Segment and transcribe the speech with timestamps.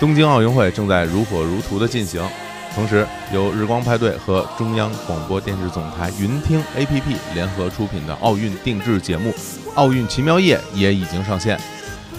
[0.00, 2.26] 东京奥运会正在如火如荼的进行，
[2.74, 9.30] 同时由日光派对和中央广播电视总台云听 APP 联合出品的奥运定制节目
[9.74, 11.60] 《奥运奇妙夜》也已经上线。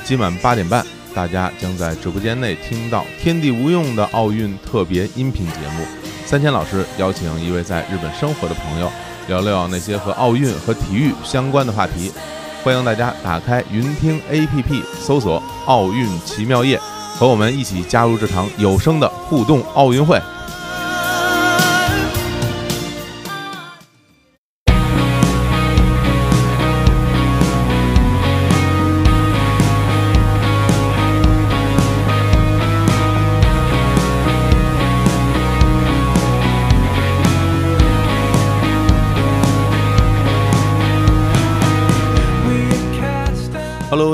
[0.03, 5.83] 今晚八点半，大家将在直播间内听到天地无用的奥运特别音频节目。
[6.23, 8.91] 三千老师邀请一位在日本生活的朋友，
[9.27, 12.11] 聊聊那些和奥运和体育相关的话题。
[12.63, 16.79] 欢迎大家打开云听 APP，搜索“奥运奇妙夜”。
[17.21, 20.19] 和我们一起加入这场有声的互动奥运会。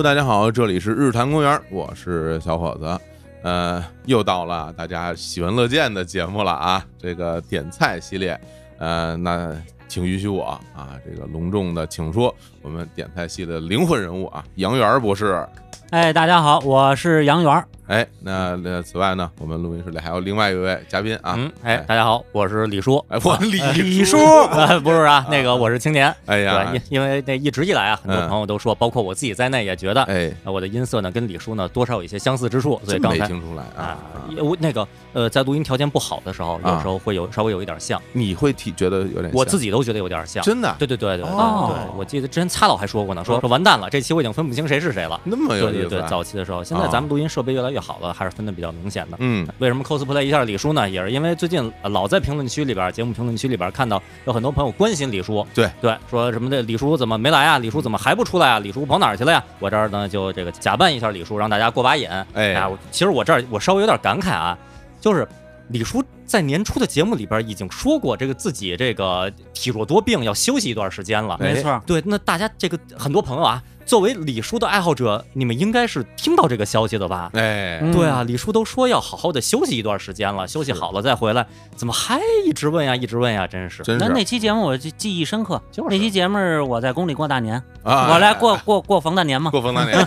[0.04, 3.00] 大家好，这里是日坛公园，我是小伙子。
[3.42, 8.40] 呃，又到了大家喜闻乐见的节目了啊，这个点菜系列。
[8.78, 9.52] 呃，那
[9.88, 10.44] 请允许我
[10.76, 15.44] 啊，这个隆重的请说我们点菜系的灵魂人物啊，杨元博士。
[15.90, 17.66] 哎，大家好，我是杨元。
[17.88, 21.36] 哎，那那此外呢，我们录音室里还有另外一位嘉宾啊。
[21.38, 23.04] 嗯，哎，大家好，我是李叔。
[23.08, 24.18] 哎，我李李叔，
[24.84, 26.14] 不是啊，那个我是青年。
[26.26, 33.98] 哎呀，因因为那一直以来啊，很多朋友都说，包括我自己在内，也觉得，哎，我的音色呢跟李叔呢多少有一些相似之处，所以刚才听出来啊，
[34.38, 38.02] 我那个呃，在录音条件不好的时候，有时候会有稍微有一点像。
[38.12, 40.44] 你会体觉得有点，我自己都觉得有点像。
[40.44, 40.76] 真的？
[40.78, 41.26] 对对对对。
[41.26, 45.18] 哦，对，我记得之前擦老还说过呢，说说完蛋了，这期我已经分不清谁是谁了。
[45.24, 48.58] 那么有对，早期的时候，现在咱们录音设备越来越好了，还是分的。
[48.58, 50.90] 比较明显的，嗯，为什么 cosplay 一下李叔呢？
[50.90, 57.60] 也是因为最近老在评论区里边，节目评论区里边看到有很多朋友关心李叔，对对，说什么的李叔怎么没来啊？
[57.60, 58.58] 李叔怎么还不出来啊？
[58.58, 59.44] 李叔跑哪儿去了呀？
[59.60, 62.10] 我这儿呢就这个假扮一下李叔，让大家过把瘾。
[62.34, 64.58] 哎呀，其实我这儿我稍微有点感慨啊，
[65.00, 65.28] 就是
[65.68, 71.38] 李叔在年初的节目里边已经说过，这个自己这个体弱多病，要休息一段时间了。
[71.40, 73.62] 没错，对，那大家这个很多朋友啊。
[73.88, 77.32] 作为李叔的爱好者，你们应该是听到这个消息的吧？
[77.34, 83.48] 哎，对啊，李叔都说要好好的休息一段时间了，休息好了再回来，怎么还一直问呀，一直问呀？
[83.48, 83.82] 真是。
[83.98, 86.38] 那那期节目我记记忆深刻，就是那期节目
[86.68, 90.06] 我在宫里过大年，我来过过过冯大年嘛，过冯大年，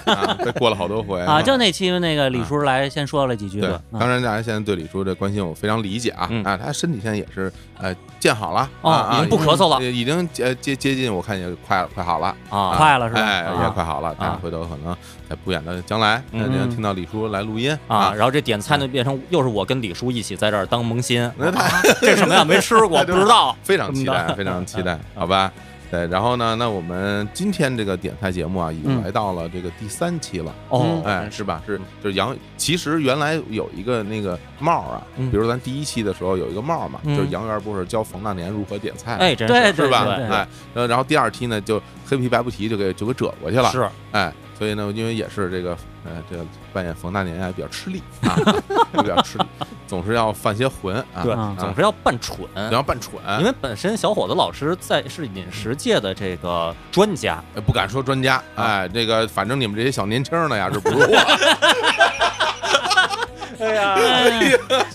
[0.58, 1.40] 过了好多回啊。
[1.40, 3.62] 就那期那个李叔来先说了几句。
[3.62, 8.68] 对，当然大家现在对李叔这关心我非常理解啊啊，他身体现在也是呃建好了。
[8.82, 12.34] 啊，已经不咳嗽了，已经接接接近，我看也快快好了。
[12.50, 13.20] 啊，快了是吧？
[13.20, 14.94] 哎，也快好了但回头可能
[15.28, 21.30] 在不远的将来，那就听到李叔来录音啊，然后这点菜呢变成又是我跟李叔一起在这儿当萌新，
[22.00, 22.44] 这什么呀？
[22.44, 25.50] 没吃过， 不知道，非常期待，非常期待，好吧？
[25.90, 31.62] 对，然后呢，那我们今天这个点菜节目啊，已经来到了这个第三期了哦，哎，是吧？
[31.66, 40.04] 是就是杨，其实原来有一个那个帽啊，比如咱第一期的时候有一个帽嘛，就是杨元不是教冯大年如何点菜，哎，真是是吧？
[40.08, 44.32] 哎，然后第二期呢，就黑皮白不提就给就给折过去了，是，哎。
[44.60, 45.70] 所以呢，因为也是这个，
[46.04, 48.36] 呃，这个扮演冯大年啊，比较吃力啊，
[48.92, 49.44] 比较吃力，
[49.86, 52.40] 总是要犯些浑啊，对，总是要扮蠢，
[52.70, 53.14] 要扮蠢。
[53.38, 61.06] 因为本身小伙子老师在是饮食界的这个专家，不敢说专家，哎，这个反正你们这些小年轻的呀是不如我。
[63.60, 63.94] 哎呀，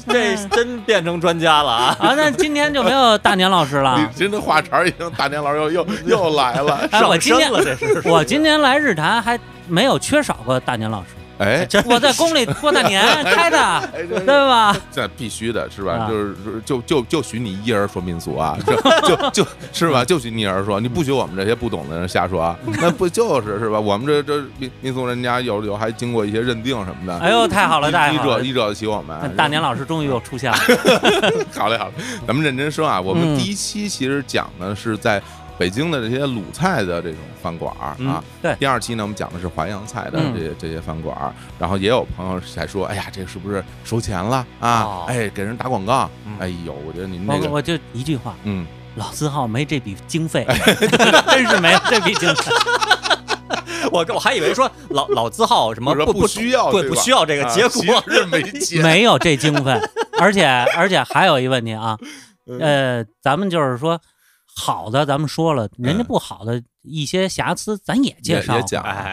[0.08, 1.98] 这真变成专家了啊！
[2.00, 3.96] 啊，那今天就没有大年老师了。
[4.00, 8.02] 你今天话茬已经大年老师又又又来了，上身了这是。
[8.06, 11.10] 我今天来日坛还没有缺少过大年老师。
[11.38, 14.74] 哎，我在宫里过大年开的，对吧？
[14.90, 16.08] 这必须的是吧？
[16.08, 20.06] 就是就就就许你一人说民俗啊，就就就是吧？
[20.06, 22.58] 就许你一人说，你不许我们这些不懂的人瞎说啊？
[22.80, 23.78] 那不就是是吧？
[23.78, 27.20] 我们这这民民俗人家有有还经过一些认定什么的。
[27.20, 28.42] 哎呦，太好了，太好了！
[28.42, 29.36] 一惹得起我们。
[29.36, 30.58] 大年老师终于又出现了。
[31.54, 31.94] 好嘞，好嘞，
[32.26, 33.02] 咱们认真说啊。
[33.02, 35.22] 我们第一期其实讲的是在。
[35.58, 38.54] 北京的这些鲁菜的这种饭馆儿啊，对。
[38.60, 45.06] 第二期呢，我们讲的是淮扬菜的这些这些饭馆儿，然后也有朋友在说，哎呀，这个是不是收钱了啊？
[45.08, 46.10] 哎，给人打广告。
[46.40, 50.46] 哎呦，我觉得您这个，我就一句话，嗯，老字号没这笔经费，
[51.32, 52.52] 真是没这笔经费。
[53.92, 59.80] 我我还以为说老老字号什么不不需要，对，不需要这个，结果是没钱，没有这经费，
[60.20, 61.98] 而且而且还有一问题啊，
[62.60, 64.02] 呃，咱们就是说。
[64.56, 68.58] 好的，咱们说了，人家不好的一些瑕疵，咱也介绍，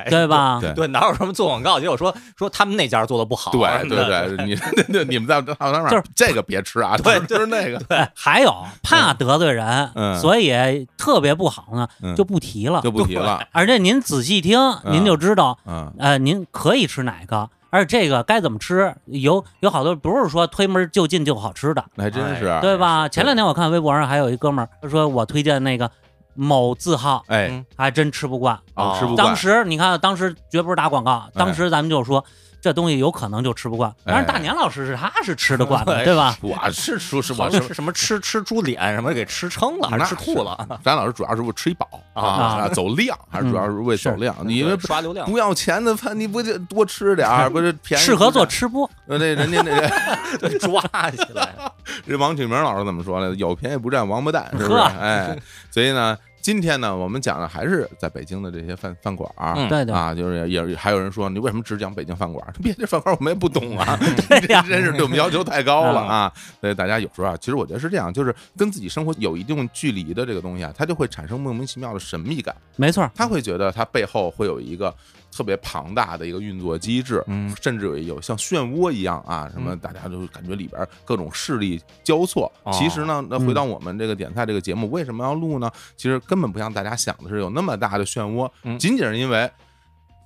[0.08, 0.60] 对吧？
[0.74, 1.80] 对，哪有什么做广告？
[1.80, 4.54] 结果说说他们那家做的不好，对对对，你
[4.92, 5.52] 对你们在就
[5.96, 7.78] 是这个别吃啊，对，就是那个。
[7.80, 9.90] 对，还有怕得罪人，
[10.20, 13.44] 所以特别不好呢，就不提了，就不提了。
[13.52, 14.58] 而且您仔细听，
[14.90, 15.58] 您就知道，
[15.98, 17.50] 呃，您可以吃哪个。
[17.72, 23.08] 而且这个该怎么吃，有有好多不是说推门就进就好吃的，那还真是，哎对吧？
[23.08, 25.90] 前两天我看微博上还有一哥们儿他说我推荐那个
[26.34, 28.54] 某字号，哎嗯还真吃不惯。
[28.98, 32.22] 吃不惯当，时你看，当时绝不是打广告，当时咱们就说
[32.62, 33.92] 这东西有可能就吃不惯。
[34.06, 36.34] 但是大年老师是他是吃得惯的，哎对吧？
[36.40, 40.56] 我是说是我是好像是什么吃吃猪脸什么给吃撑了还是吃吐了？
[40.82, 44.34] 咱老师主要是为吃一饱啊啊，走量，还是主要是为走量。
[44.44, 47.50] 你因为刷流量不要钱的饭，你不就多吃点儿？
[47.50, 48.04] 不是 便宜？
[48.04, 48.88] 适合做吃播。
[49.08, 49.90] 呃那人家那个
[50.48, 50.80] 对抓
[51.10, 51.52] 起来，
[52.06, 53.34] 这王启明老师怎么说来的？
[53.34, 54.78] 有便宜不占王八蛋，是不是？
[54.78, 55.36] 哎，
[55.70, 59.54] 所以呢，今天呢，我们讲的还是在北京的这些饭饭馆儿。
[59.56, 62.52] 嗯对对，啊，就是也还有人说，你为什么只讲北京饭馆儿？
[62.60, 63.96] 别的饭馆儿我们也不懂啊，
[64.28, 66.32] 对呀真是对我们要求太高了嗯 啊！
[66.60, 72.52] 所以大家有时候啊，其实我觉得是这样，就是跟自己生活有一定距离的这个东西啊，它就会产生莫名其妙的神秘感。
[72.74, 73.08] 没错。
[73.14, 74.92] 他会觉得他背后会有一个
[75.34, 77.52] 特别庞大的一个运作机制，嗯。
[77.61, 82.52] 甚至有有像漩涡一样啊，什么嗯大家就感觉里边各种势力交错。
[82.62, 82.70] 哦。
[82.73, 85.70] 其实呢，那回到我们这个点菜这个节目，为什么要录呢？
[85.96, 88.79] 其实根本不像大家想的是有那么大的漩涡，嗯。
[88.79, 89.50] 仅仅是因为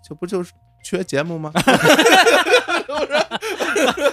[0.07, 0.53] 这不就是
[0.87, 1.51] 缺节目吗？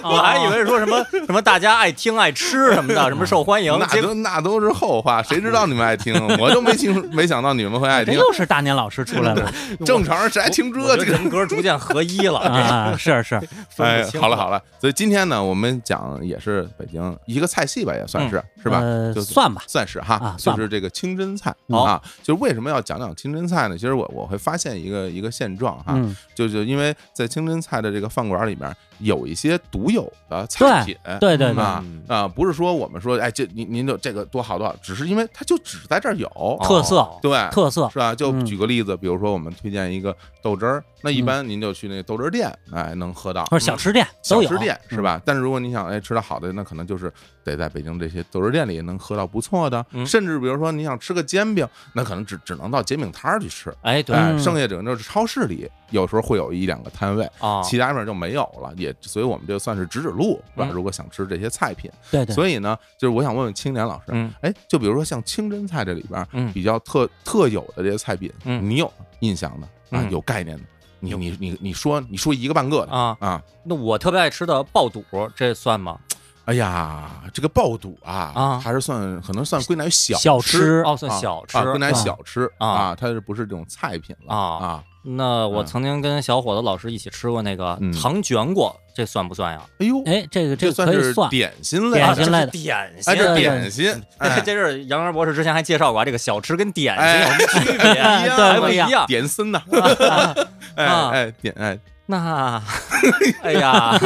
[0.02, 6.12] 我还以为说什么什么大家爱听爱吃什么的， 什么受欢迎，那都那都是后话，谁知道你们爱听？
[6.38, 8.12] 我都没听，没想到你们会爱听。
[8.14, 9.52] 又是大年老师出来了
[9.86, 10.96] 正常人谁爱听这？
[10.96, 12.40] 这人格逐渐合一了。
[12.40, 12.96] 啊！
[12.98, 13.40] 是是，
[13.78, 18.80] 哎好了好了，所以今天呢，我们讲也是北京一个菜系吧，也算是是吧？
[18.80, 22.02] 呃，就算吧，算是哈，就是这个清真菜啊。
[22.22, 23.76] 就是为什么要讲讲清真菜呢？
[23.78, 25.94] 其实我我会发现一个一个现状哈，
[26.34, 36.28] 就，就是因为在清真菜的这个饭馆里面有一些独有的菜品，对对对，啊啊，不是说我们说哎这您您就这个多好多好，只是因为它就只在这儿有，
[36.62, 37.34] 特色哦对。
[37.50, 38.14] 特色是吧？
[38.14, 43.44] 就嗯举个例子，比如说我们推荐一个豆汁儿，那一嗯般您就去那个豆汁儿店，哎，能喝到。
[43.46, 45.20] 或者小吃店都有小吃店是吧？
[45.24, 47.12] 但是如果你想哎吃到好的，那可能就是
[47.44, 53.74] 得在北京这些豆汁店里能喝到不错的，嗯甚至比如说你想吃个煎饼，那可能只只能到煎饼摊儿去吃。
[53.82, 60.66] 哎，对剩下整个超市里有时候会有一两个摊位，啊，其他地方就没有了，也所以我们就算是指指路，是吧？
[60.68, 70.64] 嗯如果想吃这些菜品，对对，所以呢，就是我想问问青年老师，嗯哎，就比如说像清真菜这里边嗯比较特特有的这些菜品，嗯你有印象的啊嗯，有概念的，
[71.00, 73.42] 你你你你说你说一个半个的啊，啊。
[73.64, 75.04] 那我特别爱吃的爆肚，
[75.34, 75.98] 这算吗？
[76.46, 84.84] 哎呀，这个爆肚啊，啊还是算可能算归纳于小小吃吃哦，算啊小吃啊，归纳于啊小吃啊啊，它是不是这种菜品了啊啊？
[85.04, 85.66] 那我嗯。
[85.66, 87.92] 曾经跟小伙子老师一起吃过那个嗯。
[87.92, 89.60] 糖卷果，这算不算呀？
[89.78, 92.46] 哎呦，哎，这个这个可以算，点心类的，点心类的。
[92.46, 93.34] 点哎，心。
[93.36, 98.02] 点心，哎，这是杨元博士之前还介绍过啊，这个小吃跟点哎心有什么区别？
[98.02, 98.88] 还不不一样。
[98.90, 99.06] 样。
[99.06, 99.60] 点心呐，
[100.76, 101.10] 哎啊。
[101.12, 102.62] 哎点哎，那，
[103.42, 103.98] 哎呀，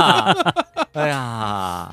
[0.94, 1.92] 哎呀，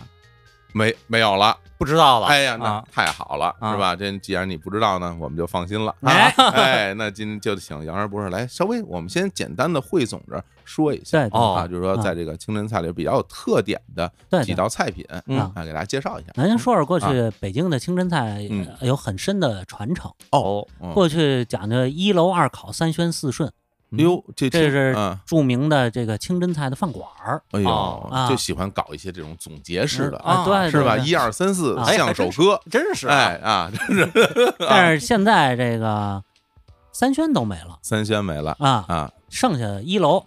[0.75, 2.27] 没没有了，不知道了。
[2.27, 2.83] 哎呀，那啊。
[2.92, 3.72] 太好了，啊。
[3.72, 3.95] 是吧？
[3.95, 5.95] 这既然你不知道呢，我们就放心了。
[6.01, 6.33] 哎。
[6.54, 14.12] 哎，那今天就请杨二博士来稍微，我们先简单的汇总着说一下啊，就是说在这个清真菜里比较有特点的
[14.44, 14.54] 几。
[14.54, 15.39] 道菜品，嗯。
[15.39, 16.31] 啊，给大家介绍一下。
[16.36, 17.31] 咱先说说过去啊。
[17.39, 18.45] 北京的清真菜
[18.81, 23.50] 有很深的传承，哦，嗯过去讲究一楼二烤三宣四顺，
[23.98, 27.42] 哎呦，这这是嗯，著名的这个清真菜的饭馆儿。
[27.52, 30.98] 哎呦就喜欢搞一些这种总结式的，啊对，是吧？
[30.98, 34.12] 一二三四，啊像首歌，真是哎啊真是，
[34.60, 36.24] 但是现在这个
[36.92, 37.78] 三轩都没了。
[37.82, 39.12] 三轩没了啊，啊。
[39.30, 40.24] 剩下一楼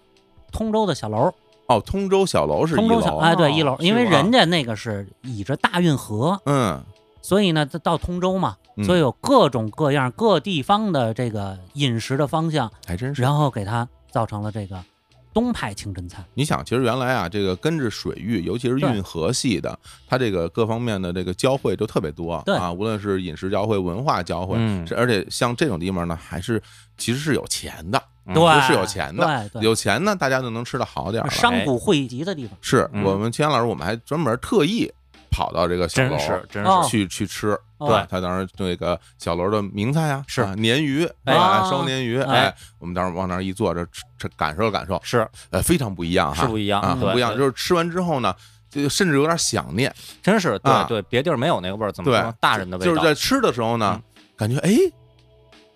[0.52, 1.32] 通州的小楼，
[1.66, 6.82] 哦，通州小楼是一通州小楼，哎对一楼，因为人家那个是倚着大运河，嗯，
[7.20, 13.22] 所以呢到到通州嘛，嗯所以有各种各样各地方的这个饮食的方向，还真是。
[13.22, 14.82] 然后给它造成了这个
[15.34, 16.24] 东派清真菜。
[16.34, 26.60] 你想，其实原来啊，这个跟着水域，尤其是对运河系的，它这个各方面的这个交汇都特别多对啊，无论是饮食交汇、文化交汇，嗯是而且像这种地方呢，还是
[26.96, 31.30] 其实是有钱的，嗯对，是有钱的，对对，有钱呢，大家就能吃的好点儿了。
[31.30, 32.56] 商贾汇集的地方。
[32.56, 34.90] 嗯是我们秦阳老师，我们还专门特意
[35.30, 37.58] 跑到这个小楼真是真哦是去去吃。
[37.78, 47.38] 哦对，他当时那个小楼的名菜啊，是啊鲶鱼，哎烧鲶鱼，哎哎，我们当时往那儿一坐，这吃吃感受感受，是呃，非常不一样哈，是不一样啊，很不一样。
[47.38, 48.34] 就是吃完之后呢，
[48.68, 53.00] 就甚至有点想念，真是啊对对，别地儿没有那个味儿，怎么对说大人的味就是？
[53.00, 54.70] 在吃的时候呢嗯，感觉哎，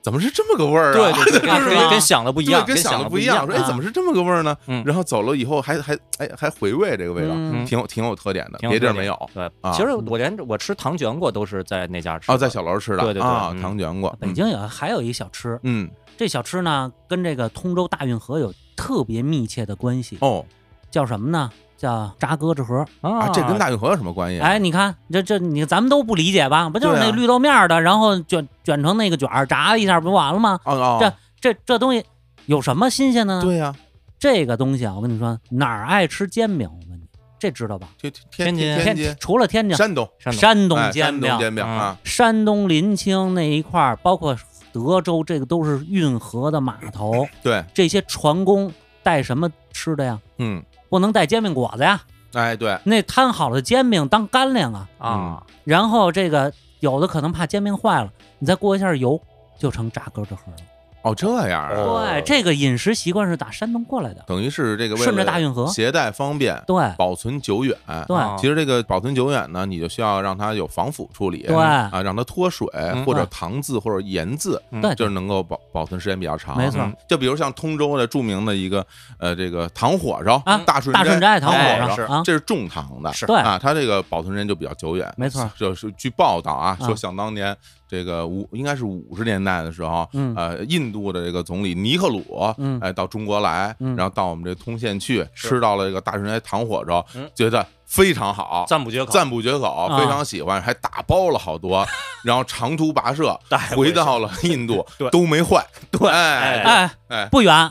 [0.03, 0.93] 怎么是这么个味儿啊？
[0.93, 3.47] 对对 对，是跟想的不一样，跟想的不一样。
[3.47, 4.57] 说哎，啊怎么是这么个味儿呢？
[4.67, 9.17] 嗯然后走了以后还还哎还回味这个味道，嗯挺有挺有特点的，别地儿没有。
[9.33, 12.35] 对啊，其实我连我吃糖卷果都是在那家吃的。
[12.35, 20.19] 哦，在小楼吃的，对对对糖卷果，北京有还有一小吃，嗯，这小吃呢跟这个通州大运河有特别密切的关系。
[20.21, 20.45] 哦，
[20.93, 21.51] 叫什么呢？
[21.77, 22.87] 叫炸鸽子盒。
[23.01, 24.39] 啊，这跟大运河有什么关系？
[24.39, 26.69] 哎，你看这这你咱们都不理解吧？
[26.69, 30.61] 不就是那绿豆面儿的，然后卷卷成那个卷儿，炸一下不就完了吗？
[30.65, 30.99] 哦哦，
[31.41, 32.05] 这这这东西
[32.47, 33.43] 有什么新鲜的呢？
[33.43, 33.75] 对呀，
[34.19, 36.69] 这个东西啊，我跟你说，哪儿爱吃煎饼？
[36.71, 37.05] 我问你，
[37.41, 37.89] 这知道吧？
[38.31, 44.37] 天津天津、除了天津，山东、山东山东哎煎饼，山东煎饼嗯啊，山东临清那一块儿，包括
[44.73, 48.73] 德州，这个都是运河的码头，对，这些船工
[49.03, 50.17] 带什么吃的呀？
[50.39, 52.03] 嗯，不能带煎饼果子呀，
[52.35, 54.87] 哎，对，那摊好了煎饼当干粮啊。
[54.99, 59.19] 啊，然后这个有的可能怕煎饼坏了，你再过一下油，
[59.59, 60.59] 就成炸疙瘩盒了。
[61.03, 62.07] 哦，这样啊，哦。
[62.09, 64.23] 对，这个饮食习惯是打山东过来的。
[64.27, 65.67] 等于是这个顺着大运河。
[65.67, 66.93] 携带方便，对。
[66.97, 67.77] 保存久远。
[68.07, 68.17] 对。
[68.17, 71.57] 啊其实这个保存久远呢，你就需要让它有防腐处理，对。
[71.57, 74.81] 啊，让它脱水嗯或者糖渍或者盐渍，嗯。
[74.81, 76.57] 对，就是能够保保存时间比较长。
[76.57, 76.81] 没错。
[76.81, 76.95] 嗯。
[77.09, 78.87] 就比如像通州的著名的一个
[79.19, 83.27] 呃这个糖火烧啊大顺大顺斋糖火烧啊，这是重糖的，是。
[83.27, 83.37] 对。
[83.37, 85.13] 啊，它这个保存时间就比较久远。
[85.17, 85.51] 没错。
[85.57, 87.57] 就是据报道啊，啊说想当年
[87.93, 92.25] 这个五应该是五十年代的时候，嗯呃，印度的这个总理尼克鲁，
[92.57, 98.65] 嗯哎，到中国来，嗯然后到我们这通县去，吃到了这个大顺斋糖火烧嗯，觉得非常好。
[98.67, 101.87] 赞不绝口，赞不绝口，啊非常喜欢，还打包了好多，
[102.25, 105.63] 然后长途跋涉带回回到了印度 对，都没坏。
[105.93, 107.71] 对哎哎，哎，不远，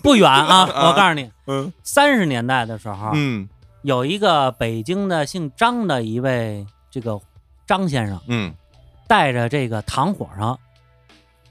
[0.00, 0.70] 不远啊！
[0.72, 3.48] 啊我告诉你，嗯三十年代的时候，嗯
[3.82, 7.20] 有一个北京的姓张的一位这个
[7.66, 8.52] 张先生，嗯，
[9.06, 10.58] 带着这个糖火上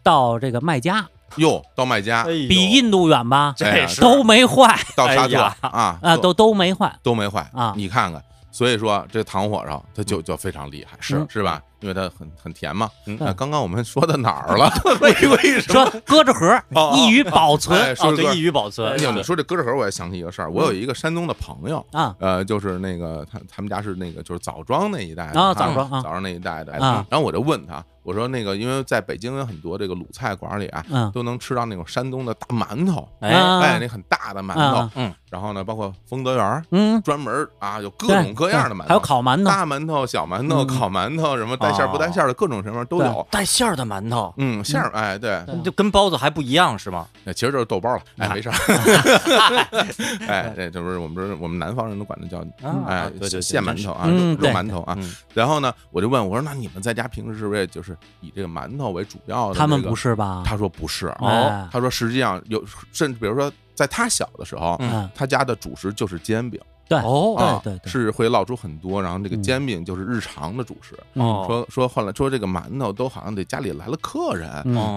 [0.04, 1.08] 到这个麦加，
[1.38, 2.24] 哟，到麦家。
[2.24, 3.56] 比印度远吧？
[3.60, 4.02] 哎呀这是。
[4.02, 4.80] 都没坏。
[4.96, 6.94] 到沙特啊啊，都都没坏。
[7.02, 7.74] 都没坏啊。
[7.76, 11.26] 你看看，所以说这糖火烧它就就非常厉害，是。
[11.30, 11.62] 是吧？
[11.80, 12.90] 因为它很很甜嘛。
[13.08, 14.70] 嗯那刚刚我们说到哪儿了？
[15.02, 15.92] 为 为什说么？
[16.06, 16.60] 搁着盒
[16.96, 20.50] 易于保存哎说哦，对，这易于保存哎，呀，你说这鸽子盒，我也想起一个事儿。
[20.52, 22.16] 我有一个山东的朋友，啊。
[22.20, 27.06] 呃，就是那个他他们家是那个就是枣庄那一带的枣庄啊枣庄那一带的啊。
[27.10, 31.12] 然后我就问他，我说那个因为在北京有很多这个鲁菜馆里啊，嗯。
[31.12, 40.68] 都能吃到那种山东的大馒头，哎那很大的馒头啊，嗯，然后呢，包括丰德园嗯，专门啊有各种各样的馒头，还有烤馒头，大馒头、小馒头、嗯。
[40.68, 43.28] 烤馒头，什么带馅儿不带馅儿的各种什么都有。
[43.32, 47.08] 带馅儿的馒头，嗯，馅儿哎，对，对就跟包子还不一样是吗？
[47.24, 48.56] 那其实就是豆包了，哎，啊没事儿。
[50.28, 52.46] 哎，这这不是我们这是我们南方人都管它叫
[52.88, 54.96] 哎馅馒头啊，肉馒头啊。
[54.98, 59.60] 嗯然后呢，我就问我说，那你们在家平时是不是就是以这个馒头为主要的？
[59.60, 59.94] 他们不。
[59.96, 60.44] 是吧？
[60.46, 70.98] 他说不是，哦他说实际上有，甚至比如说在他小的时候，嗯，他家的主食就是煎饼对哦啊，对对对是会烙出很多，然后这个嗯煎饼就是日常的主食。
[71.16, 74.50] 说说后来说这个馒头都好像得家里来了客人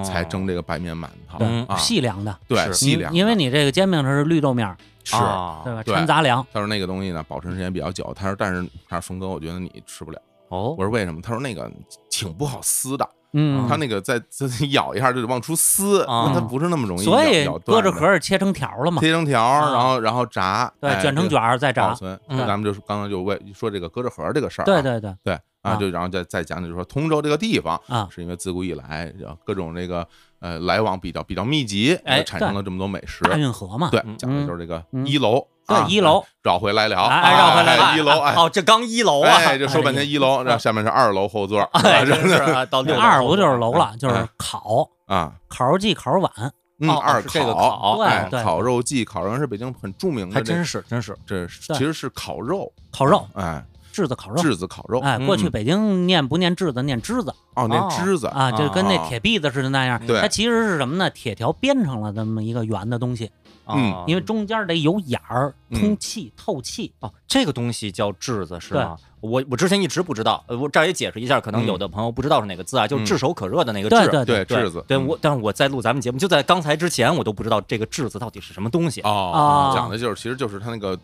[0.05, 5.17] 才蒸这个白面馒头嗯啊，细粮的，对细粮，因为你这个煎饼它是绿豆面儿，是。
[5.17, 5.83] 啊对吧？
[5.83, 8.13] 对掺杂粮，他说那个东西呢，保存时间比较久。
[8.15, 10.19] 他说，但是他说峰哥，我觉得你吃不了。
[10.49, 10.75] 哦。
[10.79, 11.21] 我说为什么？
[11.21, 11.71] 他说那个
[12.11, 16.31] 挺不好撕的，嗯，他那个再再咬一下就得往出撕，啊。
[16.33, 22.19] 那它不是那么容易所以咬咬断的搁着盒儿切成条了嘛，切成条然后然后炸，对，哎卷成卷儿再炸，保存。
[22.29, 22.39] 嗯。
[22.47, 25.15] 咱们就是刚刚就为说这个搁着盒儿这个事儿啊，对对对。
[25.23, 25.77] 对啊，啊。
[25.77, 29.13] 就然后再再讲，就是说通州这个地方啊，是因为自古以来
[29.45, 30.07] 各种这个
[30.41, 33.25] 呃来往比较比较密集，哎产生了这么多美食。
[33.25, 35.07] 大运河嘛，对嗯，讲的就是这个嗯。
[35.07, 36.25] 一楼，啊对一楼。
[36.43, 37.85] 绕回来了，哎哎绕回来了。
[37.85, 44.89] 哎一楼，哎，哦，这刚一楼啊，哎，这说半天一楼，然后下面是二楼后座，哎，啊真是啊到六二楼就是楼了，就是烤。
[45.07, 46.31] 啊，烤肉季、烤肉碗，
[46.81, 48.45] 嗯，哦二这个烤，对对。
[48.45, 54.37] 烤肉季，烤肉是北京很著名的，还真是真是，这其实是烤肉，烤肉、哎，炙子烤肉。
[54.43, 55.51] 炙子烤肉，哎，过去嗯。
[55.51, 57.35] 北京念不念炙子，念枝子。
[57.55, 57.89] 哦，那哦。
[57.91, 59.99] 枝子，啊，就跟那啊铁篦子似的那样。
[60.07, 60.21] 对。
[60.21, 61.09] 它其实是什么呢？
[61.09, 63.31] 铁条编成了这么一个圆的东西，
[63.77, 64.05] 嗯啊。
[64.07, 65.81] 因为中间得有眼儿，嗯。
[65.81, 66.93] 通气、透气。
[67.01, 68.97] 哦，这个东西叫质子是吗？
[69.21, 73.07] 我我之前一直不知道，呃，我这儿也解释一下，可能有的朋友不知道是哪个字啊，就是嗯。
[73.07, 74.09] 炙手可热的那个对炙。
[74.11, 74.63] 对对对。
[74.63, 75.07] 炙子，对，嗯。
[75.07, 79.01] 我但是我在录咱们节目，就在刚才之前，我都不知道这个炙子到底是什么东西。
[79.03, 80.97] 哦啊，讲的就是其实就是它那个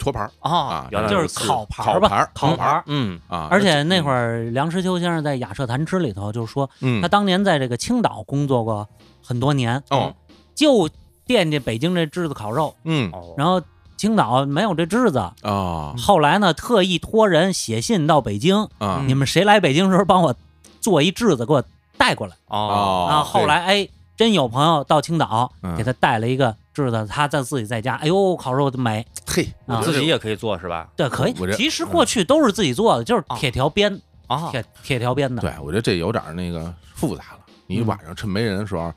[0.00, 0.30] 托盘儿。
[0.40, 2.08] 啊啊，原来就是烤盘儿吧。
[2.08, 2.82] 烤盘儿，烤盘儿。
[2.86, 7.00] 嗯啊，而且那会儿，儿梁实秋先生在《雅舍谈吃》里头就说，嗯。
[7.00, 8.88] 他，当年在这个青岛工作过
[9.22, 10.12] 很多年，哦，
[10.56, 10.88] 就
[11.26, 13.10] 惦记北京这炙子烤肉，嗯。
[13.12, 13.62] 哦，然后
[13.96, 15.94] 青岛没有这炙子，啊。
[15.96, 18.68] 后来呢特意托人写信到北京，
[19.06, 20.34] 你们谁来北京时候帮我
[20.80, 21.64] 做一炙子给我
[21.96, 22.36] 带过来。
[22.48, 23.08] 哦。
[23.10, 25.76] 啊，后来哎，真有朋友到青岛嗯。
[25.76, 29.78] 给他带了一个炙子，他在自己在家，哎呦，烤肉的美，嘿，啊。
[29.78, 30.88] 我自己也可以做是吧？
[30.96, 31.34] 对，可以。
[31.56, 35.40] 其实过去都是自己做的，就是铁条编，啊，铁铁条编的。
[35.40, 37.38] 对我觉得这有点那个复杂了。
[37.66, 37.86] 你嗯。
[37.86, 38.92] 晚上趁没人的时候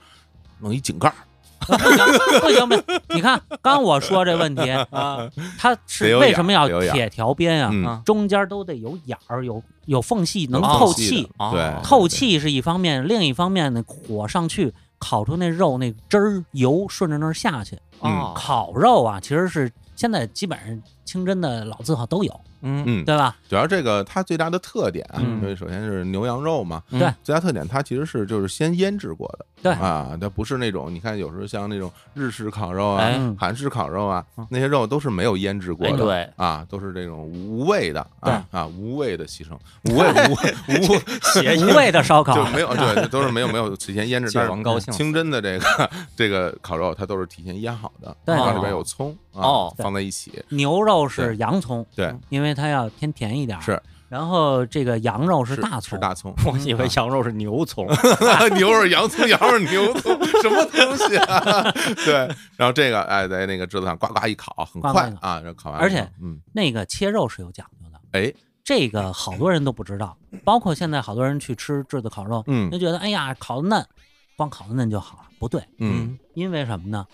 [0.60, 1.16] 弄一井盖儿，
[1.60, 3.02] 不行不行不行！
[3.10, 8.02] 你看刚我说这问题啊，它是为什么要铁条边啊？
[8.06, 11.30] 中间都得有眼儿，有有缝隙，能透气。
[11.84, 17.76] 透气是一方面，另一方面呢，火上去烤出那肉那汁儿油顺着那儿下去。
[18.02, 23.36] 嗯哦，烤肉啊，其实是现在基本上清真的老字号都有，嗯嗯，对吧？
[23.50, 27.14] 主要这个它最大的特点因为首先是牛羊肉嘛，嗯对。
[27.24, 29.72] 最大特点它其实是就是先腌制过的，对。
[29.74, 36.30] 啊，它不是那种你看有时候像那种日式烤肉啊、韩式烤肉啊，那些肉都是没有腌制过的，哎对。
[36.36, 38.34] 啊，都是这种无味的对。
[38.34, 39.52] 啊啊无味的牺牲，
[39.92, 44.94] 无味无味无 无味的烧烤就，没有对，都是没有没有提前腌制，借但是高兴。
[44.94, 48.36] 清真的这个 这个烤肉，它都是提前腌好的，对。
[48.36, 49.74] 然后里边有葱啊哦。
[49.78, 53.62] 放在一起，牛肉是洋葱，对，因为它要偏甜一点。
[53.62, 53.82] 是。
[54.10, 57.86] 然后这个羊肉是大葱，是大葱，我以为羊肉是牛葱，
[58.56, 61.70] 牛肉洋葱，羊肉牛葱，什么东西啊？
[62.06, 62.14] 对，
[62.56, 73.86] 然后这个哎，在那个炙子上呱呱一烤，很快啊，这烤完了而且嗯，那个切肉是有讲究的，哎，这个好多人都不知道，包括现在好多人去吃炙子烤肉，嗯就觉得哎呀烤的嫩，
[74.38, 77.06] 光烤的嫩就好了，不对，嗯，因为什么呢？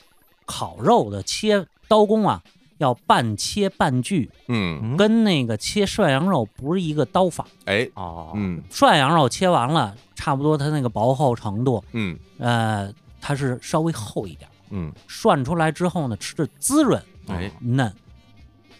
[0.45, 2.39] 烤肉的切刀工啊，
[2.83, 7.47] 要半切半锯，嗯，跟那个切涮羊肉不是一个刀法。
[7.65, 14.49] 哎，哦，嗯涮羊肉切完了，差不多它那个薄厚程度，嗯呃，它是稍微厚一点。
[14.69, 17.91] 嗯，涮出来之后呢，吃着滋润哎，嫩。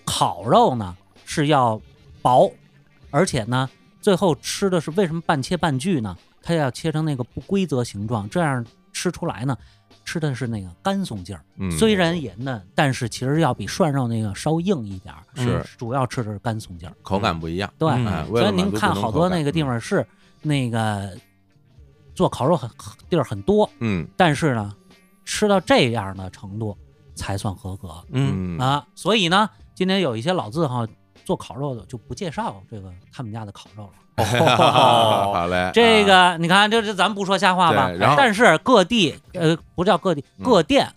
[0.06, 1.80] 烤肉呢是要
[2.22, 2.52] 薄，
[3.10, 3.70] 而且呢，
[4.02, 6.18] 最后吃的是为什么半切半锯呢？
[6.42, 9.58] 它要切成那个不规则形状，这样吃出来呢，
[10.06, 11.44] 吃的是那个干松劲儿。
[11.58, 15.24] 嗯，虽然也嫩，但是其实要比涮肉那个稍硬一点儿。
[15.36, 16.96] 是主要吃的是干松劲儿。
[17.02, 20.06] 口感不一样，对，嗯哎，为所以您满足不同看好多口感那个地方是
[20.42, 21.18] 那个
[22.16, 22.70] 做烤肉很
[23.10, 24.76] 地儿很多，嗯但是呢，
[25.26, 26.78] 吃到这样的程度
[27.16, 28.86] 才算合格嗯嗯啊。
[28.96, 30.88] 所以呢，今天有一些老字号
[31.26, 33.94] 做烤肉的就不介绍这个他们家的烤肉了。
[34.18, 38.16] 哦 好嘞，这啊个你看，这这咱不说瞎话吧然后？
[38.18, 40.88] 但是各地呃不叫各地，嗯各店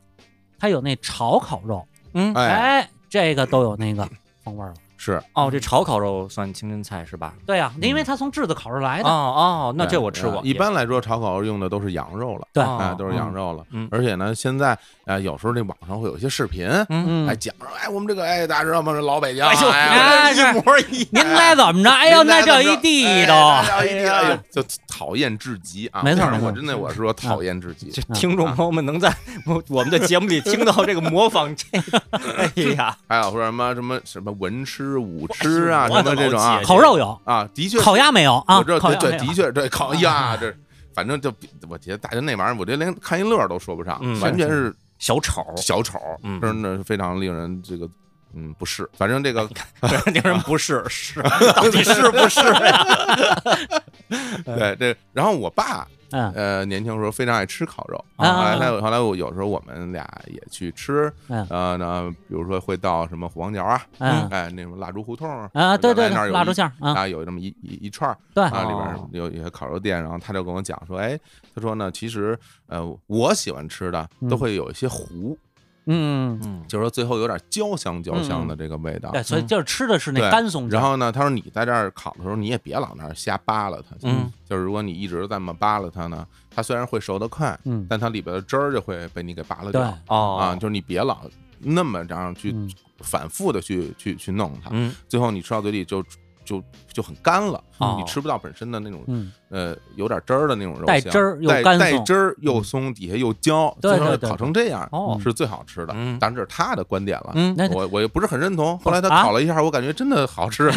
[0.58, 2.46] 它有那炒烤肉，嗯，哎
[2.80, 4.08] 哎，这个都有那个
[4.44, 4.74] 风味了。
[4.96, 7.34] 是哦，这炒烤肉算清真菜是吧？
[7.46, 9.08] 对呀、因为它从炙子烤出来哦的。
[9.10, 10.40] 哦哦，那这我吃过啊。
[10.44, 13.88] 一般来说，炒烤肉用的都是羊肉了，对哦哎，都是羊肉了嗯。
[13.90, 18.92] 而且呢，现在啊，有时候这网上会有一些视频，嗯，嗯哎，，讲说，哎，我们这个，哎，大家知道吗？
[18.92, 21.26] 这老北京，哎呦，哎一模一样。
[21.26, 21.90] 您来怎么着？
[21.90, 23.62] 哎呦，那叫一地道。
[23.62, 26.02] 哎一地道，哎哎呦就讨厌至极啊！
[26.02, 28.02] 没错我真的我是说讨厌至极这。
[28.14, 38.58] 听众朋友们能在我 我们的节目里听到这个模仿这个，哎呀，还有说什么什么什么文吃武吃啊，什么这种啊烤肉有，啊，的确，烤鸭没有啊？
[38.58, 40.54] 我这对对，的确对烤鸭这。
[40.94, 41.30] 反正就
[41.68, 47.86] 我觉得大家那玩意儿，我觉得连看一乐都说不上，嗯完全是小丑，小丑，嗯真的是非常令人这个
[48.36, 48.88] 嗯不是。
[48.92, 49.48] 反正这个
[50.12, 52.86] 令人不是， 是到底是不是呀？
[54.44, 56.30] 对这，然后我爸嗯。
[56.36, 61.44] 呃年轻时候非常爱吃烤肉，啊后来他后来我有时候我们俩也去吃，嗯。
[61.50, 64.28] 呃呢，比如说会到什么虎王角啊，嗯。
[64.30, 69.08] 哎那种蜡烛胡同啊，对对那儿有蜡烛馅儿啊，啊有这么一一一串对，啊，里边哦。
[69.12, 71.18] 有一些烤肉店，然后他就跟我讲说，哎，
[71.54, 75.36] 他说呢，其实呃我喜欢吃的都嗯会有一些糊，
[75.86, 79.10] 嗯，嗯，就是说最后有点焦香焦香的这个味道。
[79.10, 80.68] 对，所以就是吃的是那干松。
[80.68, 83.96] 然后呢，他说你在这儿烤的时候，你也别老那儿瞎扒拉它。
[84.02, 89.98] 嗯，就是如果你一直这么扒拉它呢，它虽然会熟得快，嗯，但它里边的汁儿就会被你给扒拉掉。
[90.08, 90.38] 哦。
[90.40, 91.20] 啊，就是你别老
[91.58, 92.70] 那么这样去嗯。
[93.00, 96.02] 反复的去去去弄它，嗯，最后你吃到嘴里就
[96.46, 97.94] 就就很干了，哦。
[97.98, 104.16] 你吃不到本身的那种嗯，呃有点汁儿的那种肉香带汁儿又带干带汁儿又松，底下又焦，最后对对。
[104.18, 105.18] 对烤成这样哦。
[105.22, 106.18] 是最好吃的嗯。
[106.18, 107.56] 当然这是他的观点了，嗯。
[107.72, 108.78] 我我也不是很认同。
[108.78, 109.22] 后来他啊？
[109.22, 110.70] 烤了一下，我感觉真的好吃。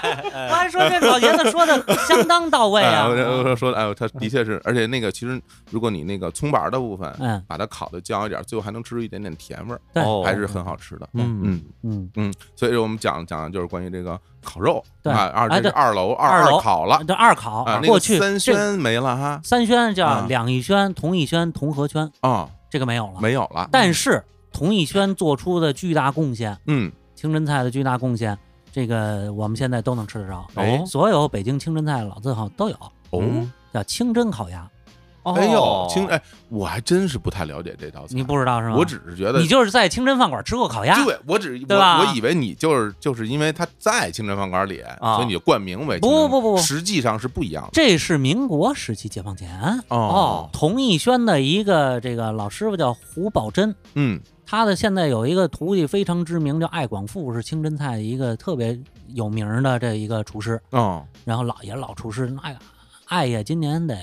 [0.00, 3.08] 他还说这老爷子说的相当到位啊。
[3.56, 7.42] 说，哎呦，他的确是，而且那个其实，如果你那个葱白的部分，嗯。
[7.48, 10.02] 把它烤的焦一点，最后还能吃出一点点甜味儿，对。
[10.02, 10.22] 哦。
[10.24, 11.08] 还是很好吃的。
[11.14, 11.62] 嗯嗯。
[11.82, 15.12] 嗯，嗯，所以我们讲讲的就是关于这个烤肉，对。
[15.12, 17.00] 啊，二这是二楼二二烤了。
[17.06, 23.20] 这二烤啊，那个过去三这宣没了哈，三轩叫啊两义轩、同义轩、同和轩，啊，这个没有了。
[23.20, 23.68] 没有了。
[23.72, 24.22] 但是
[24.52, 28.36] 同义轩做出的巨大贡献，嗯，清真菜的巨大贡献，
[28.72, 30.46] 这个我们现在都能吃得着。
[30.54, 32.76] 哦所有北京清真菜老字号都有，
[33.72, 34.68] 叫清真烤鸭。
[35.34, 38.76] 哎呦哦，清哎，我还真是不太了解这道菜，你不知道是吗？
[38.76, 42.00] 我只是觉得你就是在清真饭馆吃过烤鸭，对，我只对吧？
[42.00, 45.16] 我我以为你就是就是因为他在清真饭馆里，啊。
[45.16, 46.58] 所以你就冠名为不不不不。
[46.58, 47.70] 实际上是不一样的。
[47.72, 54.20] 这是民国时期解放前，哦，同义轩的一个这个老师傅叫胡宝珍，嗯。
[54.48, 60.62] 他的现在有一个徒弟非常知名，叫艾广富，是清真菜的一个特别有名的这一个厨师。
[60.70, 62.58] 哦，然后老也老厨师，那个
[63.06, 63.96] 艾爷，今年得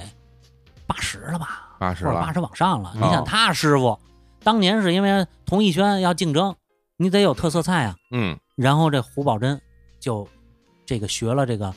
[0.94, 2.92] 八十了吧，八十了或者八，十往上了。
[2.96, 4.00] 你哦想他师傅
[4.44, 6.56] 当年是因为同义轩要竞争，
[6.98, 7.96] 你得有特色菜啊。
[8.12, 9.60] 嗯然后这胡宝珍
[10.00, 10.28] 就
[10.86, 11.74] 这个学了这个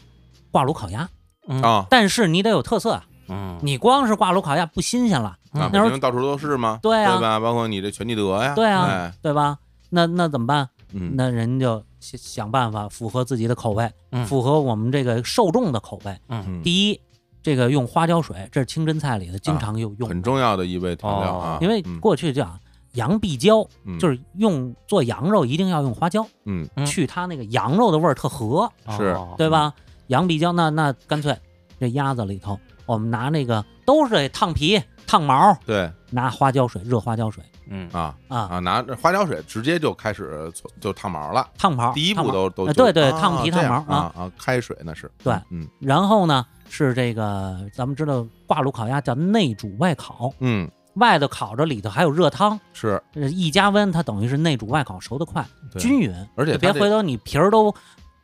[0.51, 1.09] 挂炉烤鸭，
[1.49, 6.79] 嗯啊但是你得有特色啊，嗯你光是挂炉烤鸭不新鲜了，那时候到处都是吗？
[6.83, 7.41] 对啊吧？
[7.41, 9.57] 包括你这全聚德呀，对啊哎，对吧？
[9.89, 10.69] 那那怎么办？
[10.93, 16.17] 嗯，那人就想想办法符合自己的口味，嗯符合我们这个受众的口味。
[16.29, 17.01] 嗯嗯第一，
[17.47, 22.01] 这个用花椒水，这是清真菜里的经常有用的，很重要的一味调料啊，因为嗯。
[22.01, 22.59] 过去讲
[22.95, 23.97] 羊必椒，嗯。
[24.01, 26.69] 就是用做羊肉一定要用花椒，嗯。
[26.75, 26.85] 嗯。
[26.85, 29.37] 去它那个羊肉的味儿特合，是哦。
[29.39, 29.73] 对吧？
[30.09, 31.39] 羊必椒，那那干脆
[31.79, 37.89] 这鸭子里头，我们拿那个都是烫皮、烫毛，对拿花椒水，热花椒水嗯。
[37.93, 45.65] 啊啊，啊，拿着花椒水直接就开始就烫毛了，烫毛，第一步都都对对啊烫皮烫毛啊啊，开水那是对嗯。
[45.79, 55.47] 然后呢是这个，咱们知道挂炉烤鸭叫内煮外烤，嗯外头烤着，里头还有热汤，是一加温，它等于是内煮外烤，熟得快，
[55.79, 57.75] 均匀，而且别回头你皮儿都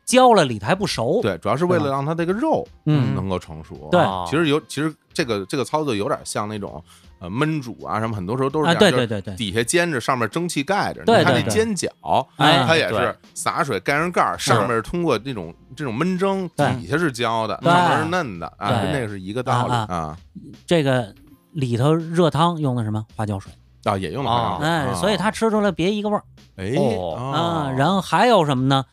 [0.07, 3.89] 焦了，里头还不熟。，对，主要是为了让它这个肉嗯，能够成熟。
[3.91, 6.83] 对哦其实有，其实这个这个操作有点像那种
[7.23, 9.21] 呃焖煮啊什么，很多时候都是啊，这样，就是对对。
[9.21, 11.45] 对对，底下煎着，上面蒸汽盖着，对你看那对。
[11.45, 17.71] 对煎饺，哎它也是洒水盖上盖儿，上面通过这种这种焖蒸，底下是焦的，对。
[17.71, 19.87] 上面是嫩的啊，跟那个是一个道理啊。
[19.89, 20.19] 啊。
[20.67, 21.15] 这个
[21.53, 23.07] 里头热汤用的什么？
[23.15, 23.53] 花椒水，
[23.85, 24.95] 啊，也用了哦花椒水哎，啊。
[24.95, 26.25] 所以它吃出来别一个味儿。
[26.57, 27.15] 哎哦。
[27.15, 27.71] 啊。
[27.71, 28.85] 然后还有什么呢？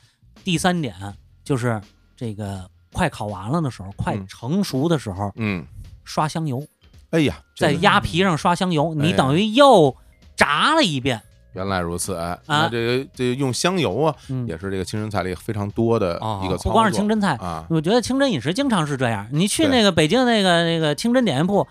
[0.44, 0.94] 第三点
[1.44, 1.82] 就是
[2.16, 4.28] 这个快烤完了的时候，快嗯。
[4.28, 5.66] 成熟的时候，嗯，
[6.04, 6.64] 刷香油，
[7.12, 9.96] 哎呀，在鸭皮上刷香油，你哎等于又
[10.36, 11.22] 炸了一遍。
[11.54, 19.28] 原来如此，哎，那这个这个用香油啊，嗯，也是这个清真菜里非常多的哦一个操作，不光是清真菜，啊，我觉得清真饮食经常是这样。
[19.32, 21.68] 你去那个北京那个那个清真点心铺，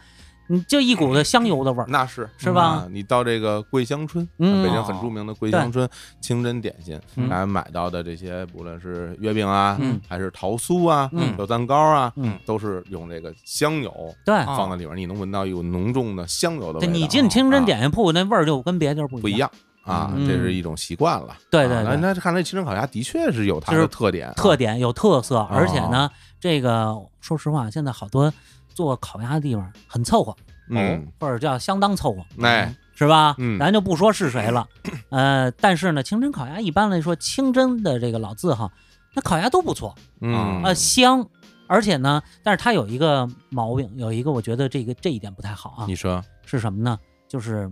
[0.48, 1.86] 你就一股子香油的味儿。
[1.88, 2.28] 那是。
[2.36, 2.62] 是吧？
[2.62, 4.62] 啊你到这个桂香春，嗯。
[4.64, 5.88] 北京很著名的桂香春
[6.20, 7.28] 清真点心，嗯。
[7.28, 10.00] 大家买到的这些，不论是月饼啊，嗯。
[10.08, 11.34] 还是桃酥啊，嗯。
[11.38, 13.92] 有蛋糕啊，嗯，都是用这个香油
[14.24, 16.92] 对，啊放在里面，你能闻到有浓重的香油的味对道。
[16.92, 19.50] 你进清真啊点心铺，那味儿就跟别地儿不一不一样
[19.82, 20.26] 啊，嗯。
[20.26, 21.28] 这是一种习惯了。
[21.28, 21.84] 啊对对。
[21.84, 28.32] 对那那看来清真烤鸭的确是有它的特点啊，特点有特色，而且哦呢，这个说实话，现在好多
[28.78, 30.36] 做烤鸭的地方很凑合，
[30.70, 33.34] 嗯，或者叫相当凑合，哎，是吧？
[33.38, 33.58] 嗯。
[33.58, 34.68] 咱就不说是谁了，
[35.10, 38.70] 呃，但是呢，清真烤鸭一般来说，清真的这个老字号，
[39.16, 41.26] 那烤鸭都不错，嗯呃，香，
[41.66, 46.22] 而且呢，但是它有一个毛病，有一个我觉得这个这一点不太好啊，你说。
[46.46, 46.96] 是什么呢？
[47.26, 47.68] 就是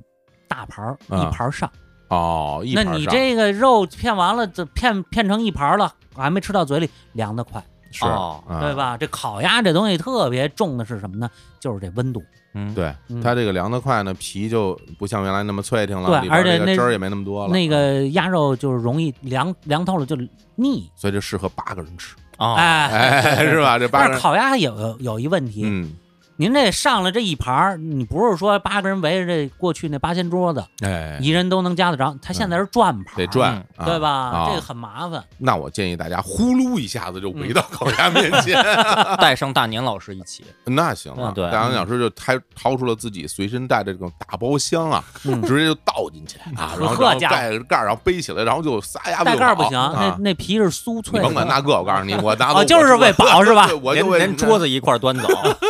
[0.48, 1.70] 大盘儿啊一盘儿上，
[2.08, 8.60] 哦，一那你这个肉片完了，这片片成一盘儿了，还没吃到嘴里，凉得快，是哦啊。
[8.60, 8.96] 对吧？
[8.96, 11.30] 这烤鸭这东西特别重的是什么呢？
[11.60, 12.22] 就是这温度，
[12.54, 13.20] 嗯，对嗯。
[13.20, 20.16] 它这个凉得快呢，皮就不像原来那么脆挺了，对而且那汁儿也没那么多了，那啊个鸭肉就是容易凉凉透了就
[20.54, 23.78] 腻，所以就适合八个人吃，哦，哎，哎，是吧？
[23.78, 25.92] 这八个人，但是烤鸭有有一问题，嗯，
[26.38, 34.10] 您这上来这一盘儿，你不是说八个人围着这过去那八仙桌子，哎，一人都能夹得着，他现在是转盘儿，得转，啊对吧？
[34.10, 35.22] 啊这个很麻烦。
[35.38, 38.62] 那我建议大家呼噜一下子就围到烤鸭面前
[39.18, 41.30] 带上大年老师一起，那行了。
[41.30, 51.24] 嗯对大年老师就掏掏出了自己随身带的这种大包厢啊，嗯直接就倒进去啊， 然后盖着盖儿，然后背起来，然后就撒丫子就跑带盖儿不行，那啊那皮是酥脆的。
[51.24, 55.28] 甭管那个，我告诉你，我拿哦就是为饱是吧我连就连桌子一块端走，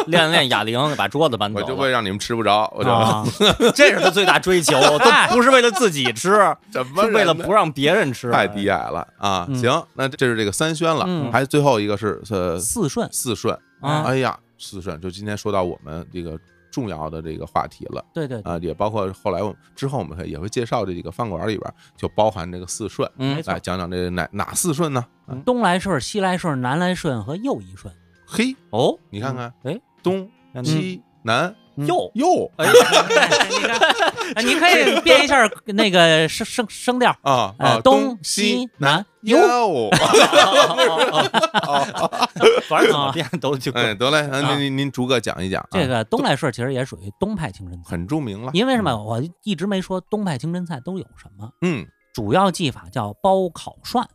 [0.09, 1.60] 练练哑铃，把桌子搬走。
[1.60, 3.24] 我就会让你们吃不着，我就啊，
[3.74, 4.98] 这是他最大追求， 都
[5.34, 6.38] 不是为了自己吃，
[6.70, 8.30] 怎么是为了不让别人吃。
[8.32, 9.46] 太低矮了啊！
[9.48, 13.56] 嗯行，那这是这个三宣了，嗯还最后一个是呃四顺，四顺。
[13.80, 16.38] 啊哎呀，四顺，就今天说到我们这个
[16.70, 25.04] 重要的这个话题了对对对，啊，也包括后来我们之后我们会也会介绍这几个饭馆里边就包含这个四顺，嗯来讲讲这哪哪四顺呢？
[25.26, 27.92] 啊东来顺、西来顺、南来顺和右一顺。
[28.26, 30.30] 嘿，哦，你看看，哎，东嗯
[30.64, 32.10] 西南嗯哟。
[32.14, 32.50] 哟。
[32.56, 32.66] 哎，
[33.50, 33.78] 你看，
[34.36, 39.90] 哎 你可以变一下那个声声声调，啊呃啊，东西西南哟，
[42.68, 48.96] 反正怎么变都就哎，得嘞，啊您您您逐个讲一讲啊，这个东来顺其实也属于东派清真菜，很著名了，因为什么？
[49.04, 54.08] 我一直没说东派清真菜都有什么，嗯，主要技法叫包烤涮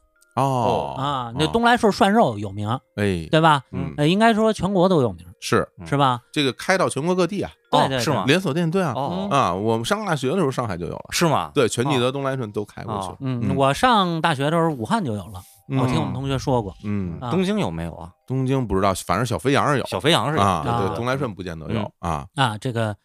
[0.43, 0.95] 哦。
[0.97, 1.33] 啊。
[1.37, 3.63] 那东来顺涮肉有名，哎，对吧？
[3.71, 3.93] 嗯。
[3.97, 5.67] 呃，应该说全国都有名，是。
[5.79, 5.87] 嗯。
[5.87, 6.21] 是吧？
[6.31, 8.23] 这个开到全国各地啊，对对，是吗？
[8.27, 8.93] 连锁店对啊。
[8.95, 9.27] 哦。
[9.31, 11.51] 啊，我们上大学的时候上海就有了，是吗？
[11.53, 16.73] 对，全聚德、东来顺都开过去哦，嗯，我上大学的时候武汉就有了，我听我们嗯同学说过。
[16.83, 17.31] 嗯，啊。
[17.31, 18.11] 东京有没有啊？
[18.27, 19.85] 东京不知道，反正小肥羊是有。
[19.85, 22.95] 小肥羊是有对，东来顺不见得有啊，啊，这个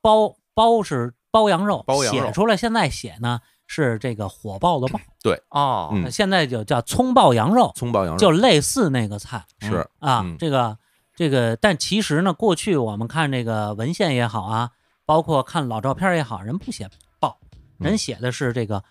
[0.00, 2.24] 包包是包羊肉，包羊肉。
[2.26, 10.22] 写出来现在写呢是这个火爆的爆， 对哦，嗯现在就叫葱爆羊肉，葱爆羊肉就类似那个菜是啊。
[10.24, 10.76] 嗯这个
[11.14, 14.70] 这个，但其实呢，过去我们看这个文献也好啊，
[15.04, 17.38] 包括看老照片也好，人不写爆，
[17.78, 18.82] 人嗯写的是这个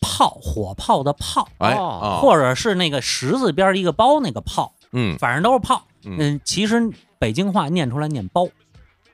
[0.00, 5.82] 炮，火炮的炮，哎哦啊，或者是那个十字边一个包那个炮，嗯反正都是炮。
[6.04, 8.46] 嗯嗯，其实北京话念出来念包，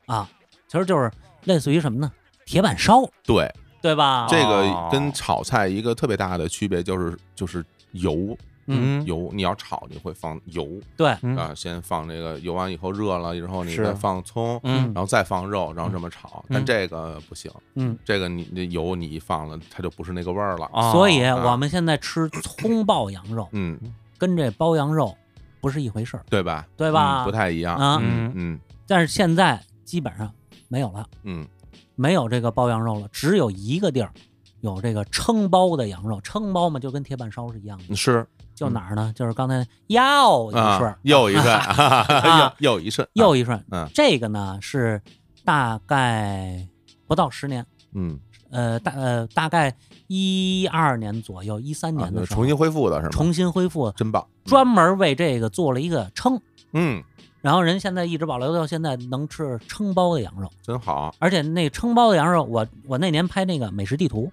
[0.06, 0.28] 啊，
[0.68, 1.10] 其实就是
[1.44, 2.12] 类似于什么呢？
[2.46, 3.50] 铁板烧，对，
[3.84, 4.26] 对吧？
[4.30, 4.88] 这个哦。
[4.90, 8.34] 跟炒菜一个特别大的区别就是就是油
[8.66, 10.66] 嗯，油，你要炒你会放油
[10.96, 11.36] 对，嗯。
[11.36, 14.90] 啊，先放这个油完以后热了，然后你再放葱，嗯。
[14.94, 16.42] 然后再放肉，然后这么炒。
[16.48, 20.66] 但嗯这个不行，嗯，这个你那油你一放了，它就不是那个味儿了。
[20.72, 20.90] 哦。
[20.90, 21.36] 所以啊。
[21.44, 23.78] 我们现在吃葱爆羊肉嗯，
[24.16, 25.14] 跟这包羊肉
[25.60, 26.66] 不是一回事儿，对吧？
[26.74, 27.22] 对吧？
[27.22, 27.98] 嗯不太一样啊。
[28.02, 28.32] 嗯。
[28.34, 28.60] 嗯。
[28.86, 30.32] 但是现在基本上
[30.68, 31.46] 没有了，嗯，
[31.94, 34.12] 没有这个包羊肉了，只有一个地儿
[34.60, 39.12] 有这个称包的羊肉，称包嘛就跟铁板烧是一样的，是就哪儿呢？
[39.14, 45.02] 就是刚才又一顺啊 儿，又一顺，啊又又一顺，又一顺，嗯这个呢是
[45.44, 46.66] 大概
[47.06, 48.18] 不到十年，嗯，
[48.50, 49.74] 呃大呃大概
[50.06, 53.08] 一二年左右，一三啊年的时候、重新恢复的是吗？
[53.10, 56.40] 重新恢复，真棒，专门为这个做了一个称，
[56.72, 57.02] 嗯，
[57.44, 64.32] 然后人现在一直保留到现在能吃称包的羊肉，真好，而且那称包的羊肉，我我那年拍那个美食地图，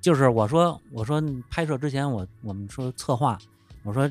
[0.00, 3.36] 就是我说我说拍摄之前我我们说策划，
[3.82, 4.08] 我说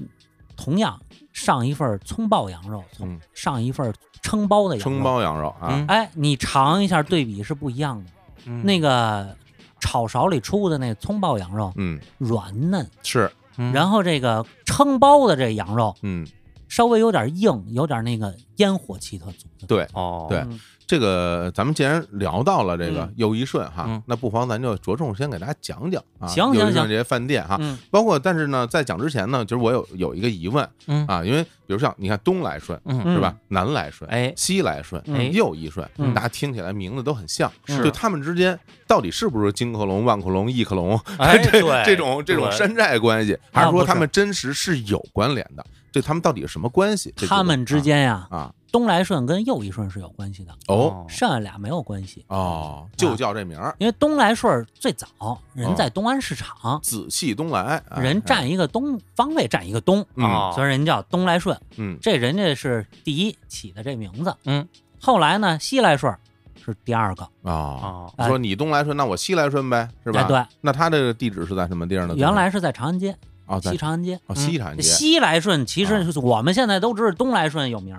[0.57, 3.17] 同样上一份葱爆羊肉，嗯。
[3.33, 5.69] 上一份称包的羊肉，称包羊肉啊。
[5.71, 8.11] 嗯，哎，你尝一下对比是不一样的。
[8.47, 8.65] 嗯。
[8.65, 9.33] 那个
[9.79, 13.71] 炒勺里出的那葱爆羊肉嗯，软嫩，是，嗯。
[13.71, 16.27] 然后这个称包的这羊肉嗯，
[16.67, 19.67] 稍微有点硬，有点那个烟火气特足的。
[19.67, 19.88] 对。
[19.93, 20.60] 哦，对嗯。
[20.86, 23.13] 这个咱们既然聊到了这个嗯。
[23.15, 26.84] 又一顺哈嗯，那不妨咱就着重先给大家讲讲啊，行行行。
[26.88, 27.78] 这些饭店哈，嗯。
[27.89, 31.08] 包括但是呢，在讲之前呢，其实我有有一个疑问嗯。
[31.08, 34.34] 啊，因为比如像你看东来顺是吧，南来顺，哎。
[34.36, 35.23] 西来顺，哎。
[35.34, 36.13] 又一顺，嗯。
[36.13, 37.82] 大家听起来名字都很像，是。
[37.82, 41.84] 就他们之间到底是不是金克隆、万克隆、亿克隆哎 这对。
[41.86, 45.65] 这种这种山寨关系，还是说他们真实是有关联的？
[45.93, 47.13] 这他们到底是什么关系？
[47.29, 52.25] 他们之间呀，啊东来顺跟又一顺是有关系的，哦剩下俩没有关系。
[52.27, 55.08] 哦，就叫这名儿，因为东来顺最早
[55.53, 61.56] 人哦在东安市场，紫气东来，哎人占一个东方位占一个东，嗯哦所以人叫东来顺。
[61.77, 64.67] 嗯这人家是第一起的这名字，嗯，
[64.99, 66.12] 后来呢西来顺
[66.65, 70.21] 是第二个，啊，说你东来顺，那我西来顺呗，是吧？
[70.21, 72.15] 哎对，那他这个地址是在什么地儿呢？
[72.17, 74.19] 原来是在长安街，啊，西长安街。
[74.27, 77.95] 哦西长安街，西来顺其实我们现在都知道东来顺有名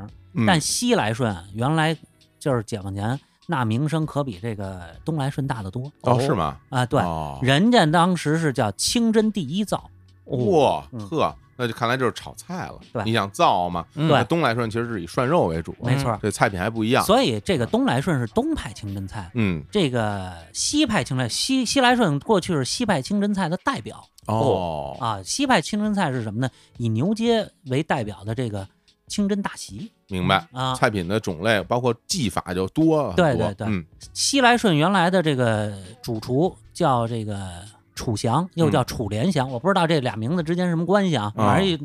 [0.46, 1.96] 但西来顺原来
[2.38, 6.56] 就是解放前那名声可比这个东来顺大得多哦是吗？
[6.70, 6.86] 啊！
[6.86, 9.90] 对，哦人家当时是叫清真第一灶，
[10.24, 12.80] 哇嗯呵，那就看来就是炒菜了。
[12.90, 13.84] 对你想灶嘛？
[13.96, 16.18] 嗯对东来顺其实是以涮肉为主，没错。
[16.22, 17.04] 这菜品还不一样。
[17.04, 25.22] 所以这个东来顺是东派清真菜，嗯这个西派清真西西来顺过去是西派清真菜的代表哦啊。
[25.22, 26.48] 西派清真菜是什么呢？
[26.78, 28.66] 以牛街为代表的这个
[29.06, 30.46] 清真大席明白。
[30.52, 30.74] 啊。
[30.74, 33.24] 菜品的种类包括技法就多很多。
[33.24, 37.62] 对对对嗯西来顺原来的这个主厨叫这个
[37.94, 41.78] 楚祥，又叫楚连祥，我不知道这俩名字之间什么关系啊，嗯反正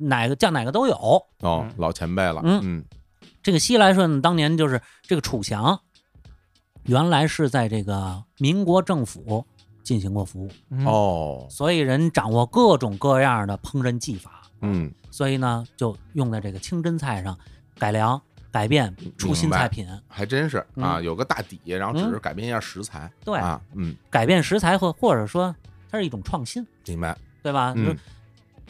[0.00, 0.94] 哪个叫哪个都有。
[1.40, 2.40] 哦嗯，老前辈了。
[2.44, 2.84] 嗯嗯
[3.42, 5.80] 这个西来顺当年就是这个楚祥，
[6.84, 9.46] 原来是在这个民国政府
[9.92, 10.86] 进行过服务，嗯。
[10.86, 11.46] 哦。
[11.50, 14.90] 所以人掌握各种各样的烹饪技法，嗯。
[15.10, 17.38] 所以呢就用在这个清真菜上
[17.78, 18.18] 改良、
[18.50, 21.04] 改变出新菜品，还真是啊，嗯。
[21.04, 23.10] 有个大底，然后只是改变一下食材。
[23.22, 23.38] 对。
[23.38, 25.54] 啊，嗯，改变食材或或者说
[25.90, 27.14] 它是一种创新，明白。
[27.42, 27.74] 对吧？
[27.76, 27.94] 嗯。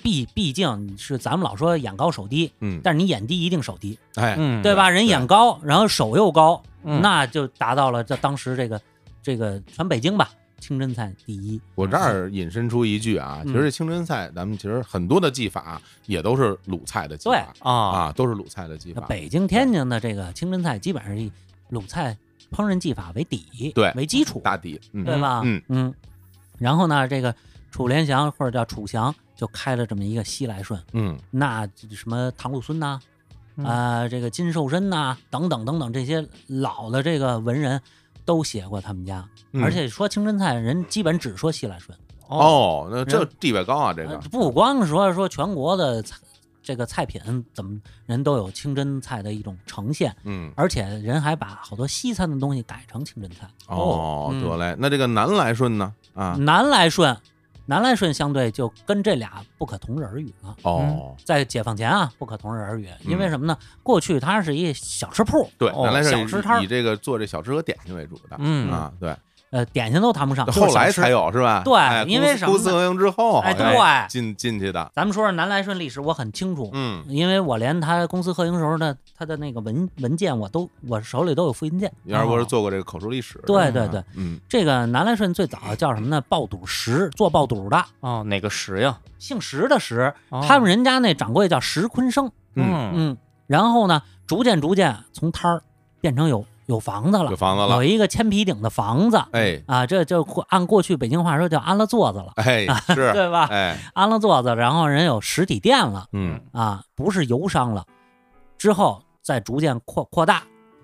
[0.02, 4.90] 毕毕竟是咱们老说眼高手低，嗯，但是你眼低一定手低，哎，嗯，对吧？
[4.90, 7.00] 人眼高，然后手又高，嗯。
[7.00, 8.82] 那就达到了这当时这个
[9.22, 10.28] 这个全北京吧，
[10.62, 11.60] 清真菜第一。
[11.74, 19.00] 我这儿引申出一句啊，其实这清真菜咱们其实很多的技法也都是鲁菜的技对法啊，啊，都是鲁菜的技法。
[19.08, 21.30] 北京、天津的这个清真菜基本上以
[21.70, 22.16] 鲁菜
[22.52, 23.92] 烹饪技法为底，对。
[23.96, 25.04] 为基础，大底，嗯。
[25.04, 25.42] 对吧？
[25.44, 25.60] 嗯。
[25.68, 25.94] 嗯。
[26.58, 27.34] 然后呢，这个
[27.72, 31.18] 楚连祥或者叫楚祥就开了这么一个西来顺，嗯。
[31.32, 33.00] 那什么唐鲁孙呐、
[33.56, 33.64] 嗯。
[33.64, 37.80] 啊，这个金寿申呐、等等等等这些老的这个文人
[38.24, 39.62] 都写过他们家，嗯。
[39.62, 41.96] 而且说清真菜人基本只说西来顺，
[42.28, 44.10] 哦，那这地位高啊，这个。
[44.10, 46.16] 呃不光说说全国的菜
[46.62, 47.20] 这个菜品
[47.52, 50.52] 怎么人都有清真菜的一种呈现，嗯。
[50.56, 53.48] 而且人还把好多西餐的东西改成清真菜。
[53.66, 54.42] 哦，嗯。
[54.42, 55.92] 得嘞，那这个南来顺呢？
[56.14, 57.16] 啊，南来顺，
[57.66, 60.56] 南来顺相对就跟这俩不可同日而语了。
[60.62, 63.56] 哦，在解放前啊，不可同日而语，因为嗯什么呢？
[63.82, 66.60] 过去它是一小吃铺，对，哦南来顺小吃摊儿。
[66.60, 68.70] 以以这个做这小吃和点心为主的，嗯。
[68.70, 69.16] 啊，对，
[69.52, 71.10] 呃，点心都谈不上，后来才。
[71.10, 71.60] 有是吧？
[71.62, 81.92] 对哎因为什么呢公司公私合营之后，哎对进进去的，咱们说说南来顺历史，我很清楚，嗯，因为我连他公司合营时候的他的那个文文件，我都我手里都有复印件。
[82.04, 86.18] 原来我是做过这个口述历史，对对对，嗯，这个南来顺最早叫什么呢？
[86.22, 88.98] 爆肚石，做爆肚的，哦，哪个石呀？
[89.18, 92.32] 姓石的石，哦他们人家那掌柜叫石坤生。
[92.54, 95.62] 嗯嗯，然后呢，逐渐逐渐从摊儿
[96.00, 99.22] 变成有有房子了有，房子了，有一个千皮顶的房子。
[99.32, 103.48] 哎啊，这就按过去北京话说叫安了座子了，哎是， 对吧？
[103.50, 107.84] 哎，安了座子，然后人有实体店了嗯啊，不是油商了。
[108.58, 110.42] 之后再逐渐扩扩大，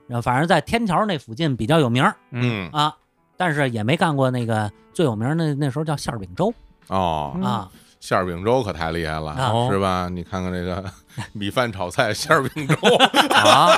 [0.08, 2.94] 然后反正在天桥那附近比较有名嗯啊，
[3.36, 6.52] 但是也没干过那个最有名的那时候叫馅儿饼粥
[6.88, 10.08] 哦，啊，馅儿饼粥可太厉害了，啊是吧？
[10.10, 10.84] 你看看这个
[11.32, 12.74] 米饭炒菜馅儿饼粥，
[13.36, 13.70] 啊，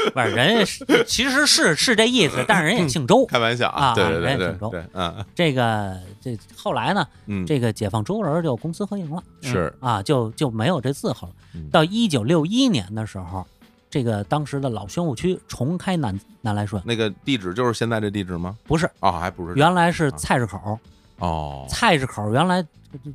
[0.12, 3.26] 不是人家是其实是是这意思，但是人也姓周。
[3.26, 11.68] 开玩笑啊对对对人家姓周嗯这个这后来呢，嗯，这个解放周人就公私合营了是啊，就就没有这字号了嗯。
[11.70, 13.46] 到一九六一年的时候，
[13.90, 18.56] 这个当时的老宣武区重开南南来顺，那个地址就是现在这地址吗？
[18.64, 20.78] 不是，哦，还不是原来是菜市口。
[21.18, 22.64] 哦，菜市口原来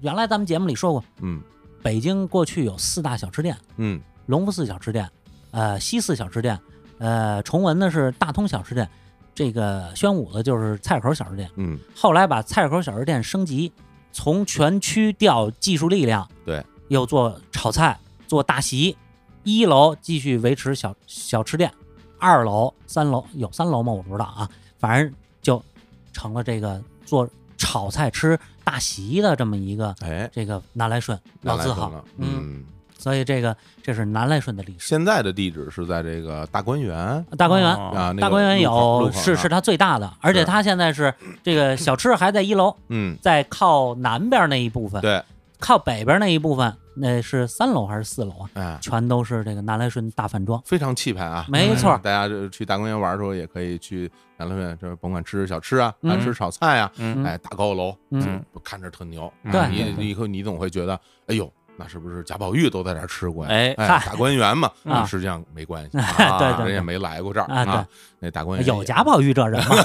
[0.02, 1.42] 原来咱们节目里说过，嗯
[1.84, 5.10] 北京过去有四大小吃店，嗯隆福寺小吃店，
[5.52, 6.60] 呃，西四小吃店，
[7.00, 8.90] 呃，崇文呢是大通小吃店，
[9.34, 11.50] 这个宣武的就是菜市口小吃店。
[11.56, 13.72] 嗯后来把菜市口小吃店升级，
[14.12, 18.98] 从全区调技术力量，对，又做炒菜，做大席。
[19.44, 21.72] 一楼继续维持小小吃店，
[22.20, 23.94] 二楼、三楼有三楼吗？
[23.94, 25.64] 我不知道啊，反正就
[26.12, 32.66] 成了这个做炒菜吃大席的这么一个哎，这个南来顺老字号嗯，
[32.98, 34.88] 所以这个这是南来顺的历史。
[34.88, 37.26] 现在的地址是在这个大观园。
[37.38, 37.92] 大观园，哦。
[37.96, 45.24] 啊，那个大观园有是是它最大的，而且它现在是这个小吃还在一楼，嗯，在靠南边那一部分，对，
[45.60, 48.50] 靠北边那一部分，那是三楼还是四楼啊？
[48.56, 50.62] 哎，全都是这个南来顺大饭庄。
[50.66, 51.92] 非常气派啊，没错。
[51.92, 56.12] 哎大家就去大观园玩的时候也可以去南来顺，就是甭管吃小吃啊，嗯。
[56.12, 57.24] 还吃炒菜啊，嗯。
[57.24, 58.44] 哎，大高楼，嗯。
[58.64, 59.70] 看着特牛，对。
[59.70, 61.52] 你你以后你总会觉得，哎呦。
[61.78, 63.52] 那是不是贾宝玉都在这儿吃过呀？
[63.52, 67.86] 哎哎，大观园嘛，啊实际上没关系， 对啊对对人也没来过这儿啊对
[68.20, 69.76] 那大观园有贾宝玉这人吗？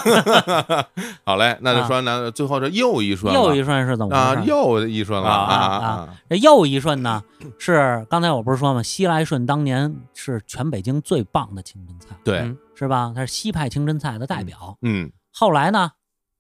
[1.25, 4.49] 好嘞，那就啊说南最后这又一顺，又一顺是怎么啊回事？
[4.49, 6.09] 又一顺了啊啊啊！
[6.31, 7.23] 这又一顺呢，
[7.59, 8.83] 是刚才我不是说吗？
[8.83, 13.13] 西来顺当年是全北京最棒的清真菜，对，嗯是吧？
[13.15, 14.77] 它是西派清真菜的代表。
[14.83, 15.91] 嗯后来呢，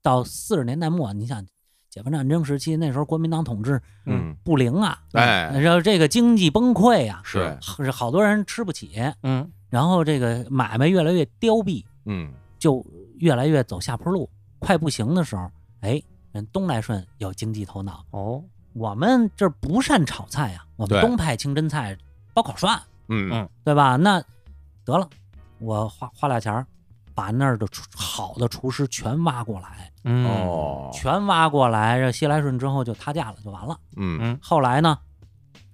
[0.02, 1.44] 到四十年代末，你想
[1.92, 5.50] 解放战争时期，那时候国民党统治嗯，不灵啊，哎。
[5.60, 9.46] 然后这个经济崩溃呀、是，是好多人吃不起，嗯。
[9.68, 12.32] 然后这个买卖越来越凋敝，嗯。
[12.58, 12.82] 就
[13.18, 14.26] 越来越走下坡路，
[14.58, 15.50] 快不行的时候，
[15.80, 16.02] 哎，
[16.32, 18.42] 人东来顺有经济头脑，哦。
[18.72, 21.94] 我们这不善炒菜呀、我们东派清真菜
[22.32, 23.28] 包烤涮，嗯。
[23.30, 23.48] 嗯。
[23.64, 23.96] 对吧？
[23.96, 24.18] 那
[24.86, 25.06] 得了，
[25.58, 26.66] 我花花俩钱儿，
[27.14, 30.26] 把那儿的好的厨师全挖过来，嗯。
[30.26, 33.76] 哦，全挖过来，这西来顺之后就塌架了，就完了。
[33.96, 34.18] 嗯。
[34.20, 34.38] 嗯。
[34.42, 34.98] 后来呢，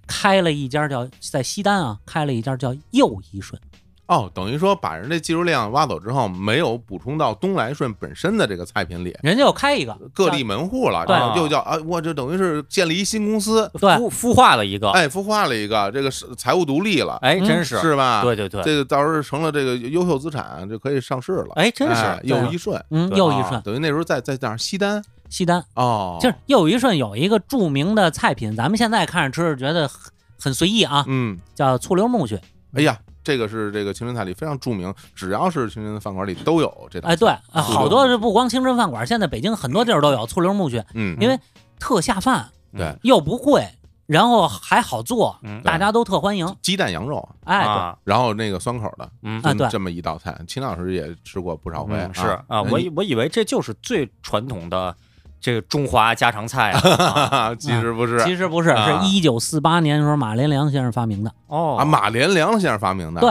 [0.07, 3.61] 开了一家叫在西单啊，开了一家叫又一顺，
[4.09, 18.23] 哦，等于说把人这技术量挖走之后，没有补充到东来顺本身的这个菜品里，人家又开一个各立门户了，对然后又叫啊，我这等于是建立一新公司，对孵孵化了一个，哎，孵化了一个，这个是财务独立了，哎，嗯真是是吧？
[18.23, 21.53] 对对对，这个到时候成了这个优秀资产，就可以上市了。
[21.53, 25.63] 哎，真哎是又一顺，嗯，又一顺，啊等于那时候在在哪儿西单西单。
[25.75, 29.99] 哦，就是又一顺有一个著名的菜品，咱们现在看着吃觉得很
[30.41, 32.39] 很随意啊，嗯，叫醋溜木须。
[32.73, 37.19] 哎呀，这个是这个清真菜里非常著名，只要是清真饭馆里都有这道哎，菜。
[37.19, 41.39] 对，呃好多是不光清真饭馆，现在北京很多地儿都有醋溜木须，嗯，因为
[41.79, 42.95] 特下饭，对。
[43.03, 43.67] 又不贵，
[44.05, 46.55] 然后还好做，嗯大家都特欢迎。
[46.61, 49.41] 鸡蛋羊肉，哎，然后那个酸口的，嗯。
[49.41, 49.67] 啊对。
[49.69, 54.95] 这么一道菜，秦老师也吃过不少回嗯，是啊啊，我以我以为这就是最传统的
[55.41, 56.79] 这个中华家常菜啊。
[56.89, 58.23] 啊， 其实不是。
[58.23, 59.01] 其实不是，啊。
[59.01, 61.31] 是一九四八年的时候马连良先生发明的。
[61.47, 61.77] 哦。
[61.79, 63.29] 啊，马连良先生发明的。，对，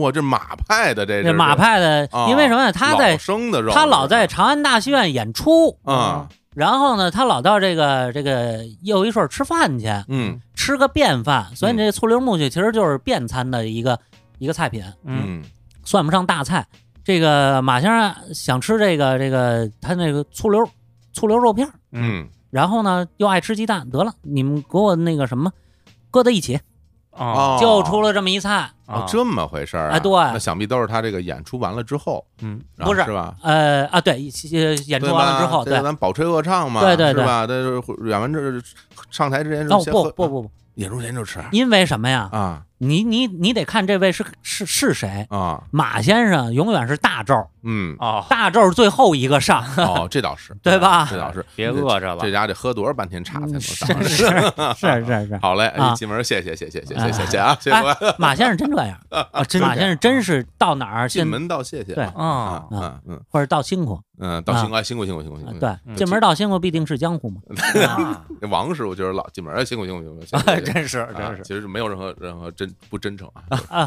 [0.00, 2.72] 哇，这马派的这这马派的啊，因为什么呢？
[2.72, 10.40] 他在生的肉，他老在长安大戏院演出，啊，然后呢，他老到这个这个又一顺吃饭去，嗯。
[10.56, 13.98] 吃个便饭，所以你这醋溜木须其实就是便餐的一个
[14.38, 15.22] 一个菜品，嗯。
[15.26, 15.44] 嗯。
[15.84, 16.66] 算不上大菜。
[17.04, 20.66] 这个马先生想吃这个这个他那个醋溜
[21.14, 22.28] 醋溜肉片儿，嗯。
[22.50, 25.50] 然后呢又爱吃鸡蛋，得了，你们给我那个什么
[26.10, 26.56] 搁在一起，
[27.10, 28.70] 哦哦，就出了这么一菜。
[28.86, 29.96] 哦啊，这么回事儿啊？
[29.96, 30.12] 哎对。
[30.12, 32.60] 那想必都是他这个演出完了之后，嗯。
[32.76, 33.34] 然后不是是吧？
[33.42, 34.12] 呃啊，对，
[34.52, 37.22] 呃演出完了之后，对这个，咱保吹恶唱嘛，对对对。
[37.22, 37.46] 是吧？
[38.06, 38.60] 演完这
[39.10, 41.42] 上台之前是哦不不不不，演出前就吃。
[41.52, 42.28] 因为什么呀？
[42.32, 42.62] 啊。
[42.78, 45.26] 你你你得看这位是是是谁。
[45.30, 50.54] 啊，马先生永远是大咒，嗯，哦，大咒最后一个上，哦，这倒是。
[50.62, 51.06] 对吧？
[51.10, 52.18] 这倒是， 别饿着了。
[52.20, 53.88] 这家得喝多少半天茶才能上？
[54.04, 54.26] 是是
[54.76, 55.38] 是是是。
[55.40, 55.92] 好嘞，啊。
[55.92, 57.76] 哎进门谢谢谢谢谢谢哎谢谢啊，谢谢。
[58.18, 58.98] 马先生真这样，
[59.32, 61.94] 啊，真马先生真是到哪儿进进门道谢谢。
[61.94, 63.20] 对啊啊，嗯嗯。
[63.30, 67.40] 或者道辛苦，嗯，到辛苦哎辛苦辛苦辛苦辛苦，啊对，嗯进门到辛苦必定是江湖嘛。
[67.88, 73.84] 啊 这王师傅就是老进门哎辛苦辛苦辛苦真是啊真是其实没有任何任何真不真诚啊，啊，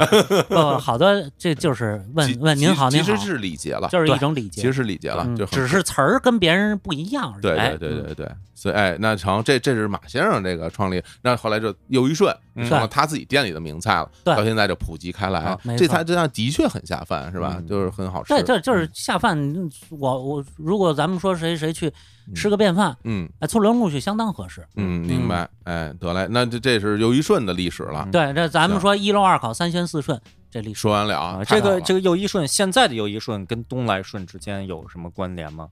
[0.49, 1.07] 不，好多
[1.37, 7.41] 这就是问问您好您好其实，是礼节了，就是一种礼节，其实是礼节了，嗯就只是词儿跟别人不一样而已。
[7.41, 17.57] 对哎对对对对，所以哎，那成，这这是马先生这个创立，那后来就又一顺嗯成了他自己店里的名菜了，对到现在就普及开来啊，没错这菜这菜的确很下饭，是吧？
[17.59, 18.33] 嗯就是很好吃。
[18.33, 19.37] 对，这就是下饭。
[19.37, 21.93] 嗯我我如果咱们说谁谁去
[22.33, 24.65] 吃个便饭，嗯哎，醋溜木须相当合适。
[24.75, 25.47] 嗯，明白。
[25.63, 28.09] 哎，得嘞，那这这是又一顺的历史了。
[28.11, 35.67] 对，这咱们说一漏二考三鲜四顺，这历史说完了啊，啊，这个这个个又一顺，现在的又一顺跟东来顺之间有什么关联吗？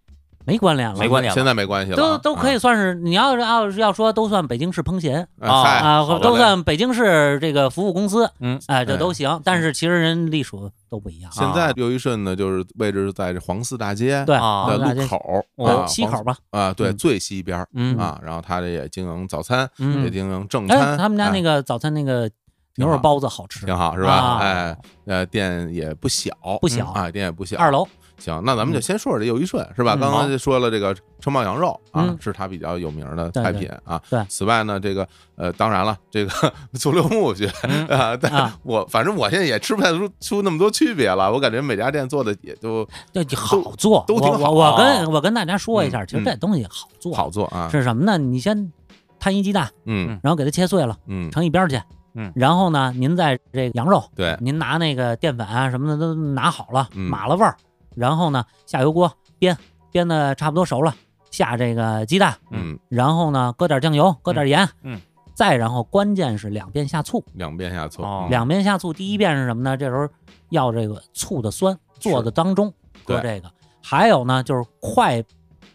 [0.46, 1.36] 没关联了，没关联了。
[1.36, 1.98] 现在没关系了。
[1.98, 9.42] 啊，都都可以算是，你要是要要说都算北京市烹协啊啊，都算北京市这个服务公司，嗯，哎，这哎都行。
[9.44, 11.32] 但是其实人隶属都不一样。
[11.32, 14.68] 现在又一顺呢，就是位置在这黄寺大街对，啊。
[14.68, 15.46] 的路口
[15.88, 16.98] 西口吧，啊，对，嗯。
[16.98, 17.98] 最西边嗯。
[17.98, 20.04] 啊，然后他这也经营早餐，嗯。
[20.04, 21.32] 也经营正哎，餐，他们家哎。
[21.32, 22.30] 那个早餐那个
[22.76, 24.12] 牛肉包子好吃，挺好是吧？
[24.12, 24.40] 啊。
[24.40, 26.32] 哎，呃，店也不小，
[26.62, 27.58] 不小啊，店也不小。
[27.58, 27.88] 二楼
[28.18, 29.94] 行，那咱们就先说说这又一顺是吧？
[29.96, 34.02] 嗯刚刚就说了这个城堡羊肉啊嗯，是它比较有名的对对菜品啊。
[34.10, 36.32] 对此外呢，这个呃，当然了，这个
[36.74, 41.32] 醋溜木须嗯啊，但啊我反正我现在也吃不太出出那么多区别了。
[41.32, 47.70] 我感觉每家店做的也都这就好做，都挺好我跟我跟大家说一下，嗯其实这东西好做，好做啊。
[47.72, 48.18] 是什么呢？
[48.18, 48.72] 你先
[49.20, 51.82] 摊一鸡蛋，嗯然后给它切碎了，嗯，盛一边儿去。
[52.18, 57.58] 嗯然后呢，您在这个羊肉，对，您拿那个淀粉啊什么的都拿好了，嗯码了味儿，
[57.96, 59.56] 然后呢下油锅煸，
[59.92, 60.94] 煸的差不多熟了，
[61.32, 65.02] 下这个鸡蛋，嗯，然后呢搁点酱油，搁点盐，嗯，
[65.34, 69.76] 再然后关键是两遍下醋，两遍下醋，两遍下醋，第一遍是什么呢？
[69.76, 70.08] 这时候
[70.50, 72.74] 要这个醋的酸做的当中
[73.04, 73.52] 搁这个，
[73.84, 75.24] 还有呢就是快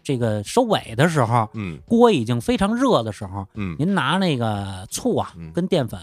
[0.03, 1.79] 这个收尾的时候，嗯。
[1.87, 3.77] 锅已经非常热的时候，嗯。
[3.79, 5.53] 您拿那个醋啊嗯。
[5.53, 6.01] 跟淀粉，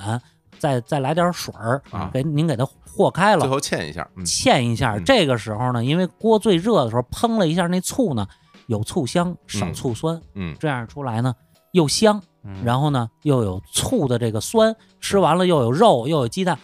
[0.60, 4.96] 再再来点水儿啊给您给它和开了，最后嵌一下，嗯嵌一下。
[4.96, 8.28] 嗯这个时候呢，因为锅最热的时候烹了一下那醋呢，
[8.68, 11.34] 有醋香，少嗯醋酸，嗯这样出来呢
[11.74, 16.58] 又香，嗯然后呢又有醋的这个酸，吃完了又有肉又有鸡蛋，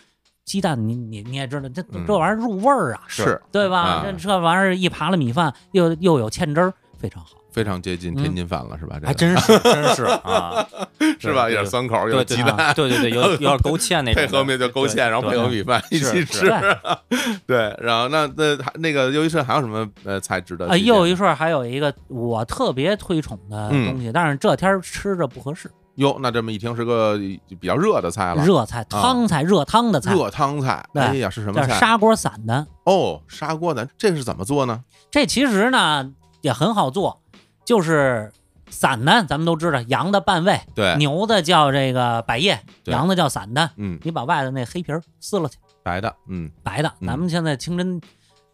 [0.45, 3.81] 鸡蛋你你你也知道，这嗯这玩意儿入味儿啊，是对吧？
[3.81, 7.31] 啊这这玩意儿一扒了米饭，又又有芡汁儿，非常好。
[7.53, 8.97] 非常接近天津饭了，是吧？
[8.99, 10.65] 这还真是真是啊，
[11.19, 11.43] 是吧？
[11.49, 16.51] 有对点酸口，有鸡蛋，对对对，有 有点勾芡那种，配合面就勾芡，然后配合米饭一起吃。
[17.45, 20.75] 对，然后那那那个又一顺还有什么呃菜值得啊？
[20.75, 27.17] 又一顺儿还有一个我特别推崇的嗯东西，但是这天儿吃着不合适，哟，那这么一听是个
[27.59, 30.83] 比较热的菜了，热菜、汤菜、热汤的菜，热汤菜。
[30.93, 31.79] 对哎呀，是什么菜？
[31.79, 32.65] 砂锅散的。
[32.85, 34.81] 哦，砂锅的，这是怎么做呢？
[35.11, 37.21] 这其实呢也很好做，
[37.65, 38.31] 就是
[38.69, 43.69] 散的，咱们都知道，羊的半胃，对，牛的叫这个百叶，羊的叫散的。
[43.77, 46.49] 嗯，你把外头那黑皮儿撕了去，白的，嗯。
[46.63, 46.91] 白的。
[46.99, 47.07] 嗯。
[47.07, 48.01] 咱们现在清真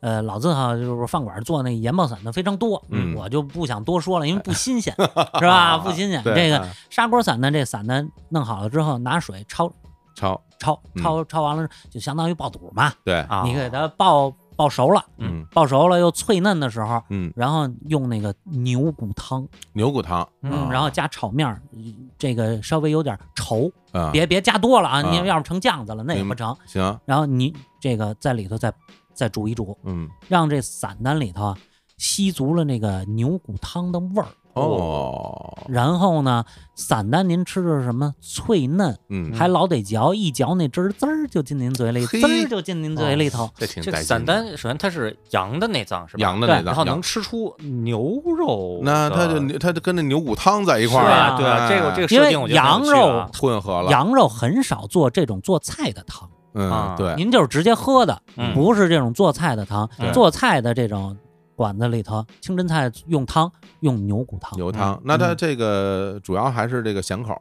[0.01, 3.15] 呃，老字号就是饭馆做那盐爆散的非常多，嗯。
[3.15, 4.93] 我就不想多说了，因为不新鲜，
[5.39, 5.77] 是吧？
[5.77, 6.21] 不新鲜。
[6.23, 9.71] 这个啊砂锅散的，这散的弄好了之后，拿水焯
[10.17, 10.39] 焯。
[10.59, 11.03] 焯嗯。
[11.03, 15.45] 焯焯完了，就相当于爆肚嘛，对，啊，你给它爆爆熟了，嗯。
[15.53, 20.67] 爆熟了又脆嫩的时候，嗯，然后用那个牛骨汤，牛骨汤，嗯，啊。
[20.69, 21.61] 然后加炒面儿，
[22.17, 25.09] 这个稍微有点稠，啊，别别加多了啊，啊。
[25.09, 26.53] 你要不成酱子了那也不成。
[26.65, 28.73] 行，然后你这个在里头再
[29.13, 31.57] 再煮一煮，嗯，让这散丹里头啊
[31.97, 34.27] 吸足了那个牛骨汤的味儿。
[34.59, 36.43] 哦，然后呢，
[36.75, 38.13] 散丹您吃的是什么？
[38.21, 43.49] 脆嫩，嗯，还老得嚼，一嚼那汁儿滋儿就进您嘴里，滋儿就进您嘴里头。
[43.57, 44.01] 这挺这带劲的。
[44.01, 46.21] 个散丹，首先它是羊的内脏是吧？
[46.21, 51.05] 羊的那对档，然后能吃出牛肉的，那它就它就跟那牛骨汤在一块儿。
[51.05, 51.25] 对啊。
[51.25, 52.97] 啊对啊，这个这个因为设定我觉得很有趣啊。
[52.97, 58.53] 羊肉混合了，羊肉很少做这种做菜的汤，嗯，啊对，您就是直接喝的，嗯。
[58.53, 59.89] 不是这种做菜的汤。
[59.97, 60.11] 对。
[60.11, 61.15] 做菜的这种
[61.59, 63.51] 馆子里头，清真菜用汤
[63.81, 67.35] 用牛骨汤，牛汤嗯，那它嗯这个主要还是这个咸口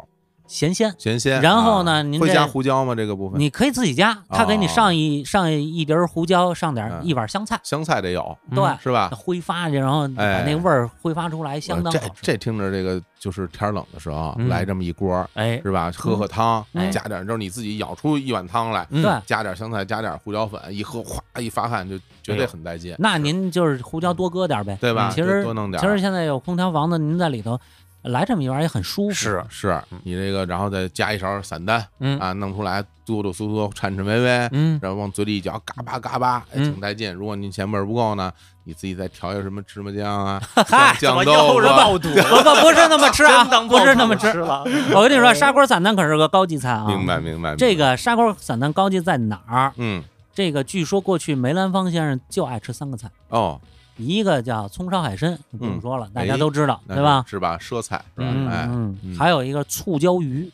[0.48, 0.92] 咸鲜。
[0.98, 2.96] 咸鲜，然后啊呢您会加胡椒吗？
[2.96, 9.08] 这个部分你可以自己加，他给你哦上一上一碟儿胡椒，上点一碗香菜，香菜得有，对，是吧？
[9.14, 12.22] 挥发去，然后把哎那个味儿挥发出来，相当这好吃。
[12.22, 15.92] 这听着这个就是天冷的时候嗯来这么一锅，哎，是吧？
[15.94, 21.94] 喝喝汤，嗯加点儿就是你自己舀出一碗汤来，嗯对，加点儿香菜，加点儿胡椒粉，一喝哗一发汗就
[22.32, 25.10] 绝对很带劲，那您就是胡椒多搁点儿呗，对吧？
[25.14, 27.58] 其实多多弄点儿，其实现在有空调房子，您在里头
[28.02, 29.14] 来这么一玩儿也很舒服。
[29.14, 37.12] 是是嗯你这个，然后再加一勺散丹嗯啊，弄出来哆哆嗦嗦、颤颤巍巍，嗯然后往嘴里一嚼，嘎巴嘎巴，挺带劲。
[37.12, 38.30] 如果您嫌味儿不够呢，
[38.64, 42.08] 你自己再调一个什么芝麻酱啊、嗨酱豆腐爆肚？
[42.10, 44.30] 不不不是那么吃啊不是那么吃。
[44.32, 44.62] 吃了。
[44.94, 46.84] 我跟你说，砂锅散丹可是个高级菜啊。
[46.86, 47.56] 明白明白。
[47.56, 49.72] 这，个砂锅散丹高级在哪儿？
[49.76, 50.04] 嗯，
[50.38, 53.60] 这个据说过去梅兰芳先生就爱吃三个菜，哦，
[53.96, 57.24] 一个叫葱烧海参，就不用嗯说了，大哎家都知道，那对吧？
[57.26, 57.58] 是吧？
[57.58, 58.28] 奢菜是吧？
[58.32, 60.48] 嗯哎，嗯嗯，还有一个醋椒鱼，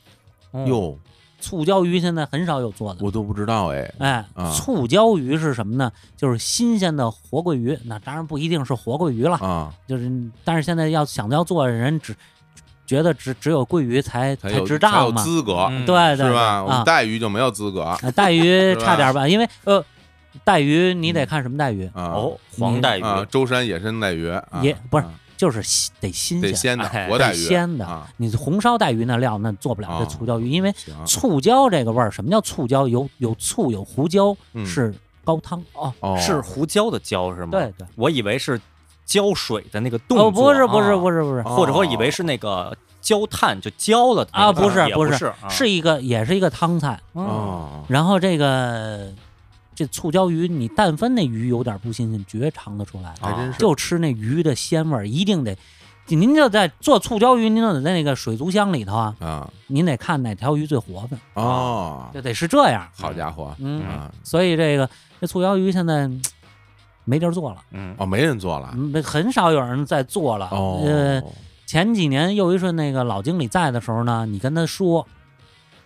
[0.67, 0.99] 哟，
[1.39, 3.05] 醋椒鱼现在很少有做的。
[3.05, 5.93] 我都不知道哎，哎啊，醋椒鱼是什么呢？
[6.17, 10.11] 就是新鲜的活桂鱼，那当然不一定是活桂鱼了，啊，就是
[10.45, 12.17] 但是现在要想要做的人只
[12.87, 15.67] 觉得只只有桂鱼才才有值才有当嘛，资格。
[15.71, 15.85] 嗯。
[15.87, 16.63] 对对是吧？
[16.63, 17.83] 我们啊，带鱼就没有资格。
[17.83, 19.85] 啊带鱼 差点吧，因为呃，
[20.45, 22.13] 带鱼你得看什么带鱼，啊。
[22.15, 24.43] 哦，黄带鱼，啊，舟山野生带鱼啊。
[24.63, 25.11] 也不是啊。
[25.37, 27.85] 就是得新鲜，得鲜的活带鱼，鲜的。
[27.85, 28.09] 啊。
[28.19, 30.73] 你红烧带鱼那料那做不了这哦醋椒鱼，因为，
[31.07, 32.87] 醋椒这个味儿，什么叫醋椒？
[32.87, 34.65] 有有醋有胡椒嗯。
[34.65, 35.63] 是高汤。
[35.73, 35.93] 哦。
[36.01, 36.17] 哦。
[36.21, 37.49] 是胡椒的椒是吗？
[37.51, 37.87] 对，对。
[37.97, 38.59] 我以为是
[39.05, 40.97] 浇水的那个动作，哦，不是不是啊。
[40.97, 41.57] 不是不是，哦。
[41.57, 45.33] 或者说以为是那个浇炭就浇了啊不是不是。
[45.51, 46.99] 是一个也是一个汤菜。
[47.13, 49.13] 哦，然后这个
[49.75, 53.15] 这醋椒鱼，你但凡那鱼有点不新鲜，绝尝得出来。
[53.21, 53.59] 还真是。
[53.59, 55.57] 就吃那鱼的鲜味儿，一定得。
[56.09, 59.51] 您就在做醋椒鱼，您就得在那个水族箱里头啊，啊。
[59.69, 62.87] 您得看哪条鱼最活泛，哦，就得是这样。
[62.95, 63.83] 好家伙，嗯。
[63.83, 64.89] 啊所以这个
[65.19, 66.23] 这醋椒鱼现在嗯
[67.05, 70.49] 没地儿做了，嗯哦，没人做了嗯很少有人在做了。
[70.51, 71.23] 哦，呃，
[71.67, 75.07] 前几年又一顺那个老经理在的时候呢，你跟他说，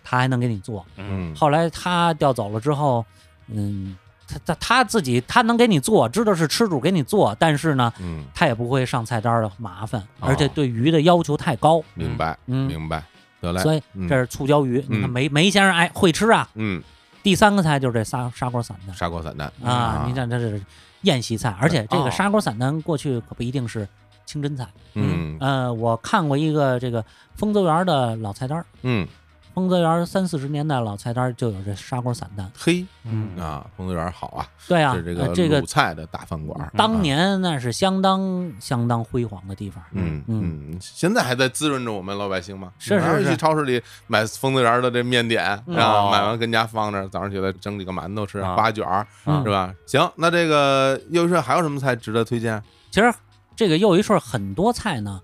[0.03, 0.85] 他还能给你做。
[0.97, 3.05] 嗯嗯，后来他调走了之后，
[3.47, 3.95] 嗯，
[4.27, 11.81] 他他他自己他能给你做，知道是吃主给你做，但是呢，嗯，他也不会上菜单的麻烦，哦而且对鱼的要求太高。
[11.95, 13.03] 明白嗯，明白，
[13.41, 14.83] 得嘞，所以嗯这是醋椒鱼。
[14.87, 16.47] 你看嗯梅梅先生哎会吃啊。
[16.55, 16.81] 嗯，
[17.23, 20.61] 第三个菜就是这砂砂锅散蛋砂锅散蛋啊，你看这是
[21.01, 22.03] 宴席菜，而且这哦。
[22.03, 23.87] 个砂锅散丹过去可不一定是
[24.25, 24.67] 清真菜。
[24.93, 25.37] 嗯。
[25.39, 27.03] 呃，我看过一个这个
[27.35, 29.07] 丰泽园的老菜单儿，嗯，
[29.53, 32.49] 丰泽园三四十年代老菜单儿就有这砂锅散蛋。
[32.57, 39.83] 嘿嗯啊，丰泽园好啊，对啊，是这个呃这个鲁菜的大饭馆儿，当啊年那是相当相当辉煌的地方。
[39.91, 42.71] 嗯嗯嗯，现在还在滋润着我们老百姓吗？
[42.79, 49.73] 是是是去超市里买丰泽园的这面点，嗯然后哦买完跟家放着，早上起来蒸几个馒头吃，啊花卷儿嗯是吧？
[49.85, 52.61] 行，那这个又一顺还有什么菜值得推荐？
[52.91, 53.13] 其实
[53.55, 55.19] 这个又一顺很多菜呢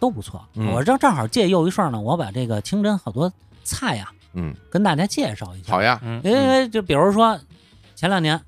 [0.00, 0.42] 都不错。
[0.54, 3.30] 嗯我正正好借又一顺呢，我把这个清真好多
[3.64, 5.72] 菜呀嗯，跟大家介绍一下。
[5.72, 7.38] 好呀，嗯因为就比如说
[7.94, 8.40] 前两年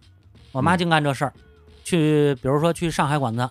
[0.52, 0.78] 我妈嗯。
[0.78, 1.32] 净干这事儿，
[1.84, 3.48] 去比如说去上海馆子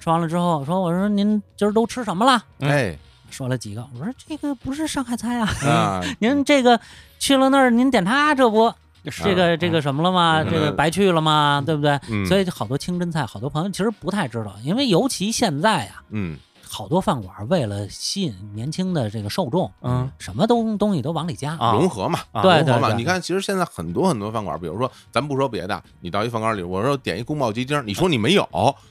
[0.00, 2.42] 吃完了之后说，我说您今儿都吃什么了？
[2.58, 2.70] 嗯。
[2.70, 2.98] 哎。
[3.30, 6.78] 说了几个，我说这个不是上海菜啊，啊， 您这个
[7.18, 8.70] 去了那儿您点它这不？
[9.24, 10.42] 这个这个什么了吗？
[10.42, 10.50] 嗯。
[10.50, 11.62] 这个白去了吗？
[11.64, 11.98] 对不对？
[12.10, 16.36] 嗯，所以好多清真菜，好多朋友其实不太知道，因为尤其现在呀，嗯
[16.72, 21.54] 好多饭馆为了吸引年轻的这个受众，嗯什么东东西都往里加。
[21.58, 22.88] 啊融合嘛，啊对融合嘛。
[22.88, 28.42] 对你看，其实现在很多很多饭馆，比如说，咱不说别的，你到一饭馆里，我说点一宫保鸡丁，你说你没有，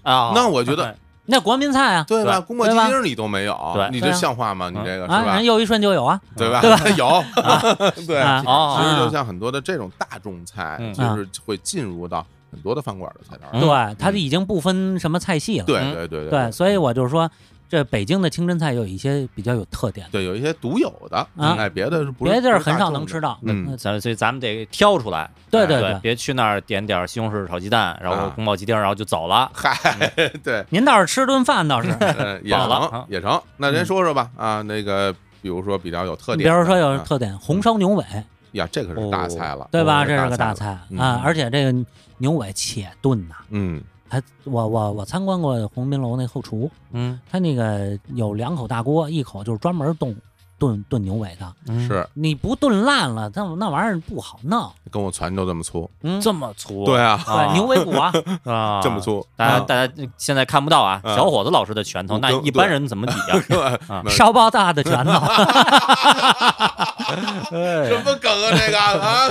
[0.04, 2.40] 啊，那我觉得那国民菜啊，对吧？
[2.40, 3.58] 宫保鸡丁你都没有，
[3.92, 4.70] 你这像话吗？
[4.70, 5.44] 你这个是啊，吧人？
[5.46, 6.62] 又一顺就有啊，对吧？
[6.62, 7.24] 对吧 有，
[8.06, 8.22] 对。
[8.22, 15.66] 其实就啊像很多的这种大众菜，嗯就是会进入到很多的饭馆的菜单对，它已经不分什么菜系了。
[15.66, 17.30] 对嗯对对对，所以我就说，
[17.72, 23.40] 这北京的清真菜有一些比较有特点的，对，有一些独有的，啊哎，别的是不是别地儿很少能吃到。
[23.44, 29.50] 嗯咱所以咱们得挑出来，对对对，别去那儿点点西红柿炒鸡蛋，然后啊宫保鸡丁，然后就走了。
[29.54, 29.74] 嗨，
[30.44, 33.42] 对，您倒是吃顿饭倒是，呃 也成也成。
[33.56, 38.04] 那您说说吧，啊，那个比如说比较有特点比，如说有啊特点，红烧牛尾，
[38.52, 40.02] 呀，这可是大菜了，对吧？
[40.02, 41.74] 哦这是个大菜嗯啊，而且这个
[42.18, 50.14] 牛尾且炖呐，嗯它我我我参观过鸿宾楼那后厨，嗯他那个有两口大锅，一口就是专门炖
[50.60, 54.70] 炖炖牛尾的，嗯是你不炖烂了，那那玩意儿不好弄。
[54.92, 58.12] 跟我拳头这么粗，嗯，这么粗，对啊，对牛尾骨啊，
[58.44, 59.00] 啊，这么。
[59.00, 63.14] 粗，大家啊大家现在看不到啊，啊小伙子老师的拳头，那一般人怎么比
[63.88, 64.04] 啊？
[64.12, 65.14] 烧包大的拳头。
[67.88, 68.52] 什么梗啊？
[68.58, 69.28] 这个啊，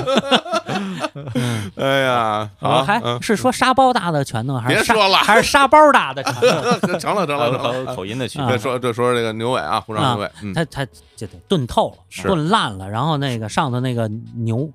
[1.80, 3.20] 哎呀，我好，还嗯。
[3.22, 5.18] 是说沙包大的拳头，还是沙别说了。
[5.18, 6.98] 还是沙包大的拳头？
[6.98, 7.94] 成了成了。
[7.96, 8.46] 口音的区啊。
[8.46, 10.84] 别说就说说这个牛尾啊，红烧牛尾，嗯，它它
[11.16, 12.28] 就得炖透了，是。
[12.28, 14.68] 炖烂了，然后那个上头那个牛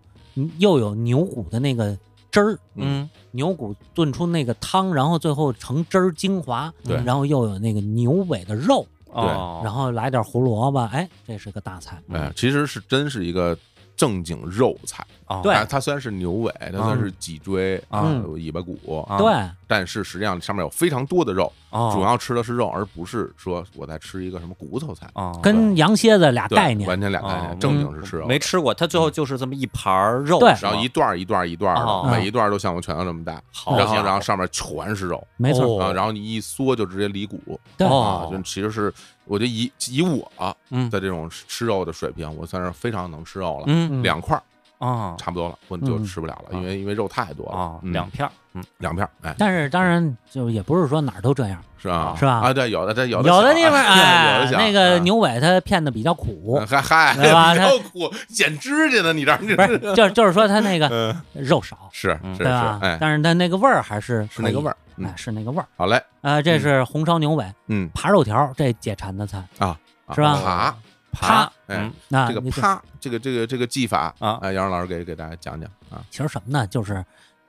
[0.57, 1.97] 又有牛骨的那个
[2.31, 3.09] 汁儿，嗯。
[3.31, 6.95] 牛骨炖出那个汤，然后最后成汁儿精华，对。
[7.03, 9.25] 然后又有那个牛尾的肉，对，
[9.63, 12.01] 然后来点胡萝卜，哎，这是个大菜。
[12.13, 13.57] 哎，其实是真是一个
[13.95, 15.05] 正经肉菜。
[15.27, 15.41] 哦。
[15.43, 15.53] 对。
[15.53, 18.01] 它它虽然是牛尾，它虽然是脊椎嗯。
[18.01, 19.33] 啊、有尾巴骨，啊对，
[19.67, 21.91] 但是实际上上面有非常多的肉，哦。
[21.93, 25.07] 主要吃的是肉，而不是说我在吃一个什么骨头菜。
[25.13, 25.39] 哦。
[25.41, 26.87] 跟羊蝎子俩概念。
[26.87, 27.41] 完全俩概哦。
[27.47, 37.39] 念，正经是吃肉，没吃过，它最后就是这么一盘儿肉，然后一段儿一段儿一段的，每一段儿都像我拳头这么大，好然后然后上面全是肉，没错，然后你一缩就直接离骨。
[37.77, 37.87] 对。
[37.87, 38.93] 就其实是
[39.25, 40.31] 我觉得以以我
[40.69, 40.89] 嗯。
[40.89, 44.01] 的这种吃肉的水平，我算是非常能吃肉了，嗯。
[44.03, 44.43] 两块儿
[44.85, 45.15] 啊。
[45.17, 46.05] 差不多了，我就嗯。
[46.05, 46.59] 吃不了了，啊。
[46.61, 47.91] 因为因为肉太多了啊，嗯。
[47.91, 48.63] 两片儿，嗯。
[48.77, 52.15] 两片儿，哎，但是当然就也不是说哪儿都这样，是吧？
[52.17, 62.79] 是吧啊，对，有的这有的有的地方有哎那个啊牛尾它片的比较苦，嗨嗨，对吧 比较苦，剪指甲呢，你这不是，就就是说它那个嗯，肉少，嗯是是吧？
[62.81, 65.65] 哎，但是它那个味儿还是，是那个味儿，嗯哎，，是那个味儿。
[65.77, 69.43] 好嘞，呃，这是红烧牛尾，嗯，扒肉条，这解馋的菜。
[69.59, 69.77] 啊
[70.13, 70.75] 是吧扒
[71.19, 76.67] 扒，哎嗯那这个扒，这个这个这个技法啊哎，杨老师给给大家讲讲啊，其实什么呢？
[76.67, 77.03] 就是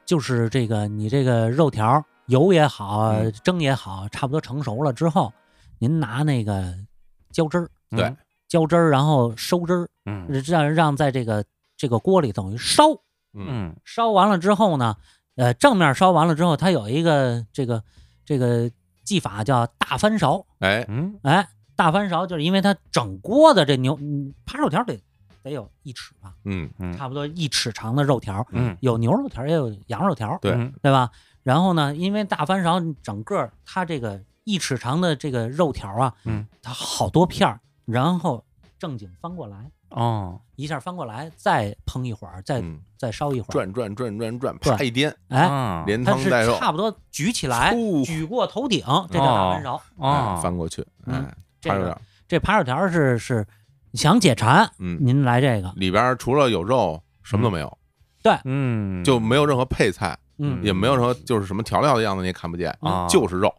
[0.07, 5.33] 就是这个你这个肉条油也好嗯，蒸也好，差不多成熟了之后，
[5.79, 6.75] 您拿那个
[7.33, 8.17] 浇汁儿，对嗯。
[8.49, 11.45] 浇汁儿，然后收汁儿，嗯让让在这个
[11.77, 12.91] 这个锅里等于烧，
[13.35, 13.77] 嗯嗯。
[13.85, 14.97] 烧完了之后呢，
[15.35, 17.83] 呃，正面烧完了之后，它有一个这个
[18.25, 18.71] 这个
[19.05, 21.19] 技法叫大翻勺，哎，嗯。
[21.23, 24.97] 哎，大翻勺就是因为它整锅的这牛嗯扒肉条得
[25.43, 26.97] 得有一尺吧，嗯嗯。
[26.97, 28.77] 差不多一尺长的肉条，嗯。
[28.81, 30.73] 有牛肉条也有羊肉条，对嗯。
[30.83, 31.11] 对吧？
[31.47, 38.45] 然后呢，因为大翻勺整个它这个一尺长的这个肉条啊，嗯，它好多片儿，然后
[38.81, 49.81] 正经翻过来，哦一下翻过来，再烹一会儿，再、嗯，再烧一会儿，转转转转转，啪一颠，哎，啊连汤带肉，差不多举起来，呼举过头顶，这叫大翻勺。
[50.01, 53.47] 哎哦翻过去，嗯哎，这个拍着点，这扒肉条是是
[53.93, 57.79] 想解馋，嗯，您来这个，里边除了有肉，什么都没有，
[58.21, 63.07] 对嗯就没有任何配菜，嗯，也没有说就是什么调料的样子，你也看不见，啊。
[63.09, 63.55] 就是肉，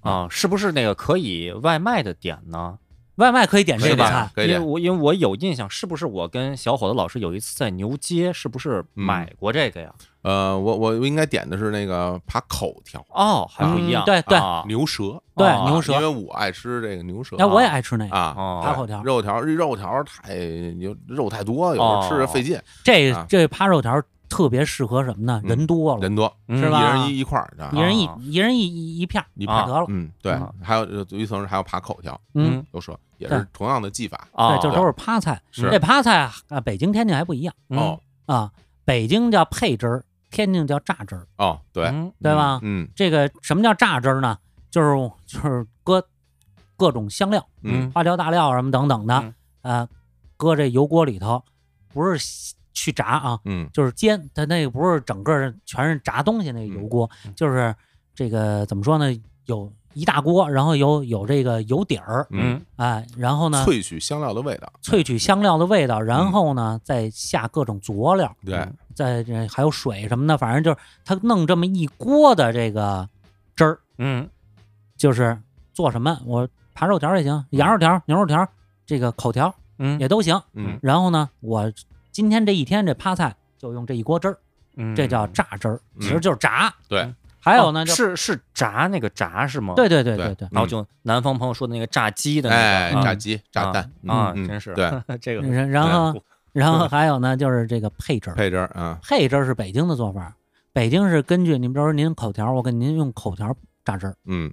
[0.00, 2.78] 啊，是不是那个可以外卖的点呢？
[3.16, 9.04] 外卖可以点这个菜，可以点，因为我因为我有印象，是不是我跟小伙子老师有一次在牛街，是不是嗯。
[9.04, 9.92] 买过这个呀？
[10.22, 14.38] 呃，我我应该点的是那个扒口条，哦，还不一样，嗯对对。
[14.38, 15.92] 啊牛舌，对哦牛舌。
[15.94, 20.34] 因为我爱吃这个牛舌哎，我也爱吃那个啊，哦扒口条，肉条肉条太
[20.78, 22.62] 有肉太多，有时哦候吃着费劲，啊。
[22.84, 25.40] 这这扒肉条特别适合什么呢？
[25.44, 26.78] 嗯人多了，人多，嗯是吧？
[26.80, 28.16] 一人一一块儿，一人一啊。
[28.20, 35.38] 一人一一一片儿一啊得了，嗯，对啊，还有有一层还有扒口条，嗯，有说，也是同样的技法，啊，对，就都是趴菜。
[35.50, 35.68] 是。
[35.70, 37.54] 这趴菜啊，北京、天津还不一样
[38.26, 38.50] 啊，
[38.84, 42.12] 北京叫配汁儿，天津叫榨汁儿，哦，对，嗯。
[42.22, 42.60] 对吧？
[42.62, 44.38] 嗯这个什么叫榨汁儿呢？
[44.70, 46.02] 就是就是搁
[46.76, 47.90] 各种香料、嗯。
[47.90, 49.88] 花椒、大料什么等等的嗯，呃，
[50.36, 51.42] 搁这油锅里头，
[51.92, 54.28] 不是去炸啊，嗯就是煎。
[54.34, 57.74] 它那个不是整个全是炸东西那个油锅，嗯就是
[58.14, 59.06] 这个怎么说呢？
[59.46, 73.08] 有一大锅，然后有有这个油底儿，嗯，哎，然后呢萃取香料的味道，萃取香料的味道，然后呢再下各种佐料，对，嗯再这还有水什么的，反正就是他弄这么一锅的这个
[73.56, 74.28] 汁儿，嗯
[74.96, 75.36] 就是
[75.72, 78.46] 做什么我扒肉条也行，羊肉条、牛肉条，
[78.86, 80.40] 这个口条嗯也都行。
[80.52, 81.72] 嗯然后呢，我
[82.12, 84.38] 今天这一天这趴菜就用这一锅汁儿，
[84.76, 86.00] 嗯，这叫榨汁儿，嗯。
[86.02, 86.72] 其实就是炸。
[86.88, 89.74] 对，还有呢，是是炸那个炸是吗？
[89.74, 93.82] 对对对对对对，然后就南方朋友说的那个炸鸡的那哎，炸鸡、炸蛋。
[94.06, 94.74] 啊，嗯嗯真是。
[94.74, 94.90] 对，
[95.20, 95.42] 这个。
[95.42, 100.34] 然然后然后还有呢，就是这个配汁儿，配汁儿啊，配汁儿是北京的做法，
[100.72, 103.54] 北京是根据您比如说您口条，我给您用口条
[103.84, 104.52] 榨汁儿，嗯。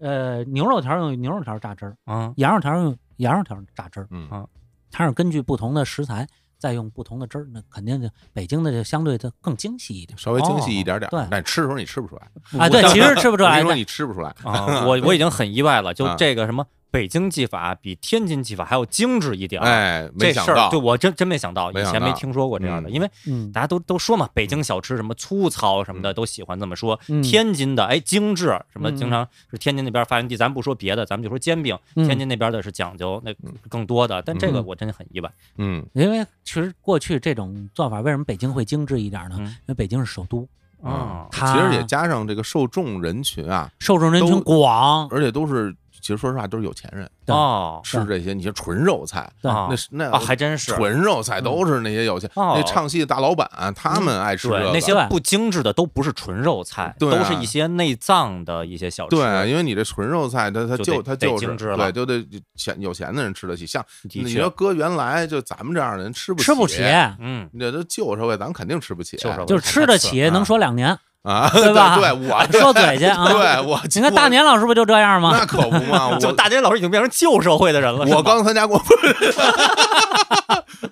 [0.00, 4.28] 呃，牛肉条用牛肉条榨汁儿，啊羊肉条用羊肉条榨汁儿，嗯。
[4.30, 4.46] 啊。
[4.90, 6.26] 它是根据不同的食材
[6.58, 10.18] 再用不同的汁儿，那肯定就北京的就相对的更精细一点。
[10.18, 11.20] 稍微精细一点点哦对。
[11.20, 12.28] 儿，但吃的时候你吃不出来，
[12.58, 12.68] 啊。
[12.68, 16.16] 对， 其实吃不出来的我跟你说，你吃不出来，啊， 我我已经很意外了，就啊。
[16.18, 19.64] 这个什么北京技法比天津技法还要精致一点儿。
[19.64, 22.92] 哎，没这事儿想到，对我真真没想到，以前没听说过这样的，嗯。
[22.92, 23.52] 因为嗯。
[23.52, 26.14] 大家都都说嘛，北京小吃什么粗糙什么的，嗯。
[26.14, 26.98] 都喜欢这么说。
[27.08, 27.22] 嗯。
[27.22, 28.96] 天津的哎精致什么，嗯。
[28.96, 32.06] 经常是天津那边发源地，咱不说别的，咱们就说煎饼，嗯。
[32.06, 33.34] 天津那边的是讲究那
[33.68, 34.66] 更多的，但这个嗯。
[34.66, 35.30] 我真的很意外。
[35.56, 35.84] 嗯。
[35.92, 39.36] 因为其实过去这种做法，为什么北京会精致一点呢？
[39.38, 39.44] 嗯。
[39.46, 40.48] 因为北京是首都，
[40.82, 47.08] 啊它其实也加上这个受众人群啊，受众人群广，而且都是，其实说实话都是有钱人。
[47.26, 47.80] 哦。
[47.84, 50.72] 吃这些，你像纯肉菜，那是那啊，还真是。
[50.72, 52.54] 纯肉菜都是那些有钱，哦。
[52.56, 59.16] 那唱戏的大老板他们爱吃这个对那些不精致的都不是纯肉菜，都是一些内脏的一些小吃。
[59.16, 63.66] 对，因为你这纯肉菜，它它就它就是对，就得钱有钱的人吃得起。
[63.66, 66.82] 像你要，搁原来就咱们这样的人吃不吃不起，
[67.18, 69.16] 嗯，那都旧社会，咱们肯定吃不起。
[69.16, 70.98] 旧社会就是吃得起，啊能说两年，
[71.28, 73.26] 啊，对吧对我说嘴去啊。
[73.28, 75.36] 对我，你看大年老师不就这样吗？
[75.38, 78.06] 那可不嘛， 我就大年老师已经变成旧社会的人了。
[78.16, 78.80] 我刚参加过，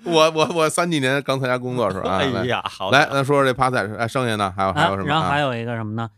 [0.04, 5.08] 我我我三几年刚参加工作时候啊，哎呀，好来，那说说这趴菜，哎，剩下呢还有还啊有什么？
[5.08, 6.08] 啊然后还有一个什么呢？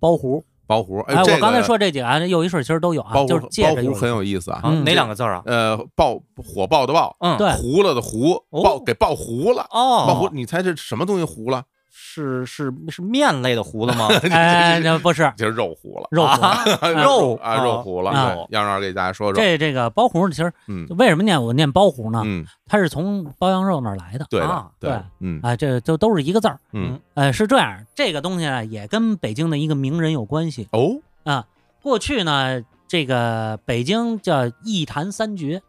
[0.00, 0.42] 包胡。
[0.68, 5.40] 包胡，哎，我刚才说这几个啊，又一水其实都有啊，包胡就是借包胡很有意思啊，哪两个字啊？
[5.46, 11.62] 呃，爆火爆的爆，嗯，对糊了的糊，哦爆给爆糊了，哦爆糊，哦，你猜这什么东西糊了？
[11.98, 14.08] 是是是面类的糊了吗？
[14.30, 16.24] 哎，那不是 就是肉糊了，肉
[16.92, 18.10] 肉啊，肉糊了。
[18.10, 22.20] 啊对杨老师给大家说说，这这个包胡，其实嗯为什么念我念包胡呢？
[22.26, 24.26] 嗯，它是从包羊肉那儿来的。
[24.28, 26.60] 对对对，嗯哎，这都都是一个字儿。
[26.72, 31.46] 嗯，呃，是这样，这个东西呢也跟北京的一个名人有关系哦，啊。
[31.82, 35.62] 过去呢，这个北京叫一坛三绝，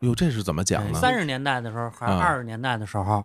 [0.00, 0.98] 哟，这是怎么讲呢？
[0.98, 3.22] 三十年代的时候还是啊二十年代的时候，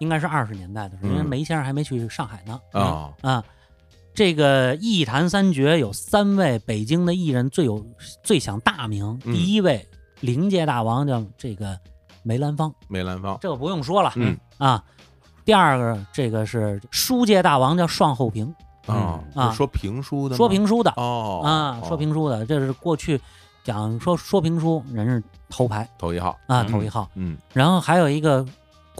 [0.00, 2.60] 应该是二十年代的时候，因为嗯梅先生还没去上海呢。
[2.72, 3.44] 啊，啊，
[4.12, 7.84] 这个艺坛三绝有三位北京的艺人最有
[8.22, 9.86] 最响大名，嗯第一位
[10.20, 11.78] 灵界大王叫这个
[12.22, 14.82] 梅兰芳，梅兰芳，这个不用说了，嗯啊。
[15.42, 18.54] 第二个这个是书界大王叫双厚平，
[18.86, 23.20] 啊，啊说评书的，说评书的哦啊，说评书的，这是过去
[23.64, 27.10] 讲说说评书人是头牌头一号啊，嗯头一号。
[27.14, 28.46] 嗯，然后还有一个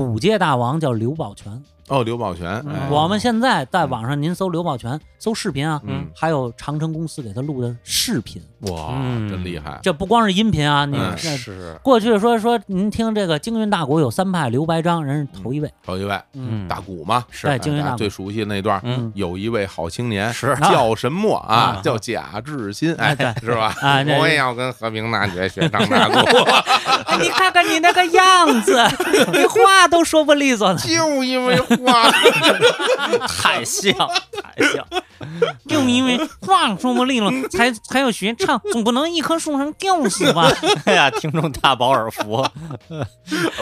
[0.01, 6.07] 古界大王叫刘宝全，哦，刘宝全，我们现在在网上您搜刘宝全，搜视频啊，嗯。
[6.15, 9.29] 还有长城公司给他录的视频，哇，嗯。
[9.29, 16.17] 真厉害，这不光是音频啊，您嗯是，过去说说您听这个京韵大鼓有三派，刘白章人是头一位，头一位。
[16.35, 17.49] 嗯，大鼓嘛，是。
[17.49, 17.97] 对京韵大鼓。
[17.99, 20.57] 最熟悉的那段，嗯，有一位好青年是。
[20.61, 21.55] 叫什么啊？
[21.55, 21.81] 啊？
[21.83, 23.35] 叫贾志新，哎对。
[23.41, 23.75] 是吧？
[24.21, 26.19] 我也要跟和平大学学唱大鼓，
[27.07, 28.81] 哎你看看你那个样子，
[29.35, 32.11] 你话都说不利索呢，就因为话，
[33.27, 33.95] 太像，
[34.43, 34.87] 太像，
[35.69, 40.51] 就因为话说不利落，才才要学唱，总不能一棵树上吊死吧？
[40.85, 42.47] 哎呀，听众大饱耳福，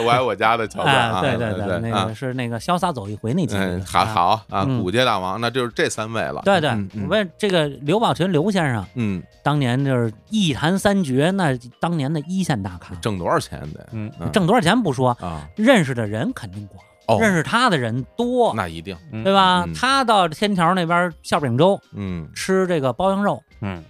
[0.03, 2.05] 我爱我家的桥段哎，啊，对对对，那啊。
[2.05, 4.05] 个是那个潇洒走一回那集，嗯，好啊。
[4.05, 4.79] 好啊，嗯。
[4.81, 6.41] 古街大王，那就是这三位了。
[6.43, 6.71] 对对
[7.07, 13.87] 问这个刘宝全刘先生，嗯，当年就是一坛三绝，那当年的一线大咖，挣多少钱得？
[13.91, 14.31] 嗯嗯。
[14.31, 19.63] 挣多少钱不说，啊，认识的人肯定广，哦，认识他的人多，那一定，对吧？
[19.65, 19.73] 嗯。
[19.73, 22.29] 他到天桥那边馅饼粥嗯。
[22.35, 23.83] 吃这个包羊肉，嗯，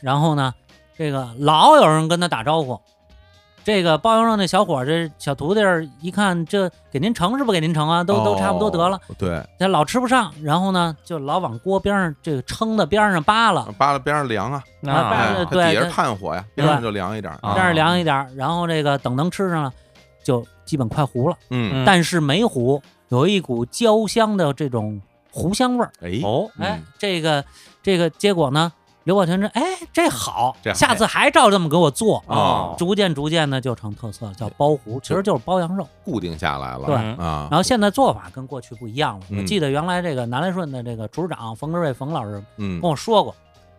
[0.00, 0.52] 然后呢，
[0.96, 2.80] 这个老有人跟他打招呼。
[3.64, 8.02] 这个包羊肉那小伙这小徒弟儿一看，这给您盛是不给您盛啊？
[8.02, 9.14] 都都差不多得了，哦。
[9.18, 14.90] 对，他老吃不上，然后呢，就老往锅边上这个撑的边上扒拉，扒拉边上凉啊，啊。
[14.90, 17.52] 啊哎，扒拉它底下炭火呀，边上就凉一点儿啊。
[17.52, 19.72] 边上凉一点儿，然后这个等能吃上了，
[20.24, 21.36] 就基本快糊了。
[21.48, 25.00] 嗯，嗯但是没糊，有一股焦香的这种
[25.32, 25.90] 糊香味儿。
[26.02, 27.42] 哎，哦，哎嗯，这个
[27.82, 28.70] 这个结果呢，
[29.04, 29.62] 刘宝全说：“哎，
[29.92, 32.22] 这好这，好下次还照这么给我做。
[32.26, 35.86] 哦逐渐逐渐的就成特色了，叫包糊，其实就是包羊肉。
[36.04, 39.26] 固定下来了，对嗯啊然，后现在做法跟过去不一样了。
[39.30, 43.34] 嗯我记得原来这个南来顺的这个厨师长冯德瑞冯老师嗯跟我说过，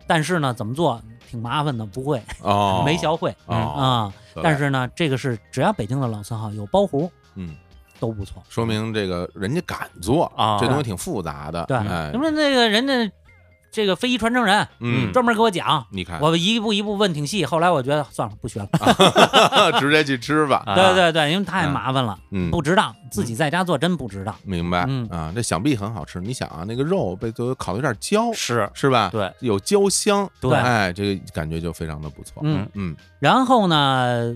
[0.06, 1.00] 但是呢，怎么做
[1.30, 4.12] 挺麻烦的，不会，哦， 没学会哦，啊。
[4.42, 7.54] 但是呢，这个是只要北京的老字号有包胡嗯，
[7.98, 8.42] 都不错。
[8.48, 12.92] 说明这个人家敢做啊这东西挺复杂的，对，哎因，为那个人家
[13.70, 17.44] 这个非遗传承人嗯，专门给我讲，你看，我一步一步问挺细。
[17.44, 18.68] 后来我觉得算了，不学了。
[19.78, 24.34] 直接去吃吧， 啊对对对，因为太麻烦了，嗯，不值当，自己在家做真不值当。
[24.44, 24.84] 明白。
[24.88, 25.06] 嗯。
[25.08, 26.20] 啊，这想必很好吃。
[26.20, 28.68] 你想啊，那个肉被都烤的有点焦，是。
[28.74, 29.08] 是吧？
[29.12, 30.52] 对，有焦香，对。
[30.52, 32.42] 哎，这个感觉就非常的不错。
[32.44, 32.96] 嗯，嗯。
[33.18, 34.34] 然后呢，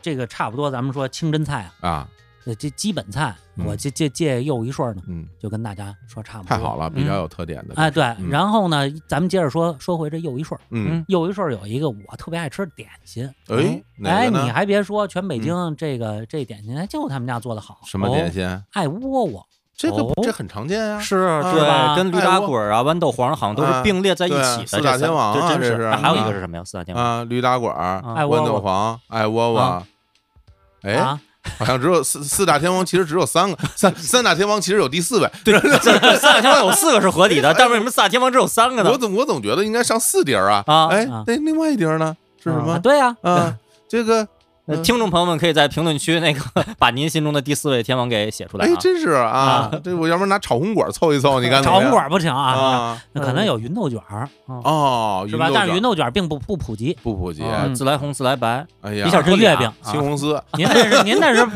[0.00, 2.08] 这个差不多，咱们说清真菜啊，啊，
[2.48, 6.48] 这这基本菜，嗯我借借借又一顺呢，嗯，就跟大家说差不多。
[6.48, 7.74] 太好了，比较有特点的。
[7.76, 18.46] 哎，对，嗯然后呢，咱们接着说说回这又一顺儿，嗯，又一顺儿有一个我特别爱吃的点心，哎，哪哎，个呢嗯你还别说，全北京这个这点心，哎，就他们家做的好，什么点心？
[18.72, 19.46] 爱窝窝，
[19.76, 20.98] 这个哦这很常见呀。
[20.98, 24.66] 是，吧对，跟驴打滚啊、豌豆黄好像都是啊并列在一起的。
[24.66, 25.70] 四大这三天王啊这真是。
[25.70, 26.64] 这是那还有一啊个是什么呀？
[26.64, 27.04] 四大天王。
[27.04, 29.86] 啊，驴打滚儿、啊豌豆爱窝窝黄、爱窝窝啊。
[30.82, 31.20] 哎，啊，
[31.58, 35.30] 好像只有四四大天王，其实只有三个， 三三大天王其实有第四位。
[35.44, 38.98] 对，这这四大天王有四个是合理的，但为什么四大天王只有三个呢我？
[38.98, 40.64] 总我总觉得应该上四碟儿啊。
[40.66, 42.78] 啊哎啊，那另外一碟儿呢是什啊么？
[42.80, 43.54] 对呀，啊，
[43.88, 44.26] 这个
[44.68, 46.40] 呃听众朋友们可以在评论区那个
[46.78, 48.76] 把您心中的第四位天王给写出来哎，啊。
[48.78, 53.02] 真是啊，这我要不然拿炒红果凑一凑，你看炒红果儿不行啊，啊？
[53.12, 55.48] 那可能有芸豆卷儿，哦，是吧？
[55.48, 57.42] 云豆卷但是芸豆卷儿并不不普及，不普及，
[57.74, 60.40] 自来红、自来白，哎呀，一下是月饼啊 西红丝。
[60.52, 61.46] 您那是您那是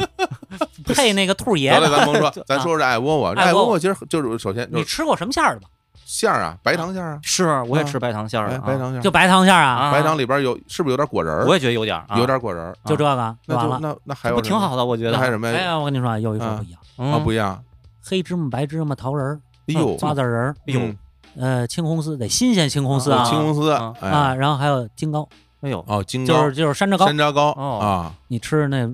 [0.95, 3.35] 配那个兔爷 得了，咱甭说，咱说说这艾窝窝。
[3.35, 3.61] 这爱窝窝。
[3.61, 5.67] 爱窝窝其实就是首先就是你吃过什么馅儿的吧？
[6.13, 11.47] 馅儿啊，白糖馅儿啊，是我也吃白糖馅儿哎，的啊，白糖馅儿就，白糖馅儿啊，啊白糖里边有是不是有点果仁儿？
[11.47, 13.79] 我也觉得有点有点果仁儿，就这个那就完了。
[13.81, 15.17] 那那还有不挺好的，我觉得。
[15.17, 15.57] 还有什么呀？
[15.57, 17.59] 哎呀，我跟你说，有一说不一样，啊，嗯不一样。
[18.05, 20.97] 黑芝麻、白芝麻、桃仁儿、哎呦，瓜子仁儿，哎呦嗯
[21.41, 23.95] 呃，青红丝得新鲜青红丝啊青红丝啊
[24.35, 25.27] 然后还有金糕，
[25.63, 28.13] 哎呦，哦，金糕就是就是山楂糕，山楂糕哦啊。
[28.29, 28.87] 你吃那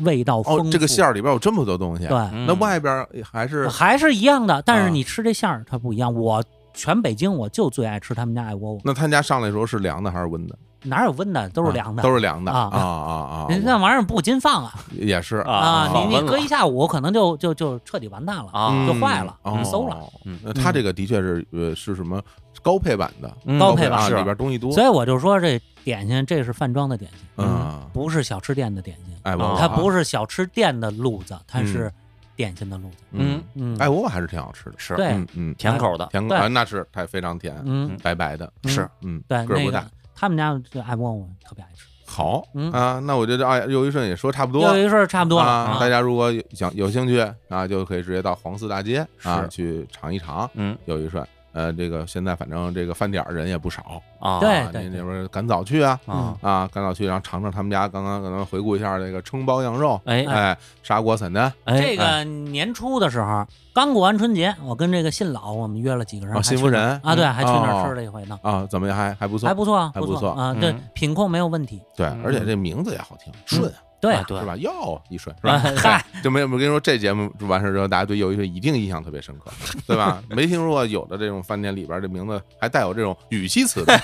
[0.00, 0.70] 味道丰哦，富。
[0.70, 2.06] 这个馅儿里边有这么多东西。
[2.06, 6.12] 对，嗯那外边还是还是一样的，但啊是你吃这馅儿它不一样。
[6.12, 6.42] 我
[6.78, 10.56] 全北京我就最爱吃他们家爱窝窝，那他们家上来的时候是凉的还是温的？
[10.84, 13.46] 哪有温的，都是凉的，啊都是凉的啊啊啊啊！
[13.48, 19.98] 人那玩意儿不禁放啊也是啊你你搁一下午，可能就就就彻底完蛋了啊就坏了，馊了。
[20.40, 22.22] 那它这个的确是呃是什么
[22.62, 24.70] 高配版的，嗯高配版啊，里边东西多。
[24.70, 31.92] 所以我就说这点心，这是饭庄的点心，嗯，不是小吃店的点心，它不是小吃店的路子，它嗯
[32.38, 32.96] 是点心的路子。
[33.12, 39.84] 嗯，嗯，艾窝窝还是挺好吃的，是对嗯嗯，甜口的，甜口啊，那是它非常甜，嗯，白白的，嗯是嗯，对，个个儿不大。
[40.14, 45.88] 他们家这爱窝窝特别爱吃，好嗯啊，那我觉得啊，又一顺也说差不多又一顺差不多了啊，大啊。
[45.88, 47.18] 家如果有想有兴趣
[47.48, 51.24] 啊，就可以直接到黄寺大街啊去尝一尝嗯又一顺。
[51.58, 63.44] 呃，这个现在反正这个饭点儿人也不少，啊，对啊您那边赶早去啊啊，啊，赶早去，然后尝尝他们家刚刚可能回顾一下这个葱包羊肉，哎哎，砂锅散丹，哎，这个年初的时候，
[63.74, 68.96] 刚过完春节，我跟这个信老我们约了几个人，哦还去那儿新夫人啊，对，还去那哦儿吃了一回呢，啊，怎么样？
[68.96, 74.56] 还还不错，还不错啊，还不错啊，对品控没有问题，对，嗯而且这名字也好听，顺对对是吧？
[74.56, 75.60] 哟一顺是吧？
[75.64, 79.50] 哎嗨， 就没有，我跟你说，这节目完事儿之后，大家对又一顺一定印象特别深刻，
[79.86, 80.22] 对吧？
[80.30, 83.98] 没听说过有的这种饭店里边这名字还带有这种语气词的，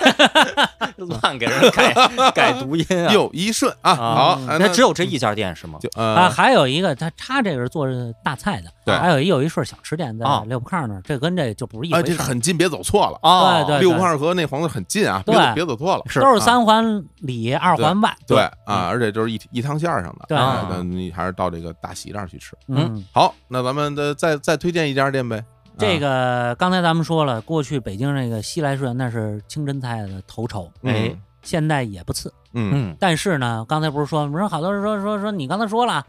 [1.21, 1.93] 乱给人改
[2.33, 3.91] 改读音啊，又一顺啊。
[3.91, 5.79] 啊好，那只有这一家店是吗？
[5.81, 7.87] 就啊，呃，还有一个他他这个是做
[8.23, 13.19] 大菜的，对还有一有一顺小吃店在啊六铺炕那儿，这跟这就不是一哎，回事很近，别走错了。
[13.21, 16.03] 哦，对对六铺炕和那黄子很近啊，别别走错了。
[16.07, 20.25] 是都是啊三环里二环外，对啊，而且就是一一趟线上的。
[20.27, 22.55] 对你还是到这个大喜那儿去吃。
[22.67, 23.03] 嗯。
[23.11, 25.43] 好，那咱们的再再推荐一家店呗。
[25.77, 31.09] 这啊个刚才咱们说了，过去北京那个西来顺那是清真菜的头筹，哎。
[31.11, 32.33] 嗯现在也不次。
[32.53, 32.71] 嗯。
[32.73, 32.97] 嗯。
[32.99, 36.03] 但是呢，刚才不是说，不是好多人说说说你刚才说了，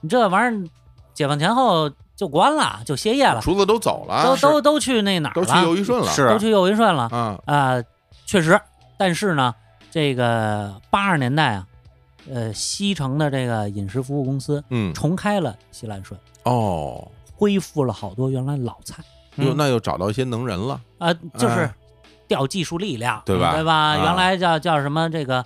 [0.00, 0.68] 你这玩意儿
[1.12, 5.62] 解放前后就关了，就歇业了，厨子都走了，都都都去那哪儿都去了？
[5.62, 6.26] 又一顺了，是。
[6.30, 7.02] 都去又一顺了。
[7.12, 7.82] 啊，啊、
[8.24, 8.58] 确实。
[8.96, 9.54] 但是呢，
[9.90, 11.66] 这个八十年代啊，
[12.32, 17.06] 呃，西城的这个饮食服务公司嗯，重开了西来顺，哦，
[17.38, 19.02] 恢复了好多原来老菜
[19.36, 21.74] 又嗯那又找到一些能人了，啊、就是哎
[22.26, 23.74] 调技术力量，对吧对吧？
[23.74, 23.96] 啊。
[23.96, 25.42] 原来叫叫什么这个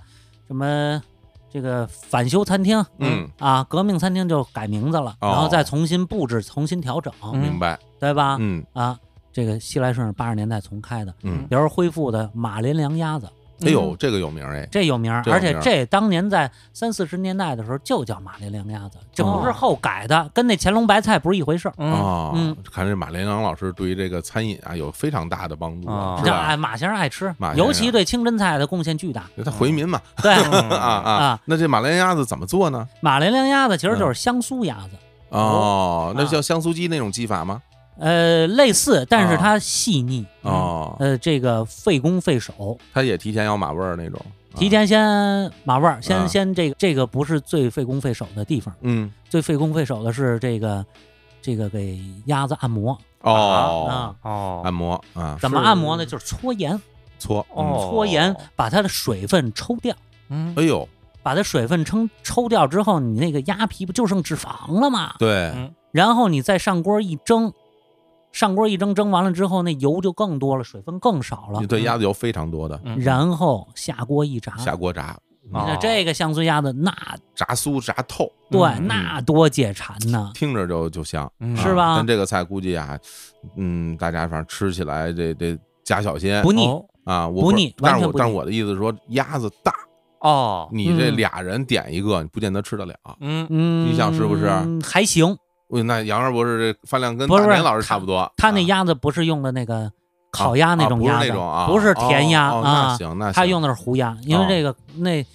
[0.47, 1.01] 什么
[1.49, 5.29] 这个返修餐厅，嗯，啊，革命餐厅就改名字了，哦。
[5.29, 8.35] 然后再重新布置、重新调整，嗯明白，对吧？
[8.39, 8.65] 嗯。
[8.73, 8.97] 啊，
[9.31, 13.29] 这个西来顺是八十年代重开的，嗯，比如恢复的马连良鸭子，
[13.67, 21.73] 哎呦，这个有名哎，这有名而且这当年在三四十年代的时候就叫马连良鸭子，这不是哦后改的，跟那乾隆白菜不是一回事儿。
[21.77, 26.57] 啊哦，嗯看这马连良老师对于这个餐饮啊有非常大的帮助啊，吧？
[26.57, 29.23] 马先生爱吃马，尤其对清真菜的贡献巨大。
[29.43, 30.33] 他回民嘛， 对，
[30.75, 32.87] 啊啊，那这马连良鸭子怎么做呢？
[33.01, 34.97] 马连良鸭子其实就是香酥鸭子，
[35.29, 37.61] 哦，那叫香酥鸡那种技法吗？
[37.99, 44.19] 呃，类似，但是哦它细腻，哦，呃，这个费工费手，它也提前要马味儿那种，
[44.53, 45.99] 啊提，前先马味儿，啊。
[46.01, 50.85] 先先这个这个不是最费工费手的地方，嗯，最费工费手的是这个
[51.41, 52.97] 这个给鸭子按摩。
[53.21, 53.87] 哦。
[53.89, 54.61] 啊，哦。
[54.63, 56.05] 按摩啊，怎么按摩呢？
[56.05, 56.79] 就是搓盐，
[57.19, 59.95] 搓，嗯哦搓盐把它的水分抽掉，
[60.29, 60.53] 嗯。
[60.57, 60.87] 哎呦，
[61.21, 65.13] 把它水分抽抽掉之后，你那个鸭皮不就剩脂肪了吗？
[65.19, 65.71] 对，嗯。
[65.91, 67.53] 然后你再上锅一蒸，
[68.33, 71.61] 上锅一蒸，蒸完了之后那油就更多了，水分更少了。
[71.61, 71.67] 你。
[71.67, 72.99] 对鸭子油非常多的，嗯。
[72.99, 75.77] 然后下锅一炸，下锅炸，你看哦。
[75.79, 76.91] 这个香酥鸭子，那
[77.35, 78.87] 炸酥炸透，对嗯。
[78.87, 80.31] 那多解馋呢！
[80.33, 81.95] 听着就就香，是吧？
[81.95, 82.97] 但这个菜估计啊，
[83.55, 86.41] 嗯，大家反正吃起来这这加小心。
[86.41, 86.83] 不腻，哦。
[87.05, 89.71] 啊，我不腻但是我但是我的意思是说，鸭子大，
[90.21, 91.17] 哦，你这嗯。
[91.17, 92.95] 俩人点一个，你不见得吃得了。
[93.19, 93.45] 嗯。
[93.51, 94.49] 嗯，你想是不是？
[94.83, 95.37] 还行？
[95.73, 99.91] 喂那杨二博士这饭量跟不是不是大年老师差不多，他那啊鸭子不是用的那个
[100.31, 105.25] 烤鸭那啊不是种鸭子，那种啊，不是甜鸭哦哦那啊，行那行，他用的是糊鸭，因为哦这个那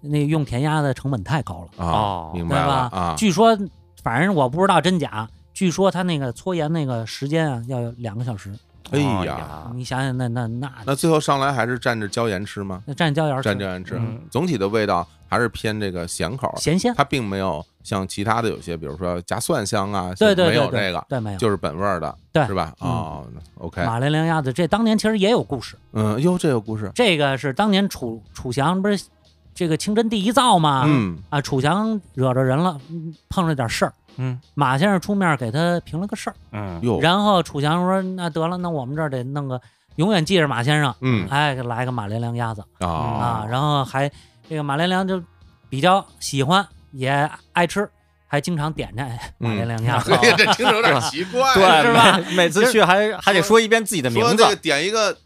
[0.00, 2.88] 那用甜鸭的成本太高了，啊哦，明白吧？
[2.92, 3.58] 啊，据说，
[4.04, 5.28] 反正我不知道真假。
[5.52, 8.56] 据说他那个搓盐那个时间啊，要有两个小时。
[8.90, 12.82] 哎哦呀，你想想，那那那那最后上来还是蘸着椒盐吃吗？
[12.86, 13.48] 那蘸椒盐吃。
[13.48, 13.94] 蘸椒盐吃。
[13.96, 21.38] 嗯，总体的味道还是偏这个咸口，咸鲜，它并没有像其他的有些，比如说加蒜香啊，对对没对对有这个，对没有。
[21.38, 22.46] 就是本味儿的，对。
[22.46, 22.72] 是吧？
[22.80, 22.90] 嗯。
[22.90, 23.26] 哦
[23.58, 25.76] ，OK，马连良鸭子，这当年其实也有故事。
[25.92, 29.04] 嗯，哟，这有故事，这个是当年楚楚祥不是
[29.54, 30.84] 这个清真第一灶吗？
[30.86, 34.38] 嗯，啊，楚祥惹着人了，嗯碰着点事儿，嗯。
[34.54, 36.36] 马先生出面给他评了个事儿。
[36.52, 36.78] 嗯。
[36.82, 39.60] 哟，然后楚祥说：“那得了，那我们这儿得弄个
[39.96, 41.26] 永远记着马先生，嗯。
[41.30, 42.62] 哎，给来个马连良鸭子。
[42.80, 42.86] 啊。
[42.88, 44.10] 啊，然后还
[44.48, 45.22] 这个马连良就
[45.70, 47.88] 比较喜欢，也爱吃，
[48.26, 49.02] 还经常点这
[49.38, 50.14] 马连良鸭子。
[50.16, 52.18] 嘿 这听着有点奇怪，对，是吧？
[52.28, 54.36] 每每次去还还得说一遍自己的名字。
[54.36, 55.16] 说这，个点一个，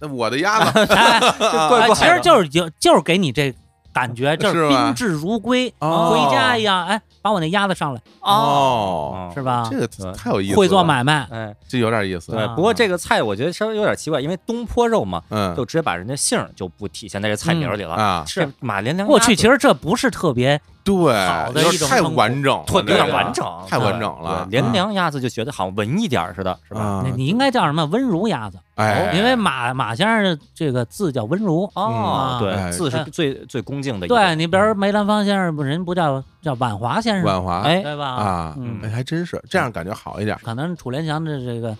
[0.00, 0.78] 那我的鸭子。
[0.94, 1.18] 哎，
[1.68, 3.54] 怪怪其实就是就就是给你这
[3.98, 6.10] 感觉，就是宾至如归，哦。
[6.10, 6.86] 回家一样。
[6.86, 9.66] 哎，把我那鸭子上来，哦，是吧？
[9.70, 15.54] 这个对太有意思了，会做买卖，哎，这有点意思，对，啊不过这个菜我觉得稍微有点奇怪，因为东坡肉嘛，嗯。
[15.56, 17.94] 就直接把人家姓就不体现在这菜名里了。
[17.94, 27.04] 啊，是马连良过去其实这不是特别对，好的有点太完整有点完整，太完整了对连良鸭子就觉得好像文艺点儿似的，是吧？
[27.14, 31.70] 你应该叫什么温如鸭子，哎，因为马马先生这个字叫温如。
[31.74, 34.14] 哦，对，字是最最恭敬的一个。
[34.14, 38.06] 对你比如梅兰芳先生，不人不叫叫婉华先生，婉华哎对吧？
[38.06, 40.38] 啊，嗯哎，还真是这样，感觉好一点。
[40.42, 41.76] 可能楚连祥的这个我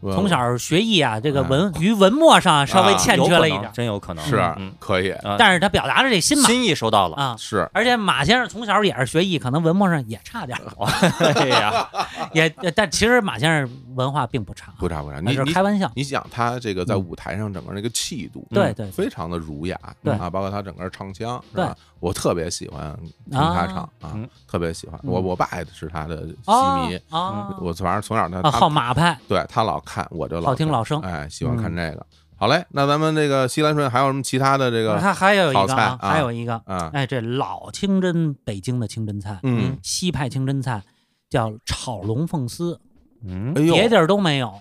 [0.00, 4.24] 从小学艺啊，这个哎文于文墨上稍微啊欠缺了一点，真有可能。
[4.24, 5.36] 是嗯可以，啊。
[5.38, 6.48] 但是他表达的这心嘛。
[6.48, 7.16] 心意收到了。
[7.16, 7.36] 啊。
[7.38, 7.68] 是。
[7.72, 10.86] 而且马先生从小也是学艺，可能文墨上也差点儿，
[11.34, 11.88] 哎呀，
[12.32, 15.20] 也但其实马先生文化并不差，不差不差。
[15.20, 15.90] 你你是开玩笑。
[15.94, 20.12] 你想他这个在嗯舞台上整个那个气度，对对非常的儒雅，对。
[20.14, 21.74] 啊，包括他整个唱腔，是吧？
[22.00, 22.96] 我特别喜欢
[23.28, 24.98] 听他啊唱啊嗯，特别喜欢。
[25.02, 25.10] 嗯。
[25.10, 31.00] 我我爸也是他的哦戏迷，啊，我反正从小他好马派，对他老看，我就老听老生。
[31.00, 31.76] 哎，喜欢看嗯。
[31.76, 32.06] 这个。
[32.36, 36.10] 好嘞，那咱们这个西兰顺还有什么其他的这个他还有一个啊，啊？
[36.10, 36.90] 还有一个，啊？
[36.92, 40.82] 哎，这老清真北京的清真菜，嗯，西派清真菜
[41.28, 42.78] 叫炒龙凤丝，
[43.24, 43.54] 嗯。
[43.54, 44.60] 别地儿都没有。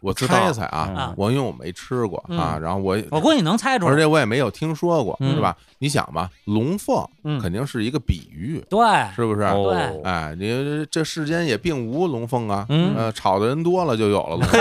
[0.00, 3.92] 我知道猜猜啊啊，我因为我没吃过啊，嗯然后我也我估计能猜出来。
[3.92, 5.56] 而且我也没有听说过，嗯是吧？
[5.80, 8.78] 你想吧，龙凤嗯肯定是一个比喻，对，
[9.14, 9.42] 是不是？
[9.42, 14.60] 哦对哎，你这世间也并无龙凤啊，嗯呃，炒的人多了就有了龙凤，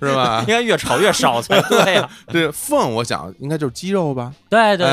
[0.00, 0.46] 是吧 应？
[0.46, 2.08] 该越炒越少才 对呀。
[2.28, 4.86] 这凤我想应该就是鸡肉吧，对对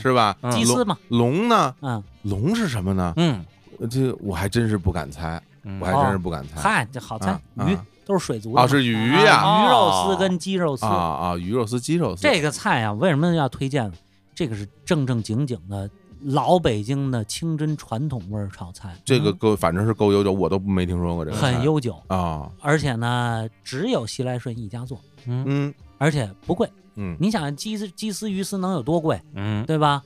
[0.00, 0.34] 是吧？
[0.50, 1.74] 鸡丝嘛，龙呢？
[1.82, 3.12] 嗯，龙是什么呢？
[3.16, 3.44] 嗯，
[3.90, 6.60] 这我还真是不敢猜，嗯我还真是不敢猜。
[6.60, 8.64] 嗨，这好猜啊，鱼啊都是水族的嘛。
[8.64, 10.86] 哦，是鱼呀，啊鱼肉哦丝跟鸡肉丝。
[10.86, 10.90] 啊。
[10.90, 13.92] 啊，鱼肉丝、鸡肉丝，这个菜啊，为什么要推荐？
[14.34, 15.90] 这个是正正经经的
[16.22, 25.44] 老北京的清真传统味儿炒菜，这个够，反正是够悠久，我都没听说过这个很悠久，啊，而且呢，只有西来顺一家做，嗯。
[25.46, 25.74] 嗯。
[25.98, 26.70] 而且不贵。
[26.94, 29.66] 嗯，你想鸡丝、鸡丝、鱼丝能有多贵，嗯。
[29.66, 30.02] 对吧？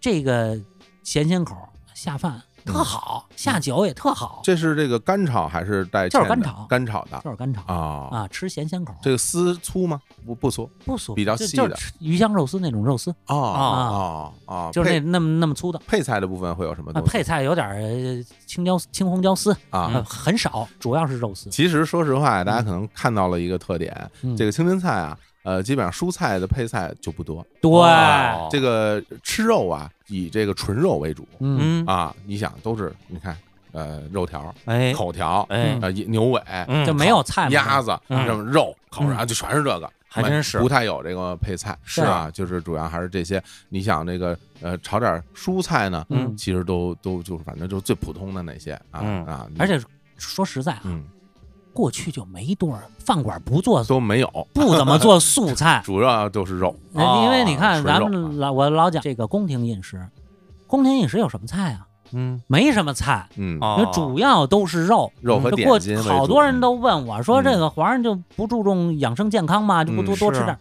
[0.00, 0.58] 这个
[1.02, 1.54] 咸鲜口
[1.94, 8.08] 下饭，特好，下酒也特好，这是这个干炒还是带就是干炒干炒的就是干炒啊？
[8.10, 10.00] 啊，吃咸鲜口，这个丝粗吗？
[10.26, 15.80] 不不粗不粗，比较细的鱼香肉丝那种肉丝，啊啊哦哦，就是那那么那么粗的。
[15.86, 16.92] 配菜的部分会有什么？
[17.02, 21.48] 配菜有点青椒青红椒丝啊呃很少，主要是肉丝。
[21.50, 25.16] 其实说实话，大家可能看到了一个特点，嗯这个清真菜啊，
[25.46, 27.46] 呃，基本上蔬菜的配菜就不多。
[27.62, 31.24] 对，哦这个吃肉啊，以这个纯肉为主
[31.86, 32.12] 啊。
[32.26, 33.36] 你想，都是你看，
[33.70, 39.88] 呃，肉条、哎口条，哎，呃，牛尾、嗯就没有菜鸭子，嗯什么肉、烤嗯然后就全是这个。
[40.08, 43.42] 还真是不太有这个配菜，是啊，就是主要还是这些。
[43.68, 49.78] 你想这个呃，炒点蔬菜呢，嗯其实都都就是反正就是最普通的那些啊而且
[50.16, 51.04] 说实在啊，嗯
[51.76, 56.74] 过去就没多少饭馆不做都没有，不怎么做素菜， 主要就是肉。
[56.94, 60.08] 哦因为你看咱们老我老讲这个宫廷饮食，
[60.66, 61.86] 宫廷饮食有什么菜啊？
[62.12, 62.40] 嗯。
[62.46, 65.12] 没什么菜，嗯，哦因为主要都是肉。
[65.20, 67.44] 肉和过点心为主，好多人都问我说：“嗯。
[67.44, 69.84] 这个皇上就不注重养生健康吗？
[69.84, 70.58] 就不多多吃点儿？”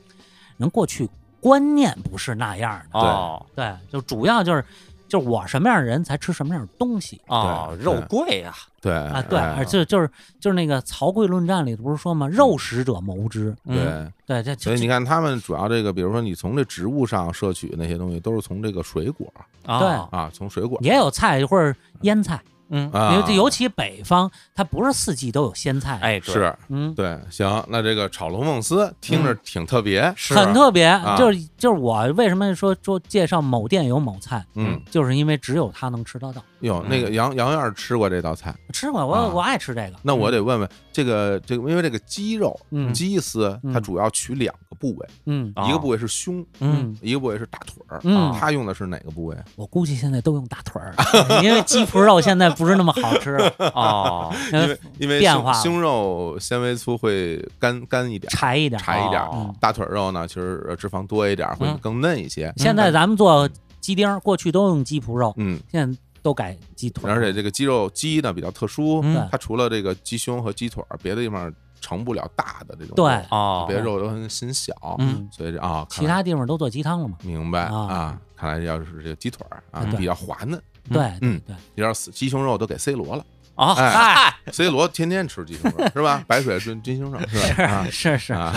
[0.57, 1.09] 人过去
[1.39, 4.65] 观念不是那样的，哦对，就主要就是
[5.07, 7.21] 就是我什么样的人才吃什么样的东西。
[7.27, 8.53] 哦，对肉贵呀，
[8.85, 9.19] 对啊？
[9.27, 10.07] 对，哎而且就是
[10.39, 12.27] 就是那个《曹刿论战》里不是说吗？
[12.27, 13.55] 肉食者谋之。
[13.65, 19.25] 嗯对，对，这所以你看他们主要这个，比如说你从这植物上摄取那些东西，都是从这个水果
[19.63, 19.73] 对
[20.11, 30.85] 啊，从水果也有菜或者腌菜，嗯，啊，尤尤其北方，它不是四季都有鲜菜，，哎，是嗯，对，行，那这个炒龙凤丝听着挺特别，是很特别。
[30.85, 36.43] 啊就是就是我为什么说说介绍某店有某菜，嗯，就是因为只有他能吃得到。
[36.61, 39.31] 哟，那个杨杨院吃过这道菜，吃过，我啊。
[39.33, 39.93] 我爱吃这个。
[40.01, 42.93] 那我得问问这个这个，因为这个鸡肉嗯。
[42.93, 43.73] 鸡丝嗯。
[43.73, 45.51] 它主要取两个部位，嗯。
[45.55, 46.97] 啊一个部位是胸，嗯。
[47.01, 48.33] 一个部位是大腿儿，嗯。
[48.39, 49.37] 它用的是哪个部位？
[49.55, 50.95] 我估计现在都用大腿儿，
[51.43, 55.61] 因为鸡脯肉现在不是那么好吃了， 哦，因为因为胸变化了。
[55.61, 58.81] 胸肉纤维粗会干干一点，柴一点。
[58.81, 61.77] 柴一点哦，大腿肉呢，其实呃脂肪多一点，会嗯。
[61.81, 62.53] 更嫩一些。
[62.57, 62.75] 现。
[62.75, 63.49] 在咱们做
[63.79, 67.07] 鸡丁儿，过去都用鸡脯肉，嗯，现在都改鸡腿。
[67.07, 69.29] 而且这个鸡肉鸡呢比较特殊，嗯。
[69.31, 73.13] 它除了这个鸡胸和鸡腿儿，别的地方成不了大的这种对。
[73.13, 75.29] 肉哦，别的肉都很很小，嗯。
[75.31, 77.15] 所以这啊，看其来他地方都做鸡汤了嘛？
[77.21, 77.77] 明白啊。
[77.77, 79.91] 啊，看来要是这个鸡腿儿啊嗯。
[79.91, 80.59] 对比较滑嫩，
[80.91, 83.23] 对嗯对，有点死鸡胸肉都给 C 罗了。
[83.53, 86.23] 啊，哎嗨，，C 罗天天吃鸡胸肉是吧？
[86.27, 87.63] 白水炖鸡胸肉是吧？
[87.63, 88.33] 啊是是。
[88.33, 88.51] 啊，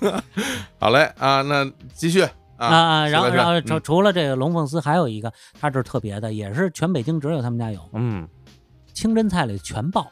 [0.78, 2.24] 好嘞啊，那继续
[2.58, 8.28] 啊啊，然后然后除除了这个龙凤丝，还有一个它这是特别的，也是全北京只有他们家有嗯
[8.92, 10.06] 清真菜里全爆。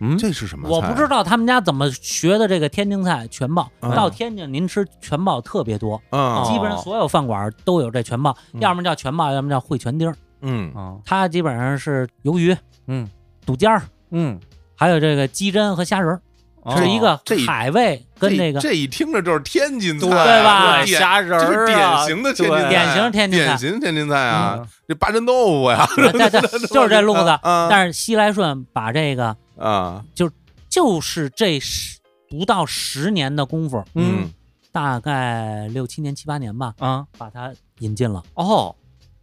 [0.00, 0.74] 嗯，这是什么菜？
[0.74, 3.70] 我不知道他们家怎么学的这个天津菜全爆。
[3.80, 10.16] 嗯到天津您吃全爆特别多，嗯基本上所有饭馆都有这全爆，嗯要么叫全爆，要么叫烩全丁儿。
[10.40, 12.56] 嗯啊，它基本上是鱿鱼、
[12.88, 13.08] 嗯
[13.46, 14.38] 肚尖儿，嗯，
[14.74, 16.20] 还有这个鸡胗和虾仁儿，
[16.62, 27.28] 哦是一个海味跟这这个这一听着就是天津菜，对吧虾仁儿啊典型的天津菜，典型天津菜典型天津菜啊嗯，这八珍豆腐呀，啊对对， 就是这路子。
[27.42, 30.30] 啊但是西来顺把这个啊，就
[30.68, 31.98] 就是这十
[32.28, 34.30] 不到十年的功夫，嗯
[34.72, 38.20] 大概六七年、七八年吧，啊，把它引进了。
[38.34, 38.74] 哦，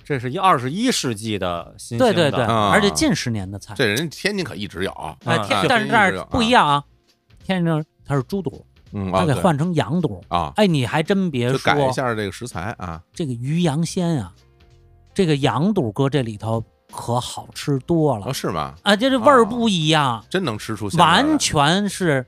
[0.06, 3.74] 这是一二十一世纪的新对对对，而且近十年的菜。
[3.76, 4.92] 这人天津可一直有，
[5.26, 6.82] 哎，啊但是这儿不一样啊，
[7.44, 10.24] 天津它是猪肚，嗯，它给换成羊肚。
[10.28, 14.32] 啊，哎，你还真别就改一说，下这个食材啊，这个鱼羊鲜啊，
[15.14, 18.74] 这个羊肚搁这里头可好吃多了哦是吗？
[18.84, 18.96] 啊！
[18.96, 22.26] 这这味儿不一样，真能吃出完全是。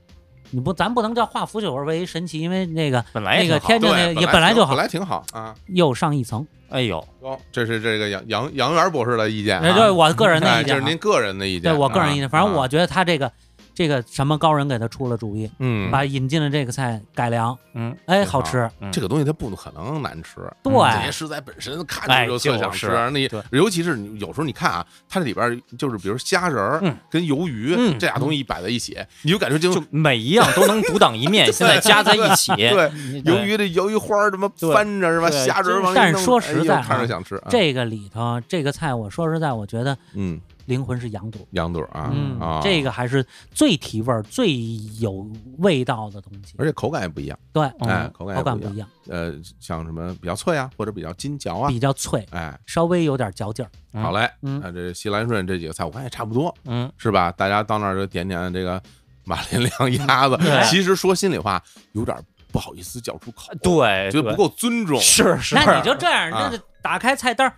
[0.56, 5.56] 你不，咱不能叫化腐朽而为神奇，因为那个本来那个天津那个也本来就好本，来挺好啊。
[5.66, 6.46] 又上一层。
[6.70, 13.32] 哎呦，哦，这是这个杨杨杨元博士的意见对我个人的哎意见啊，就是您个人的意见，对我个人意见，反正啊我觉得他这个
[13.74, 18.34] 这个什么高人给他出了主意，嗯，把引进了这个菜改良，嗯，哎，好。
[18.34, 18.70] 好吃。
[18.82, 18.92] 嗯。
[18.92, 20.74] 这个东西它不可能难吃，对。
[20.74, 26.96] 这些食材本身看着就特想吃，哎那尤其是有时候你看啊，它这里边就是比如虾仁儿嗯。
[27.10, 27.98] 跟鱿鱼嗯。
[27.98, 32.92] 这俩东西摆在一起，你就感觉就就每一样都能独当一面， 现在加在一起，对。
[32.94, 35.30] 你鱿鱼的鱿鱼花儿什么翻着是吧？
[35.32, 41.48] 虾仁儿但是说实在哎看着啊想吃啊，这个里头这个菜，我说实在，我觉得嗯灵魂是羊肚。
[41.52, 44.56] 羊肚啊嗯啊，，这个还是最提味儿、最
[45.00, 46.56] 有味道的东西。
[46.58, 53.70] 而且口感也不一样，对，哎嗯，口感不一样，口感不一样，呃，像什么比较脆啊，或者比较筋嚼啊，比较脆，哎，稍微有点嚼劲儿。
[53.94, 54.02] 嗯。
[54.04, 54.60] 好嘞，嗯。
[54.64, 57.32] 那这西兰顺这几个菜我看也差不多，嗯，是吧？
[57.32, 58.82] 大家到那儿就点点这个
[59.26, 60.64] 马连良鸭子，对。
[60.70, 61.62] 其实说心里话，
[61.94, 62.18] 有点
[62.52, 65.00] 不好意思叫出口，对，觉得不够尊重。
[65.00, 66.50] 是是，那你就这样，啊。
[66.50, 67.52] 那就打开菜单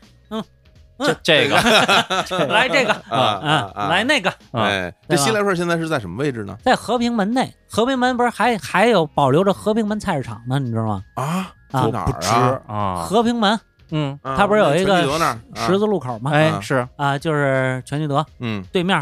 [0.99, 1.55] 这这个。
[2.47, 6.57] 来这个， 啊啊嗯，来那个，啊哎，这西来顺现在是在什么位置呢？
[6.63, 11.01] 在和平门内，和平门不是还还有保留着和平门菜市场呢，你知道吗？
[11.15, 12.73] 啊，啊哪不知儿啊？
[12.75, 13.59] 啊，和平门
[13.91, 15.03] 嗯，啊它不是有一个
[15.55, 16.31] 十字路口吗？
[16.31, 16.33] 啊。
[16.33, 16.87] 哎是。
[16.95, 18.63] 啊，就是全聚德嗯。
[18.71, 18.97] 对面，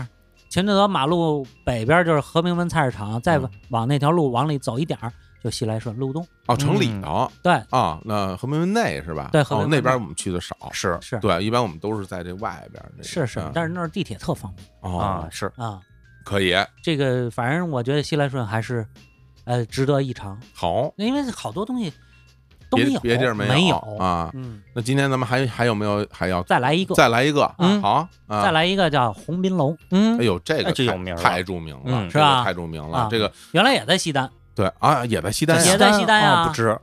[0.49, 3.49] 全聚德马路北边就是和平门菜市场，再嗯。
[3.70, 5.11] 往那条路往里走一点儿
[5.44, 6.26] 就西来顺路东。
[6.48, 9.26] 哦，城里嗯头对，啊，那和平门内是吧？
[9.26, 12.84] 哦对和平门内那边我们去的少，是是对，一般我们都是在这外边。
[13.03, 15.80] 是是嗯，但是那儿地铁特方便哦啊，是啊。
[16.26, 18.88] 可以这个反正我觉得西来顺还是，
[19.44, 21.91] 呃，值得一尝，好，因为好多东西
[22.70, 24.32] 都别没有，别地儿没有啊。
[24.34, 27.53] 嗯，那今天咱们还还有没有还要再来一个，再来一个？
[27.57, 33.07] 嗯好啊，再来一个叫鸿宾楼，嗯哎呦，这个有太名了太著名了，嗯是吧太著名了啊。
[33.11, 36.43] 这个原来也在西单，对啊，也在西单呀，也在西单呀。
[36.43, 36.77] 哦不知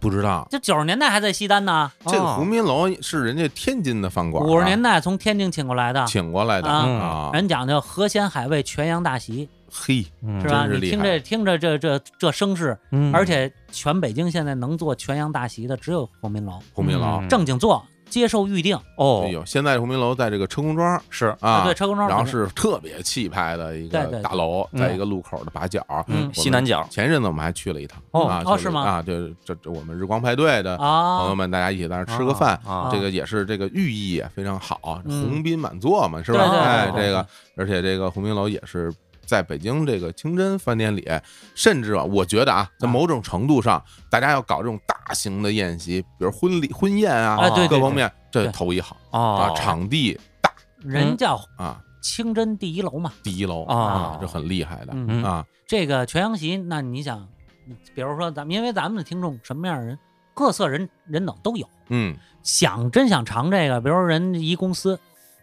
[0.00, 0.46] 不知道。
[0.50, 2.34] 这九十年代还在西单呢，这个哦。
[2.36, 10.66] 鸿宾楼是人家天津的饭馆啊，五十年代从天津请过来的，请过来的啊啊，人讲究河鲜海味全羊大席，嘿，嗯是吧？
[10.66, 13.14] 是你听这听着这这这声势，嗯。
[13.14, 17.20] 而且全北京现在能做全羊大席的只有鸿宾楼，鸿宾楼。
[17.22, 17.28] 嗯。
[17.30, 17.82] 正经做，
[18.14, 18.78] 接受预定。
[18.96, 19.22] 哦。
[19.24, 21.34] 哎呦，现在鸿宾楼在这个车公庄是。
[21.40, 24.80] 啊，对，车公庄然后是特别气派的一个大楼，嗯。
[24.80, 25.84] 在一个路口的把角。
[26.06, 26.30] 嗯。
[26.32, 26.86] 西南角。
[26.90, 28.00] 前一阵子我们还去了一趟。
[28.12, 28.82] 哦是吗？
[28.82, 35.28] 啊，对，这这我们日光派对的啊，朋友们，大家一起在那吃个饭，啊这个也是这个寓意也非常好，嗯。
[35.28, 36.44] 鸿宾满座嘛，是吧？
[36.50, 37.26] 哎，这个
[37.56, 38.92] 而且这个鸿宾楼也是。
[39.26, 41.08] 在北京这个清真饭店里，
[41.54, 42.90] 甚至啊，我觉得啊，在啊。
[42.90, 49.52] 某种程度上，大家要搞这种大型的宴席，比如婚礼、婚宴啊，哎对对各方面，这头一好哦。
[49.52, 50.50] 啊，场地大。
[50.78, 53.76] 人叫啊，清真第一楼嘛，第一楼啊。
[53.76, 54.92] 啊，这很厉害的
[55.26, 57.26] 啊，这个全羊席，那你想，
[57.94, 59.98] 比如说咱们，因为咱们的听众什么样的人，
[60.34, 62.16] 各色人人等都有，嗯。
[62.42, 65.00] 想真想尝这个，比如说人一公司，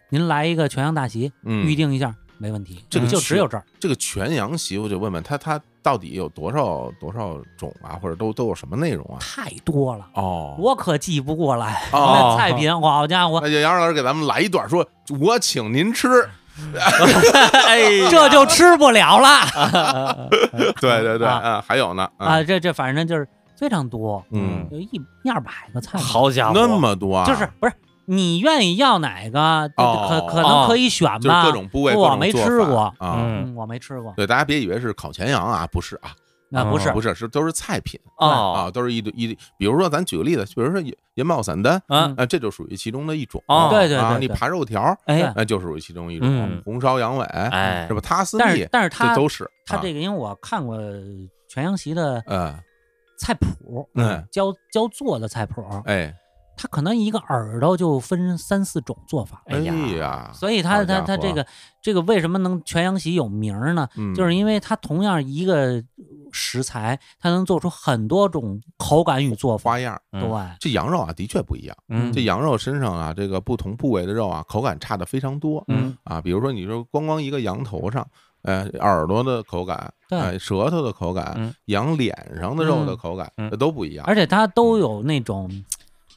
[0.08, 3.62] 您来一个全羊大席，嗯，预定一下没问题，这个就只有这儿。
[3.78, 9.18] 这个全羊席，我就问问他，他到底有多少多少种啊，或者都都有什么内容啊？
[9.20, 11.88] 太多了，哦，我可记不过来。
[11.92, 14.84] 哦那菜品，好家伙，那就杨老师给咱们来一段，说
[15.20, 16.08] 我请您吃。
[17.64, 20.28] 哎呀，这就吃不了了
[20.80, 22.42] 对对对，啊啊，还有呢，啊！
[22.42, 27.72] 这这反正就是非常多，嗯，有一一二百个菜品，好家伙，那么多啊，就是不是
[28.12, 31.44] 你愿意要哪个，可哦可能可以选就是吧。
[31.46, 32.94] 各种部位，各我没吃过啊。
[33.00, 36.12] 嗯嗯，我没吃过，对，大家别以为是烤全羊啊，不是啊，
[36.50, 39.38] 那不是不是，是都是菜品哦啊，都是一堆一堆。
[39.56, 43.42] 比如说，咱举个例子，比如说盐盐爆散丹，嗯啊，这就属于其中的一种。
[43.46, 46.62] 哦对对啊，对对你扒肉条，哎那就属于其中一种嗯。
[46.64, 48.00] 红烧羊尾，哎是吧？
[48.02, 50.76] 他斯但密是但是它这都是啊它这个，因为我看过
[51.48, 52.54] 全羊席的嗯
[53.18, 56.14] 菜谱，嗯教教做的菜谱，哎
[56.56, 61.46] 它可能一个耳朵就分三四种做法，哎哎呀呀，所以它它它这个
[61.80, 63.88] 这个为什么能全羊席有名儿呢？
[63.96, 65.82] 嗯就是因为它同样一个
[66.32, 69.70] 食材，它能做出很多种口感与做法。
[69.70, 70.00] 花样。
[70.12, 70.30] 嗯对，
[70.60, 71.76] 这羊肉啊，的确不一样。
[71.88, 75.64] 嗯这羊肉身上啊，这个不同部位的肉啊，口感差的非常多。
[75.68, 78.06] 嗯啊，比如说你说光光一个羊头上，
[78.42, 84.04] 呃，耳朵的口感，对呃，舌头的口感，嗯羊脸上的肉的嗯口感，嗯这都不一样。
[84.06, 85.50] 而且它都有那种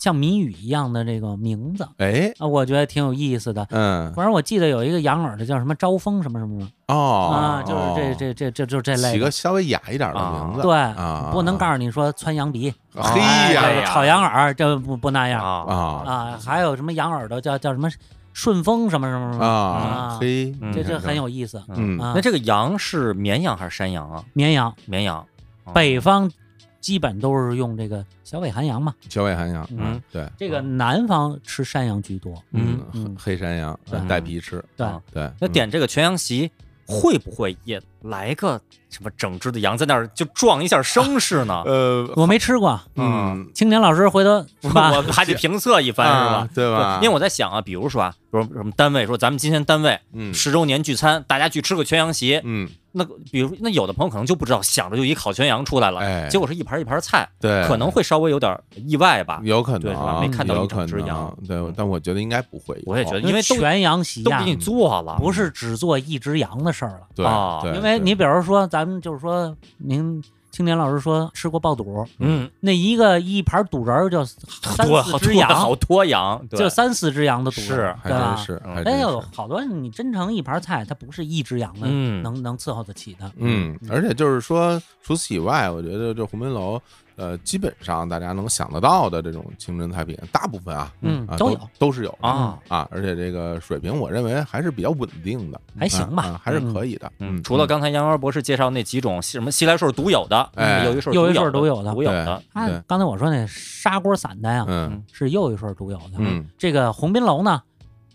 [0.06, 3.66] 像谜语一样的这个名字哎，啊，我觉得挺有意思的。
[3.72, 9.32] 嗯，反正我记得有一个羊耳的叫什么招风什么什么什么哦，啊，就是这哦这这这就这类的起个。
[9.32, 15.76] 稍微雅一点的名字，对啊，不能告诉你说穿羊鼻，嘿哎呀这个炒羊耳这不不那样啊啊
[16.06, 17.90] 啊，还有什么羊耳朵叫叫什么
[18.32, 21.60] 顺风什么什么什么啊，嘿，嗯这这很有意思。
[21.70, 24.24] 嗯啊那这个羊是绵羊还是山羊啊？
[24.34, 25.26] 绵羊，绵羊，
[25.64, 26.30] 哦北方
[26.86, 32.32] 基本都是用这个小尾寒羊嘛，小尾寒羊，嗯，对，这个南方吃山羊居多。
[32.52, 34.86] 嗯嗯，黑山羊带皮吃，对。
[34.86, 35.02] 啊。
[35.12, 36.52] 对，那点这个全羊席
[36.86, 38.60] 会不会也来个
[38.90, 41.64] 什么整只的羊在那儿就撞一下声势呢？
[41.68, 44.92] 呃，我没吃过，嗯，青年老师回头 是吧？
[44.96, 46.50] 我还得评测一番是啊吧？
[46.54, 47.00] 对吧？
[47.02, 59.40] 因为我在想啊，比如说啊，比如什么单位说咱们今天单位嗯十周年聚餐，大家去吃个全羊席，嗯，那比如那有的朋友可能就不知道，想着就一烤全羊出来了，哎结果是一盘一盘菜，对，可能会稍微有点意外吧。
[59.44, 67.02] 有可能对吧没看到一整有可能只羊对，但我觉得应该不会，我也觉得因为都全羊席呀都给，你做了，不是只做一只羊的事儿了。
[67.16, 78.46] 对啊对，因为对你比如说，咱们就是说，您青年老师说吃过爆肚，嗯，那一个一盘肚仁儿就三多好多四只羊，好多羊，对就三四只羊的肚是仁儿，还对吧真？
[78.46, 83.30] 是，嗯还真哎呦是，好多你真成一盘菜，它不是一只羊的嗯能能伺候得起的。
[83.36, 86.82] 嗯，而且就是说，除此以外，我觉得这鸿宾楼
[87.18, 91.70] 呃，基本上大家能想得到的这种清真菜品，大部分啊，啊都嗯都有。
[91.80, 92.60] 都是有啊。
[92.68, 97.12] 啊，而且这个水平我认为还是比较稳定的，还行吧啊啊还是可以的。
[97.20, 100.86] 嗯，除了刚才杨元博士介绍那几种什么西来顺独有的，哎。
[100.86, 101.94] 又一顺又一顺独有的。
[101.94, 102.82] 独有的，他对。
[102.88, 105.04] 刚才我说那砂锅散的呀，嗯。
[105.12, 106.16] 是又一顺独有的。
[106.18, 107.62] 嗯，这个鸿宾楼呢，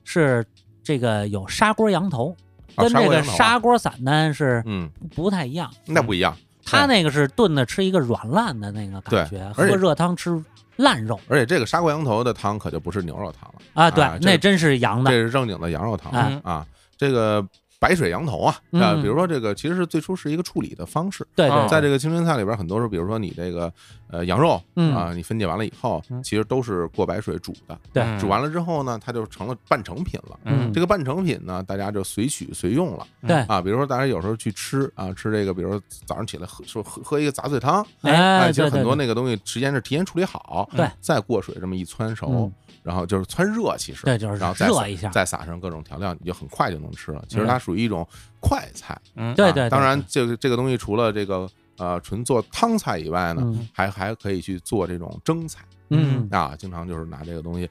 [0.05, 0.44] 是
[0.82, 2.36] 这个有砂锅羊头，
[2.74, 5.70] 啊跟这个砂锅散呢是嗯，不太一样。
[5.86, 10.42] 那不一样，他那个是炖的吃一个软烂的那个感觉，喝热汤吃
[10.76, 15.22] 烂肉而且这个砂锅羊头的汤可就不是牛肉汤了，啊，对啊，那真是羊的这。
[15.22, 16.66] 是正经的羊肉汤哎啊。
[16.96, 17.42] 这个
[17.81, 18.81] 白水羊头啊，嗯。
[18.81, 23.73] 啊，比如说这个其实是最初是一个处理的方式，啊对对，在这个清真菜里边，很多时候，比如说你这个
[24.11, 24.94] 呃羊肉嗯。
[24.94, 26.23] 啊，你分解完了以后，嗯。
[26.23, 28.19] 其实都是过白水煮的，对嗯。
[28.20, 30.39] 煮完了之后呢，它就成了半成品了。
[30.44, 30.73] 嗯。
[30.73, 33.61] 这个半成品呢，大家就随取随用了对，啊。
[33.62, 42.52] 比如说大家有时候去吃啊，吃这个，比如说早上起来喝说喝喝一个杂碎汤，哎，其实很多那个东西时间是提前处理好，对，再过水这么一汆熟嗯，
[42.82, 47.23] 然后就是汆热，其实对，就是然后热一下，再撒上各种调料，你就很快就能吃了。
[47.28, 48.07] 其实嗯它属于一种
[48.40, 57.69] 快菜，对对对当然，这个这个东西除了这个呃纯做汤菜以外呢，嗯还还可以去做这种蒸菜嗯，啊，经常就是拿这个东西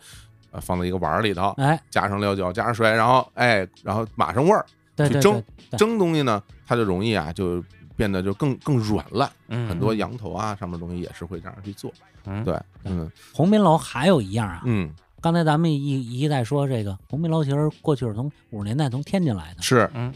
[0.52, 4.66] 呃放在一个碗儿里头，哎，加上料酒，加上水，然后哎，然后码上味儿，
[5.08, 5.44] 去蒸
[5.78, 7.64] 蒸东西呢，它就容易啊就
[8.00, 11.92] 变得就更更软烂，嗯很多羊头啊上面东西也是会这样去做，
[12.24, 12.42] 嗯。
[12.46, 13.12] 对，嗯。
[13.34, 14.90] 鸿宾楼还有一样啊，嗯。
[15.20, 19.90] 刚才咱们一一再说这个鸿宾楼，其实过去是从五十年代从天津来的，是。
[19.94, 20.14] 嗯。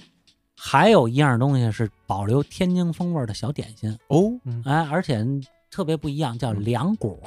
[0.58, 4.32] 还有一样东西是保留天津风味的小点心，哦，
[4.64, 5.22] 哎，而且
[5.70, 7.20] 特别不一样，叫凉果，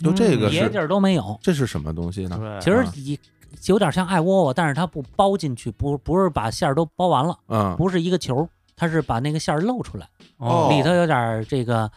[0.00, 1.38] 就这个是别地儿都没有。
[1.40, 2.58] 这是什么东西呢？
[2.60, 2.92] 其实啊。
[2.94, 3.18] 一
[3.64, 8.46] 有点像艾窝窝，但是它不包进去，不不是把馅儿都包完了，嗯，不是一个球，
[8.78, 10.68] 它是把那个馅儿露出来，哦。
[10.70, 11.90] 里头有点儿这个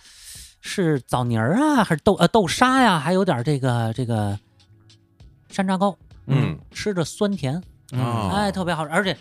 [0.59, 4.37] 是枣泥儿啊，还是豆呃豆沙呀，还有点儿这个这个
[5.49, 5.95] 山楂糕，
[6.25, 6.57] 嗯。
[6.71, 8.29] 吃着酸甜，嗯。
[8.31, 8.91] 哎，特别好吃。
[8.91, 9.15] 而且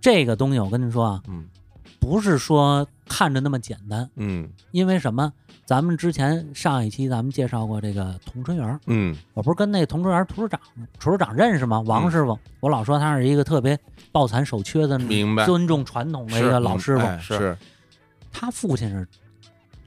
[0.00, 1.44] 这个东西我跟您说啊，嗯。
[1.98, 4.48] 不是说看着那么简单，嗯。
[4.70, 5.32] 因为什么？
[5.70, 10.60] 咱们之前上一期咱们介绍过这个同春园，嗯我不是跟那同春园厨师长
[10.98, 11.78] 厨师长认识吗？
[11.86, 13.78] 王师傅，我老说他是一个特别
[14.10, 17.06] 抱残守缺的、明白尊重传统的一个老师傅。
[17.06, 17.56] 哎是
[18.32, 19.06] 他父亲是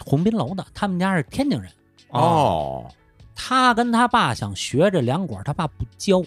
[0.06, 1.70] 鸿宾楼的，他们家是天津人。
[2.12, 2.90] 哦，
[3.36, 6.24] 他跟他爸想学这凉馆，他爸不教，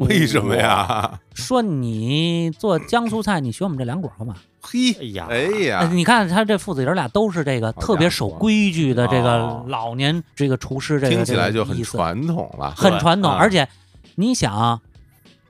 [0.08, 1.20] 为什么呀？
[1.34, 4.34] 说你做江苏菜，你学我们这凉果干嘛？
[4.62, 5.26] 嘿，哎呀。
[5.28, 9.64] 哎哎呀，你看他这父子爷俩都是这个特别守规矩的这个哦。
[9.68, 11.98] 老年这个厨师，这个听起来就这个意思。
[11.98, 13.30] 很传统了，很传统。
[13.30, 13.68] 啊而且
[14.14, 14.80] 你想，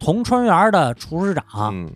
[0.00, 1.90] 同春园的厨师长嗯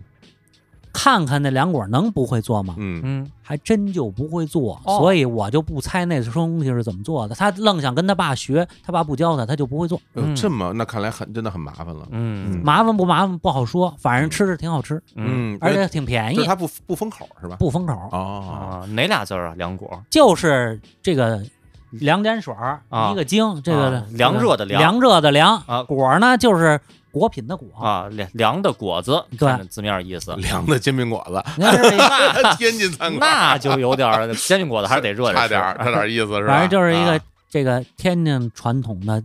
[0.95, 2.73] 看看那凉果能不会做吗？
[2.77, 3.01] 嗯。
[3.03, 3.31] 嗯。
[3.47, 4.97] 还真就不会做，哦。
[4.97, 7.35] 所以我就不猜那东西是怎么做的。
[7.35, 10.01] 他愣想跟他爸学，他爸不教他，他就不会做。
[10.15, 10.35] 嗯。
[10.35, 12.61] 这么那看来很真的很麻烦了，嗯。
[12.63, 15.53] 麻烦不麻烦不好说，反正吃着挺好吃，嗯。
[15.53, 17.57] 嗯，而且挺便宜，就是它不不封口是吧？
[17.59, 17.93] 不封口。
[18.11, 19.53] 哦，啊，哪俩字儿啊？
[19.57, 20.01] 凉果。
[20.09, 21.43] 就是这个
[21.91, 23.11] 凉点水儿啊。
[23.11, 24.81] 一个精，这个啊凉热的凉。
[24.81, 25.61] 凉热的凉。
[25.67, 25.83] 啊。
[25.83, 26.79] 果呢就是
[27.17, 30.35] 果品的果，啊，凉凉的果子，对字面意思。
[30.35, 31.81] 凉的煎饼果子，那是
[32.59, 36.47] 天津餐馆那就有点儿煎饼果子还是得热着吃差点儿差点儿意思是吧？
[36.47, 37.19] 反正就是一个啊
[37.49, 39.23] 这个天津传统的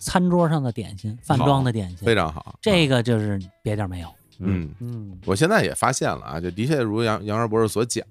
[0.00, 4.08] 餐桌上的点心，饭庄的点心，非常好，这个就是别地儿没有。
[4.40, 4.70] 嗯。
[4.80, 8.04] 嗯，我现在也发现了啊，就的确如杨杨二博士所讲，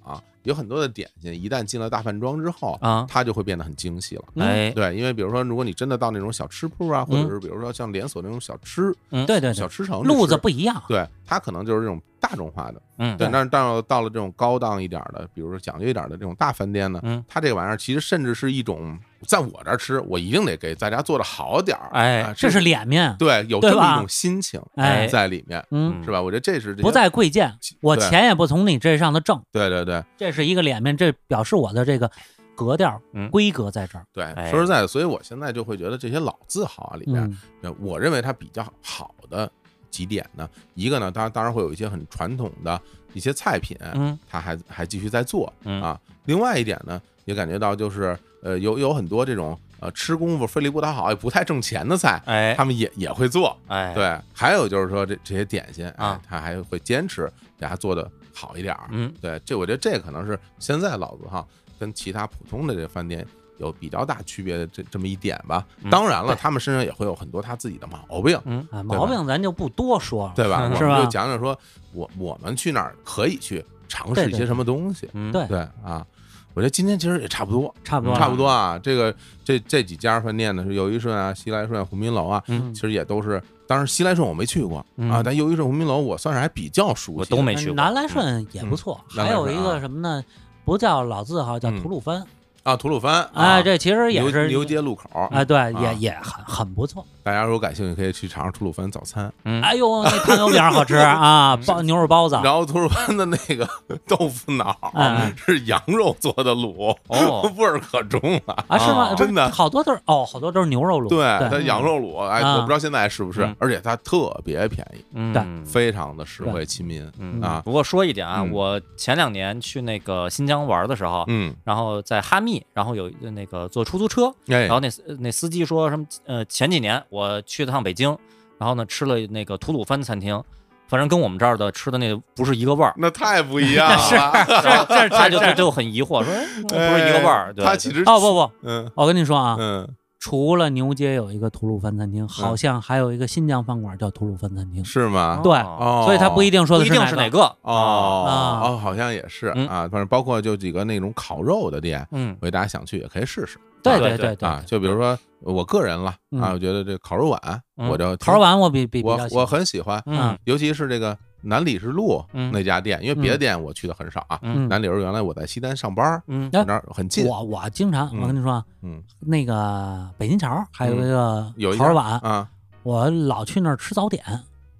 [0.43, 4.23] 有很多的点心一旦进了大饭庄之后，啊，它就会变得很精细了。
[4.35, 10.81] 嗯哎，对，因为比如说，如果你真的到那种小吃铺啊，或者嗯是比如说像连锁那种小吃、嗯对对对，小吃城路子不不一样。
[10.87, 12.81] 对，它可能就是这种大众化的。
[12.97, 21.89] 嗯对，但是到到了这种高档一点的，比如说讲究一点的这种大饭店呢，嗯它这个玩意儿其实甚至是一种，在我这儿吃，我一定得给大家做的好点儿。
[21.93, 26.21] 哎啊这是脸面，对，有这么一种心情哎在里面，嗯，是吧？
[26.21, 32.11] 我觉得这是这不在贵贱，我钱也不从你这上头挣，对对对这是一个脸面，这表示我的这个
[32.53, 34.05] 格调嗯规格在这儿。
[34.11, 37.37] 对，哎说实在的，所以我现在就会觉得这些老字号啊里面，
[37.79, 39.49] 我认为它比较好的
[39.89, 42.79] 几点呢，一个呢，当然当然会有一些很传统的
[43.13, 45.99] 一些菜品，嗯它还还继续在做嗯啊。
[46.25, 53.57] 另外一点呢，也感觉到就是呃有有很多这种呃吃功夫费力不讨好也不太挣钱的菜，哎他们也也会做。
[53.67, 58.87] 哎，对，还有就是说这这些点心哎啊，他还会坚持给它做的好一点儿。
[58.91, 61.47] 嗯对，这我觉得这可能是现在老字号
[61.79, 63.25] 跟其他普通的这个饭店
[63.59, 65.65] 有比较大区别的这这么一点吧。
[65.83, 70.33] 嗯当然了，他们身上也会有很多他自己的毛病，嗯啊，毛病咱就不多说了。
[70.35, 70.67] 对吧？
[70.73, 71.57] 我是吧们就讲讲说，
[71.93, 75.07] 我我们去哪儿可以去尝试一些什么东西。
[75.13, 76.05] 嗯对对啊，
[76.53, 78.77] 我我觉得今天其实也差不多，差不多，差不多啊。
[78.83, 79.15] 这个
[79.45, 83.41] 这这几家饭店呢，是友谊顺啊、西来顺、鸿宾楼啊，嗯其实也都是。
[83.65, 87.75] 当然，西来顺我没去过嗯啊，但友谊顺、鸿宾楼我算是还比较熟悉都没去过。
[87.75, 90.21] 南来顺也不错，嗯还有一个什么呢？
[90.65, 92.25] 不叫老字号，叫嗯吐鲁番。
[92.69, 97.03] 啊，吐鲁番，哎，啊这其实也是牛牛街路口，啊，对，啊也也很很不错。
[97.29, 99.31] 大家如果感兴趣，可以去尝尝吐鲁番早餐。
[99.45, 102.39] 嗯，哎呦，那糖油饼好吃 啊，包牛肉包子。
[102.43, 103.69] 然后吐鲁番的那个
[104.07, 108.65] 豆腐脑嗯是羊肉做的卤，哦， 味儿可重了。
[108.67, 109.13] 啊，是吗？
[109.15, 111.07] 真的好多都是哦，好多都是牛肉卤。
[111.07, 111.19] 对，
[111.51, 117.61] 它，羊肉卤，哎，啊我不知道现在是不是嗯，而且它特别便宜，嗯，非常的实惠亲民嗯啊。
[117.63, 124.87] 不过说一点啊，嗯我前两年去那个新疆玩的时候，嗯，然后在哈密，然后有那个坐出租车，哎然后那
[125.19, 126.03] 那司机说什么？
[126.25, 128.15] 呃，前几年我去了趟北京，
[128.57, 130.41] 然后呢吃了那个吐鲁番餐厅，
[130.87, 132.93] 反正跟我们这儿的吃的那不是一个味儿。
[132.97, 133.97] 那太不一样 了。
[133.97, 134.15] 是
[134.61, 137.53] 这他就这就就很疑惑，说哎不是一个味儿。
[137.53, 139.87] 对它其实哦不不，嗯我跟你说啊，嗯，
[140.19, 144.83] 除了牛街有一个吐鲁番餐厅，好像还有一个新疆饭馆叫吐鲁番餐厅。
[144.83, 145.39] 是吗？
[145.43, 147.07] 对哦，所以他不一定说的一定的。
[147.07, 154.61] 是哪个哦啊哦，好像也是嗯啊，反正包括就几个那种烤肉的店，嗯我给大家想去也可以试试对对对对啊。
[154.65, 164.37] 就比如说我个人了嗯啊，我觉得这烤肉碗嗯我就烤肉碗我比比比我我很喜欢，嗯尤其是这个南礼士路嗯那家店，因为别的店我去的很少啊。
[164.41, 172.49] 嗯南礼士原来我在西单上班，嗯哎那儿很近，我我经常嗯我跟你说啊，嗯，那个北京桥还有一个有一家烤肉碗，啊
[172.83, 174.23] 我老去那儿吃早点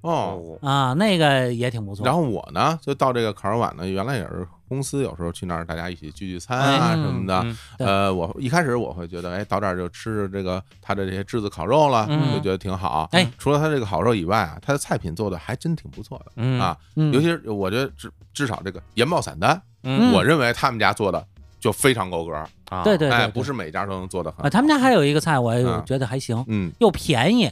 [0.02, 0.58] 哦。
[0.62, 2.06] 啊，那个也挺不错。
[2.06, 7.46] 然后我呢，就到这个烤肉碗呢，原来也是公司有时候去那儿，大家一起聚聚餐啊哎什么的。
[7.80, 13.10] 呃，我一开始我会觉得，哎，到这儿就吃这个他的这些炙子烤肉了，嗯就觉得挺好。
[13.12, 16.78] 哎，除了他这个烤肉以外啊，他的菜品做的还真挺不错的嗯啊。
[16.96, 21.26] 嗯尤其是我觉得至至少这个盐爆散丹，嗯我认为他们家做的
[21.60, 22.48] 就非常够格儿。
[22.70, 24.48] 啊哎，对对对，不是每家都能做的很。
[24.52, 27.50] 他们家还有一个菜，我觉得还行，嗯又便宜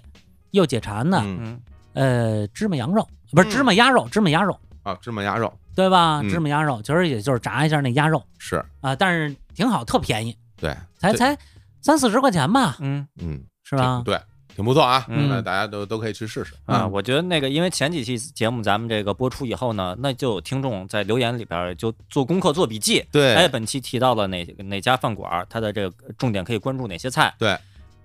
[0.52, 1.62] 又解馋的，嗯嗯
[1.94, 6.22] 呃，芝麻羊肉不是嗯芝麻鸭肉，芝麻鸭肉，啊，芝麻鸭肉对吧？
[6.24, 11.38] 嗯芝麻鸭肉其实也就是炸一下那鸭肉是啊，但是挺好，特便宜，对，才才
[11.84, 14.02] 三四十块钱吧，嗯嗯是吧？
[14.04, 14.20] 对，
[14.56, 15.06] 挺不错啊。
[15.08, 23.06] 嗯那大家都都可以去试试啊，嗯我觉得那个，因为前几期节目咱们这个播出以后呢，那就有听众在留言里边就做功课、做笔记。
[23.12, 27.32] 对哎，本期提到了哪哪家饭馆，它的这个重点可以关注哪些菜？
[27.38, 27.56] 对，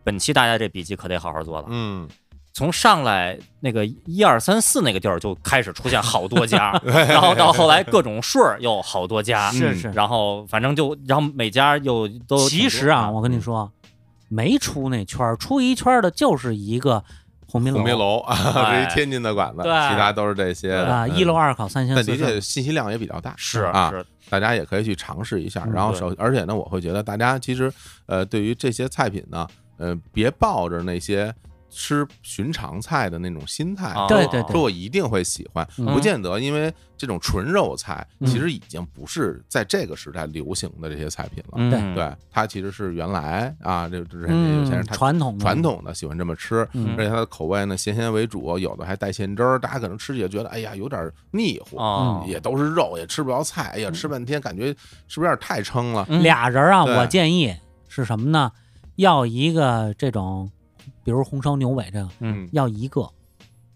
[0.05, 1.69] 本期大家这笔记可得好好做了。
[1.71, 2.07] 嗯，
[2.53, 9.91] 从上来那个一二三四那个地儿就开始出现好多家， 然后到后来各种顺儿又好多家，嗯是是。
[9.93, 13.71] 然后反正就然后每家又都其实啊，嗯我跟你说，
[14.29, 17.03] 没出那圈儿，出一圈儿的就是一个
[17.47, 18.37] 鸿宾鸿宾楼啊，
[18.71, 25.67] 这是一天津的馆子，对其他都是这些啊，嗯一楼二烤三鲜但的确信息量也比较大，是啊是大家也可以去尝试一下。
[25.73, 27.73] 然后首，而且呢，我会觉得大家其实
[28.07, 29.47] 呃，对于这些菜品呢，
[29.77, 31.35] 呃，别抱着那些
[31.75, 34.53] 吃寻常菜的那种心态，啊对对对。
[34.53, 35.87] 说我一定会喜欢，嗯。
[35.87, 38.27] 不见得，因为这种纯肉菜嗯。
[38.29, 41.55] 其实已经不是在这个时代流行的这些菜品了。
[41.57, 41.95] 嗯。
[41.95, 45.43] 对，它其实是原来啊，这这嗯有些人他传统的。
[45.43, 46.95] 传统的喜欢这么吃，嗯。
[46.99, 54.67] 而且它的口味呢咸咸为主，有的还带鲜汁儿，大家可能吃起来觉得哎呀有点腻乎，哦，也都是肉，也吃不着菜，哎呀吃半天感觉
[55.09, 56.05] 是不是有点太撑了？
[56.11, 56.23] 嗯。
[56.23, 57.57] 俩人啊，我建议
[57.89, 58.53] 是什么呢？
[58.97, 60.51] 要一个这种，
[61.05, 62.49] 比如红烧牛尾这个，嗯。
[62.53, 63.01] 要一个，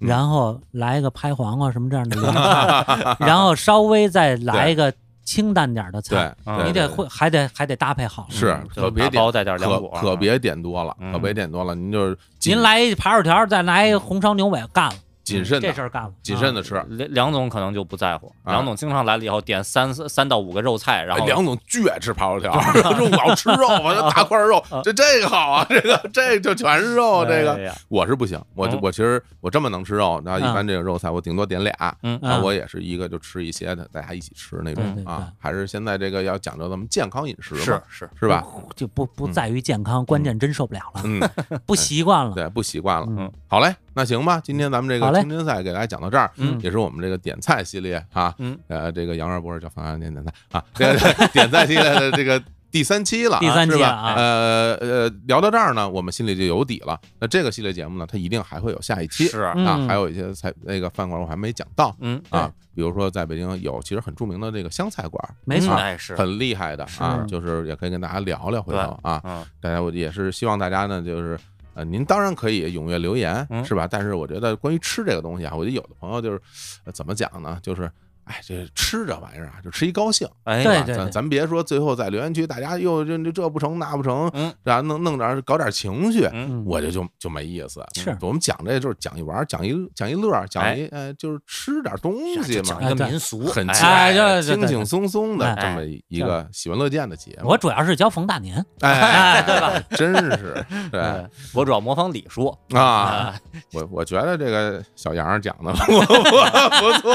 [0.01, 0.09] 嗯。
[0.09, 4.93] 然后来一个拍黄瓜什么这样的 凉菜，然后稍微再来一个
[5.25, 8.27] 清淡点的菜，，嗯对对你得会还得还得搭配好。
[8.31, 14.95] 是可别点打包带点凉可果，可别点多了，嗯可别点多了，您就是您来一扒肉条，再来一红烧牛尾，干了，
[15.27, 16.75] 谨慎的这事儿干了，谨慎的吃。
[16.89, 31.75] 梁梁总可能就不在乎，啊梁总经常来了以后点三三到五个肉菜，然后哎梁总巨爱吃扒肉条，说我要吃肉，我要大块肉，这这个好啊，这个这就全是肉，这个哎我是不行，我嗯我其实我这么能吃肉，然后一嗯般这个肉菜我顶多点俩，
[32.05, 38.45] 嗯嗯啊我也是一个就吃一些的，大家一起吃那种啊，还是现在这个要讲究咱们健康饮食嘛，是是，是吧？
[38.77, 41.21] 就不不在于健康，关键真受不了了，嗯，
[41.67, 42.33] 不习惯了。
[42.33, 43.07] 对，不习惯了。
[43.09, 46.59] 嗯，好嘞，那行吧，今天咱们这个青春赛给大家讲到这儿，嗯。
[46.61, 48.59] 也是我们这个点菜系列啊，嗯。
[48.69, 52.43] 呃，这个杨二博士叫方向点点菜啊，这 个点菜系列的这个
[52.73, 53.87] 第三期了啊，第三期是吧？
[53.89, 56.99] 了啊呃呃，聊到这儿呢，我们心里就有底了。
[57.21, 65.73] 那这个系列节目呢，它一定还会有下一期是，啊，嗯还有一些菜那个饭馆我还没讲到嗯，啊，比如说在北京有其实很著名的这个湘菜馆，没错。
[65.73, 69.47] 啊哎是，很厉害的啊，就是也可以跟大家聊聊回头啊，嗯。
[69.61, 71.39] 大家我也是希望大家呢，就是
[71.77, 73.87] 呃，您当然可以踊跃留言，嗯是吧？
[73.87, 76.41] 但是我觉得关于吃这个东西啊，我觉得有的朋友就是、
[76.85, 77.59] 呃怎么讲呢？
[77.63, 77.91] 就是
[78.27, 87.81] 哎，这吃这玩意儿啊，就吃一高兴，哎，对对吧咱咱别说最后在留言区大家又这这这不成那不成，嗯，然后弄弄点搞点情绪，嗯，我这就就没意思。
[87.95, 97.49] 是我们讲这就是讲一玩，讲一讲一乐，讲一呃，就是吃点东西嘛讲一，个民俗，很轻轻松松的哎这么一个喜闻乐见的节目。
[97.51, 99.73] 我主要是教冯大年， 哎，对吧？
[99.97, 100.31] 真是
[100.91, 103.35] 对对，我主要模仿李叔啊，，
[103.73, 107.15] 我我觉得这个小杨讲的不不错。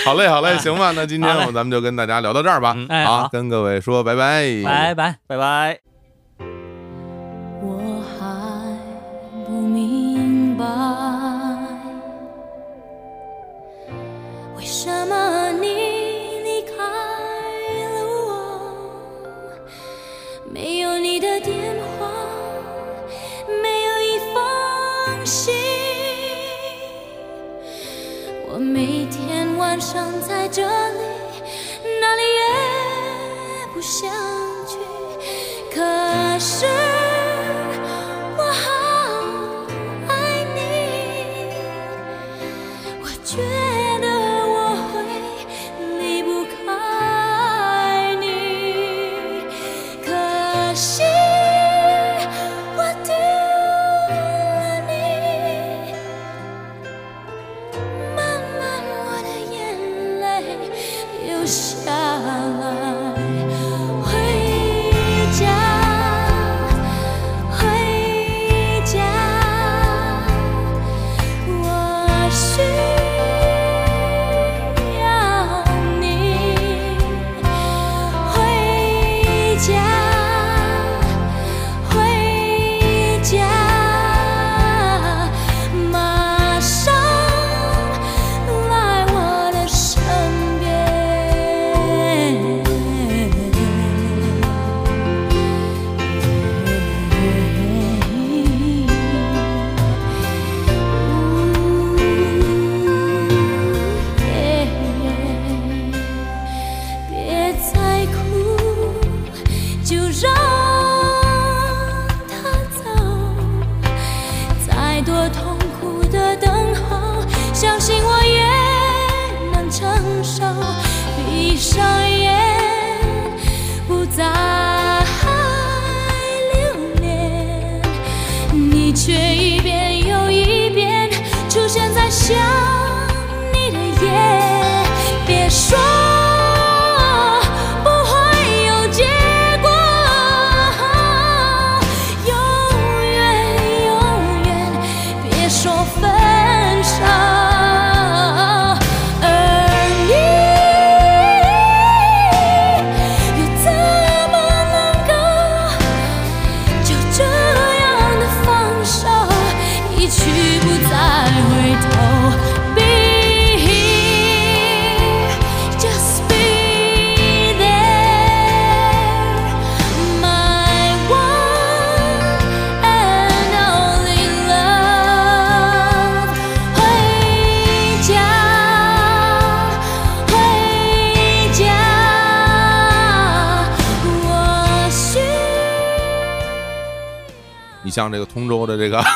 [0.04, 2.86] 好嘞，好嘞，行吧，那今天我咱们就跟大家聊到这儿吧嗯。
[2.88, 5.16] 哎好，好跟各位说拜拜，拜拜。
[5.26, 5.78] 拜拜。
[7.62, 8.24] 我还
[9.44, 10.64] 不明白，
[14.56, 15.66] 为什么你
[16.42, 16.72] 离开
[17.94, 18.30] 了我，
[20.50, 21.54] 没有你的电
[21.98, 22.08] 话，
[23.62, 25.54] 没有一封信。
[28.52, 29.29] 我每天
[29.60, 31.04] 晚上在这里，
[32.00, 34.10] 哪里也不想
[34.66, 34.78] 去。
[35.72, 36.66] 可是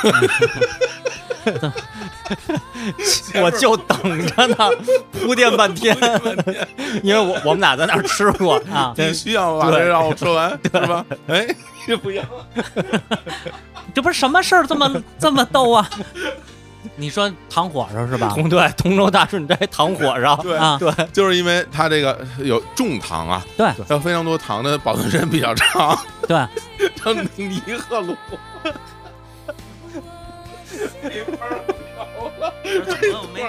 [3.43, 4.57] 我就等着呢，
[5.13, 5.97] 铺垫半天，
[7.03, 8.93] 因为我我们俩在那儿吃过啊。
[8.97, 11.05] 必须要把这让我说完，是吧？
[11.29, 11.47] 哎，
[11.87, 12.27] 这不一样，
[13.95, 15.89] 这不是什么事儿这么这么逗啊？
[16.97, 18.31] 你说糖火烧是吧？
[18.35, 18.69] 同对。
[18.77, 23.69] 同州大顺斋糖火烧，对啊，对，就是因为它这个有重糖啊，对。
[23.89, 25.99] 有非常多糖的保存时间比较长，
[26.29, 26.47] 对，
[26.97, 28.01] 成泥和
[31.11, 31.75] 卤。
[32.65, 33.41] 怎么我没